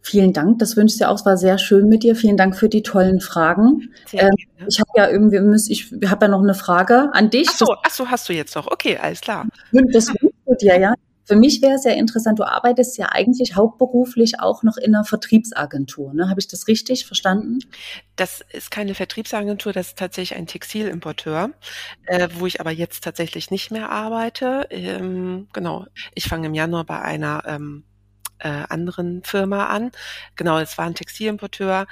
Vielen 0.05 0.33
Dank, 0.33 0.59
das 0.59 0.77
wünsche 0.77 0.95
ich 0.95 0.99
dir 0.99 1.11
auch. 1.11 1.17
Es 1.17 1.27
war 1.27 1.37
sehr 1.37 1.59
schön 1.59 1.89
mit 1.89 2.03
dir. 2.03 2.17
Vielen 2.17 2.37
Dank 2.37 2.57
für 2.57 2.69
die 2.69 2.83
tollen 2.83 3.21
Fragen. 3.21 3.93
Ähm, 4.13 4.31
ich 4.69 4.81
habe 4.81 4.91
ja 4.97 5.09
irgendwie, 5.09 5.37
ich 5.73 5.93
habe 6.09 6.27
ja 6.27 6.29
noch 6.29 6.43
eine 6.43 6.55
Frage 6.55 7.11
an 7.13 7.31
dich. 7.31 7.49
Ach 7.51 7.57
so, 7.57 7.67
ach 7.85 7.91
so, 7.91 8.11
hast 8.11 8.29
du 8.29 8.33
jetzt 8.33 8.55
noch. 8.57 8.67
Okay, 8.67 8.99
alles 8.99 9.21
klar. 9.21 9.47
Das 9.71 10.09
wünschst 10.09 10.39
du 10.47 10.55
dir, 10.61 10.79
ja. 10.79 10.95
Für 11.33 11.39
mich 11.39 11.63
wäre 11.63 11.77
es 11.77 11.85
sehr 11.85 11.97
interessant, 11.97 12.39
du 12.39 12.45
arbeitest 12.45 12.99
ja 12.99 13.07
eigentlich 13.11 13.57
hauptberuflich 13.57 14.39
auch 14.41 14.63
noch 14.63 14.77
in 14.77 14.95
einer 14.95 15.07
Vertriebsagentur. 15.07 16.13
Ne? 16.13 16.29
Habe 16.29 16.41
ich 16.41 16.47
das 16.47 16.69
richtig 16.69 17.07
verstanden? 17.07 17.61
Das 18.17 18.45
ist 18.53 18.71
keine 18.71 18.95
Vertriebsagentur, 18.95 19.73
das 19.73 19.89
ist 19.89 19.99
tatsächlich 19.99 20.39
ein 20.39 20.47
Textilimporteur, 20.47 21.53
äh, 22.05 22.29
wo 22.35 22.47
ich 22.47 22.61
aber 22.61 22.71
jetzt 22.71 23.03
tatsächlich 23.03 23.51
nicht 23.51 23.71
mehr 23.71 23.89
arbeite. 23.89 24.67
Ähm, 24.69 25.49
genau, 25.55 25.87
ich 26.15 26.25
fange 26.25 26.49
im 26.49 26.55
Januar 26.55 26.85
bei 26.85 27.01
einer 27.01 27.45
ähm, 27.47 27.85
äh, 28.43 28.65
anderen 28.69 29.23
Firma 29.23 29.67
an. 29.67 29.93
Genau, 30.37 30.59
es 30.59 30.77
war 30.79 30.87
ein 30.87 30.95
Textilimporteur, 30.95 31.87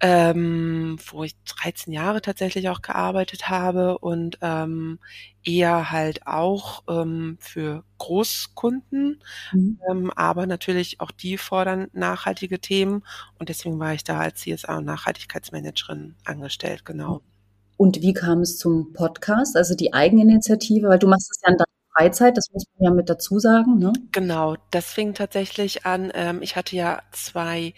ähm, 0.00 0.98
wo 1.10 1.24
ich 1.24 1.36
13 1.44 1.92
Jahre 1.92 2.20
tatsächlich 2.20 2.68
auch 2.68 2.82
gearbeitet 2.82 3.48
habe 3.48 3.98
und 3.98 4.38
ähm, 4.42 4.98
eher 5.44 5.90
halt 5.92 6.26
auch 6.26 6.82
ähm, 6.88 7.38
für 7.40 7.84
Großkunden, 7.98 9.22
mhm. 9.52 9.80
ähm, 9.88 10.10
aber 10.16 10.46
natürlich 10.46 11.00
auch 11.00 11.12
die 11.12 11.38
fordern 11.38 11.86
nachhaltige 11.92 12.60
Themen 12.60 13.04
und 13.38 13.48
deswegen 13.48 13.78
war 13.78 13.94
ich 13.94 14.02
da 14.02 14.18
als 14.18 14.40
CSA 14.40 14.78
und 14.78 14.84
Nachhaltigkeitsmanagerin 14.84 16.16
angestellt, 16.24 16.84
genau. 16.84 17.22
Und 17.76 18.00
wie 18.00 18.14
kam 18.14 18.40
es 18.40 18.58
zum 18.58 18.92
Podcast, 18.92 19.56
also 19.56 19.74
die 19.74 19.92
Eigeninitiative, 19.92 20.88
weil 20.88 20.98
du 20.98 21.08
machst 21.08 21.30
es 21.30 21.40
ja 21.44 21.52
in 21.52 21.58
Freizeit, 21.96 22.36
das 22.36 22.50
muss 22.52 22.64
man 22.78 22.84
ja 22.84 22.94
mit 22.94 23.08
dazu 23.08 23.38
sagen. 23.38 23.78
Ne? 23.78 23.92
Genau, 24.12 24.56
das 24.70 24.92
fing 24.92 25.14
tatsächlich 25.14 25.86
an. 25.86 26.10
Ähm, 26.14 26.42
ich 26.42 26.54
hatte 26.56 26.76
ja 26.76 27.00
zwei, 27.12 27.72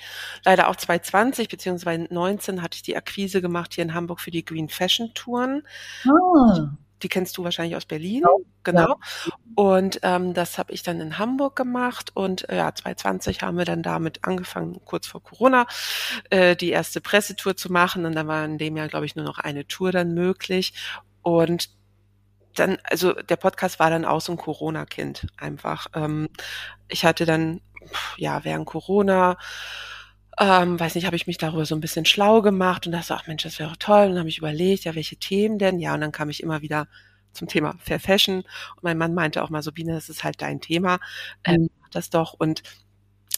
leider 0.45 0.69
auch 0.69 0.77
2020 0.77 1.49
beziehungsweise 1.49 2.07
19 2.11 2.63
hatte 2.63 2.77
ich 2.77 2.83
die 2.83 2.97
Akquise 2.97 3.41
gemacht 3.41 3.75
hier 3.75 3.85
in 3.85 3.95
Hamburg 3.95 4.21
für 4.21 4.31
die 4.31 4.45
Green 4.45 4.69
Fashion 4.69 5.13
Touren. 5.15 5.63
Ah. 6.05 6.71
Die 7.03 7.09
kennst 7.09 7.39
du 7.39 7.45
wahrscheinlich 7.45 7.77
aus 7.77 7.87
Berlin, 7.87 8.23
ja, 8.23 8.45
genau. 8.65 8.99
Ja. 9.27 9.33
Und 9.55 10.01
ähm, 10.03 10.35
das 10.35 10.59
habe 10.59 10.73
ich 10.73 10.83
dann 10.83 11.01
in 11.01 11.19
Hamburg 11.19 11.55
gemacht 11.55 12.11
und 12.15 12.49
äh, 12.49 12.57
ja, 12.57 12.75
2020 12.75 13.43
haben 13.43 13.57
wir 13.57 13.65
dann 13.65 13.85
damit 13.85 14.25
angefangen, 14.25 14.81
kurz 14.85 15.07
vor 15.07 15.23
Corona, 15.23 15.67
äh, 16.31 16.57
die 16.57 16.71
erste 16.71 17.01
Pressetour 17.01 17.57
zu 17.57 17.71
machen 17.71 18.05
und 18.05 18.17
dann 18.17 18.27
war 18.27 18.45
in 18.45 18.59
dem 18.59 18.77
Jahr, 18.77 18.89
glaube 18.89 19.07
ich, 19.07 19.15
nur 19.15 19.25
noch 19.25 19.39
eine 19.39 19.65
Tour 19.69 19.93
dann 19.93 20.13
möglich. 20.13 20.75
Und 21.23 21.78
dann, 22.59 22.79
also 22.85 23.13
der 23.13 23.37
Podcast 23.37 23.79
war 23.79 23.91
dann 23.91 24.05
auch 24.05 24.21
so 24.21 24.33
ein 24.33 24.39
Corona-Kind 24.39 25.27
einfach. 25.37 25.87
Ähm, 25.95 26.29
ich 26.89 27.05
hatte 27.05 27.27
dann, 27.27 27.61
ja, 28.17 28.45
während 28.45 28.67
Corona, 28.67 29.37
ähm, 30.41 30.79
weiß 30.79 30.95
nicht, 30.95 31.07
habe 31.07 31.17
ich 31.17 31.27
mich 31.27 31.39
darüber 31.39 31.65
so 31.65 31.75
ein 31.75 31.81
bisschen 31.81 32.05
schlau 32.05 32.43
gemacht 32.43 32.87
und 32.87 32.93
dachte, 32.93 33.15
ach 33.15 33.27
Mensch, 33.27 33.43
das 33.43 33.59
wäre 33.59 33.77
toll. 33.79 34.05
Und 34.05 34.11
dann 34.11 34.21
habe 34.21 34.29
ich 34.29 34.39
überlegt, 34.39 34.85
ja, 34.85 34.95
welche 34.95 35.17
Themen 35.17 35.59
denn? 35.59 35.81
Ja, 35.81 35.95
und 35.95 36.01
dann 36.01 36.13
kam 36.13 36.31
ich 36.31 36.43
immer 36.43 36.63
wieder 36.63 36.87
zum 37.33 37.49
Thema 37.49 37.75
Fair 37.81 38.01
Fashion. 38.01 38.39
Und 38.39 38.83
mein 38.83 38.99
Mann 38.99 39.15
meinte 39.15 39.43
auch 39.43 39.51
mal 39.51 39.63
so, 39.63 39.73
Biene, 39.73 39.95
das 39.95 40.09
ist 40.09 40.25
halt 40.25 40.41
dein 40.43 40.61
Thema. 40.61 41.01
Ähm, 41.45 41.63
mhm. 41.63 41.71
mach 41.81 41.91
das 41.91 42.11
doch. 42.11 42.35
Und 42.35 42.63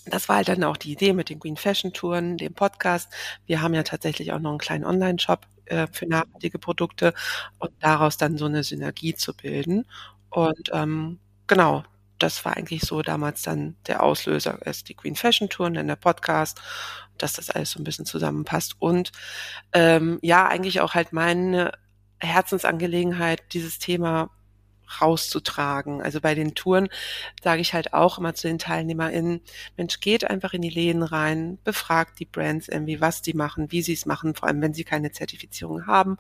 das 0.07 0.29
war 0.29 0.37
halt 0.37 0.49
dann 0.49 0.65
auch 0.65 0.77
die 0.77 0.93
Idee 0.93 1.13
mit 1.13 1.29
den 1.31 1.39
Green 1.39 1.57
Fashion 1.57 1.93
Touren, 1.93 2.37
dem 2.37 2.55
Podcast. 2.55 3.13
Wir 3.47 3.63
haben 3.63 3.75
ja 3.75 3.83
tatsächlich 3.83 4.33
auch 4.33 4.39
noch 4.39 4.51
einen 4.51 4.59
kleinen 4.59 4.85
Online-Shop 4.85 5.47
äh, 5.71 5.87
für 5.91 6.07
nachhaltige 6.07 6.59
Produkte 6.59 7.15
und 7.59 7.73
daraus 7.81 8.17
dann 8.17 8.37
so 8.37 8.47
eine 8.47 8.65
Synergie 8.65 9.15
zu 9.15 9.35
bilden. 9.35 9.87
Und 10.31 10.71
ähm, 10.73 11.19
genau, 11.47 11.85
das 12.19 12.45
war 12.45 12.57
eigentlich 12.57 12.83
so 12.83 13.03
damals 13.03 13.43
dann 13.43 13.77
der 13.87 14.03
Auslöser, 14.03 14.59
erst 14.65 14.89
die 14.89 14.95
Queen 14.95 15.17
Fashion 15.17 15.49
Tour 15.49 15.67
und 15.67 15.75
dann 15.75 15.89
der 15.89 15.97
Podcast, 15.97 16.61
dass 17.19 17.33
das 17.35 17.51
alles 17.51 17.71
so 17.71 17.81
ein 17.81 17.85
bisschen 17.85 18.07
zusammenpasst. 18.07 18.77
Und 18.79 19.13
ähm, 19.73 20.19
ja, 20.23 20.47
eigentlich 20.47 20.81
auch 20.81 20.95
halt 20.95 21.13
meine 21.13 21.73
Herzensangelegenheit, 22.19 23.43
dieses 23.53 23.79
Thema 23.79 24.31
rauszutragen. 25.01 26.03
Also 26.03 26.21
bei 26.21 26.35
den 26.35 26.55
Touren 26.55 26.89
sage 27.43 27.61
ich 27.61 27.75
halt 27.75 27.93
auch 27.93 28.19
immer 28.19 28.35
zu 28.35 28.49
den 28.49 28.59
TeilnehmerInnen, 28.59 29.41
Mensch, 29.77 30.01
geht 30.01 30.29
einfach 30.29 30.53
in 30.53 30.63
die 30.63 30.71
Läden 30.71 31.03
rein, 31.03 31.59
befragt 31.65 32.19
die 32.19 32.25
Brands 32.25 32.69
irgendwie, 32.69 33.01
was 33.01 33.23
die 33.23 33.35
machen, 33.35 33.71
wie 33.71 33.83
sie 33.83 33.93
es 33.93 34.07
machen, 34.07 34.35
vor 34.35 34.49
allem 34.49 34.63
wenn 34.63 34.75
sie 34.75 34.85
keine 34.85 35.13
Zertifizierung 35.13 35.87
haben. 35.87 36.17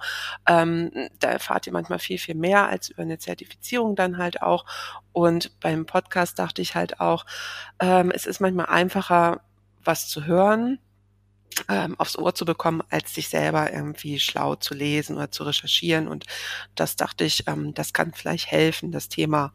Ähm, 0.47 0.91
da 1.18 1.29
erfahrt 1.29 1.66
ihr 1.66 1.73
manchmal 1.73 1.99
viel, 1.99 2.18
viel 2.18 2.35
mehr 2.35 2.68
als 2.68 2.91
über 2.91 3.03
eine 3.03 3.18
Zertifizierung 3.18 3.97
dann 3.97 4.18
halt 4.18 4.43
auch. 4.43 4.66
Und 5.12 5.59
beim 5.61 5.87
Podcast 5.87 6.39
dachte 6.39 6.62
ich 6.62 6.75
halt 6.75 7.01
auch, 7.01 7.27
ähm, 7.81 8.11
es 8.11 8.27
ist 8.27 8.41
manchmal 8.41 8.66
einfacher, 8.66 9.41
was 9.83 10.09
zu 10.09 10.27
hören, 10.27 10.79
ähm, 11.68 11.98
aufs 11.98 12.16
Ohr 12.16 12.34
zu 12.34 12.44
bekommen, 12.44 12.82
als 12.90 13.14
sich 13.14 13.28
selber 13.28 13.72
irgendwie 13.72 14.18
schlau 14.18 14.55
zu 14.55 14.74
lesen 14.74 15.16
oder 15.16 15.30
zu 15.30 15.44
recherchieren. 15.44 16.09
Und 16.09 16.26
das 16.74 16.96
dachte 16.96 17.24
ich, 17.24 17.46
ähm, 17.46 17.74
das 17.74 17.92
kann 17.92 18.12
vielleicht 18.12 18.51
helfen, 18.51 18.92
das 18.92 19.09
Thema 19.09 19.53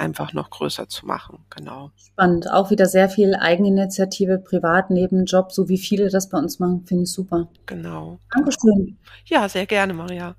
einfach 0.00 0.32
noch 0.32 0.50
größer 0.50 0.88
zu 0.88 1.06
machen. 1.06 1.44
Genau. 1.50 1.90
Spannend. 1.96 2.50
Auch 2.50 2.70
wieder 2.70 2.86
sehr 2.86 3.08
viel 3.08 3.34
Eigeninitiative, 3.34 4.38
privat, 4.38 4.90
neben 4.90 5.26
Job, 5.26 5.52
so 5.52 5.68
wie 5.68 5.78
viele 5.78 6.08
das 6.08 6.28
bei 6.28 6.38
uns 6.38 6.58
machen, 6.58 6.84
finde 6.86 7.04
ich 7.04 7.12
super. 7.12 7.48
Genau. 7.66 8.18
Dankeschön. 8.32 8.98
Ja, 9.26 9.48
sehr 9.48 9.66
gerne, 9.66 9.92
Maria. 9.92 10.36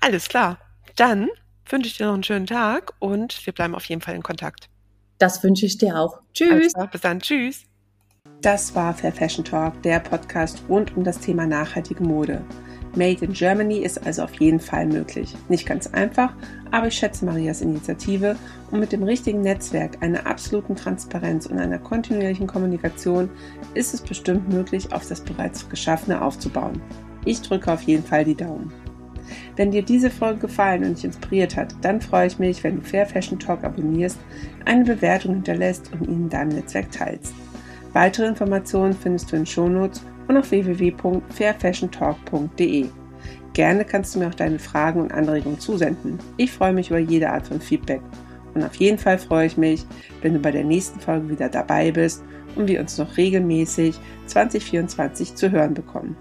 Alles 0.00 0.28
klar. 0.28 0.58
Dann 0.96 1.28
wünsche 1.68 1.88
ich 1.88 1.96
dir 1.96 2.06
noch 2.06 2.14
einen 2.14 2.22
schönen 2.22 2.46
Tag 2.46 2.92
und 3.00 3.44
wir 3.44 3.52
bleiben 3.52 3.74
auf 3.74 3.84
jeden 3.86 4.00
Fall 4.00 4.14
in 4.14 4.22
Kontakt. 4.22 4.68
Das 5.18 5.42
wünsche 5.42 5.66
ich 5.66 5.76
dir 5.76 5.98
auch. 5.98 6.20
Tschüss. 6.32 6.72
bis 6.90 7.00
dann. 7.00 7.20
Tschüss. 7.20 7.69
Das 8.42 8.74
war 8.74 8.94
Fair 8.94 9.12
Fashion 9.12 9.44
Talk, 9.44 9.82
der 9.82 10.00
Podcast 10.00 10.62
rund 10.66 10.96
um 10.96 11.04
das 11.04 11.18
Thema 11.18 11.46
nachhaltige 11.46 12.02
Mode. 12.02 12.40
Made 12.96 13.22
in 13.22 13.34
Germany 13.34 13.80
ist 13.80 14.06
also 14.06 14.22
auf 14.22 14.32
jeden 14.40 14.60
Fall 14.60 14.86
möglich. 14.86 15.36
Nicht 15.50 15.66
ganz 15.66 15.88
einfach, 15.88 16.32
aber 16.70 16.86
ich 16.86 16.94
schätze 16.94 17.26
Marias 17.26 17.60
Initiative 17.60 18.36
und 18.70 18.80
mit 18.80 18.92
dem 18.92 19.02
richtigen 19.02 19.42
Netzwerk, 19.42 20.02
einer 20.02 20.26
absoluten 20.26 20.74
Transparenz 20.74 21.44
und 21.44 21.58
einer 21.58 21.78
kontinuierlichen 21.78 22.46
Kommunikation 22.46 23.28
ist 23.74 23.92
es 23.92 24.00
bestimmt 24.00 24.48
möglich, 24.48 24.90
auf 24.90 25.06
das 25.06 25.20
bereits 25.20 25.68
Geschaffene 25.68 26.22
aufzubauen. 26.22 26.80
Ich 27.26 27.42
drücke 27.42 27.70
auf 27.70 27.82
jeden 27.82 28.04
Fall 28.04 28.24
die 28.24 28.34
Daumen. 28.34 28.72
Wenn 29.56 29.70
dir 29.70 29.82
diese 29.82 30.10
Folge 30.10 30.40
gefallen 30.40 30.84
und 30.84 30.96
dich 30.96 31.04
inspiriert 31.04 31.56
hat, 31.56 31.74
dann 31.82 32.00
freue 32.00 32.28
ich 32.28 32.38
mich, 32.38 32.64
wenn 32.64 32.76
du 32.76 32.82
Fair 32.82 33.04
Fashion 33.04 33.38
Talk 33.38 33.64
abonnierst, 33.64 34.18
eine 34.64 34.84
Bewertung 34.84 35.34
hinterlässt 35.34 35.92
und 35.92 36.08
ihn 36.08 36.22
in 36.22 36.28
deinem 36.30 36.56
Netzwerk 36.56 36.90
teilst. 36.90 37.34
Weitere 37.92 38.26
Informationen 38.26 38.94
findest 38.94 39.32
du 39.32 39.36
in 39.36 39.46
Shownotes 39.46 40.04
und 40.28 40.36
auf 40.36 40.50
www.fairfashiontalk.de. 40.50 42.86
Gerne 43.52 43.84
kannst 43.84 44.14
du 44.14 44.20
mir 44.20 44.28
auch 44.28 44.34
deine 44.34 44.60
Fragen 44.60 45.00
und 45.00 45.12
Anregungen 45.12 45.58
zusenden. 45.58 46.18
Ich 46.36 46.52
freue 46.52 46.72
mich 46.72 46.90
über 46.90 47.00
jede 47.00 47.30
Art 47.30 47.48
von 47.48 47.60
Feedback. 47.60 48.00
Und 48.54 48.62
auf 48.64 48.76
jeden 48.76 48.98
Fall 48.98 49.18
freue 49.18 49.46
ich 49.46 49.56
mich, 49.56 49.84
wenn 50.22 50.34
du 50.34 50.40
bei 50.40 50.52
der 50.52 50.64
nächsten 50.64 51.00
Folge 51.00 51.28
wieder 51.28 51.48
dabei 51.48 51.90
bist 51.90 52.22
und 52.56 52.68
wir 52.68 52.80
uns 52.80 52.98
noch 52.98 53.16
regelmäßig 53.16 53.98
2024 54.26 55.34
zu 55.34 55.50
hören 55.50 55.74
bekommen. 55.74 56.16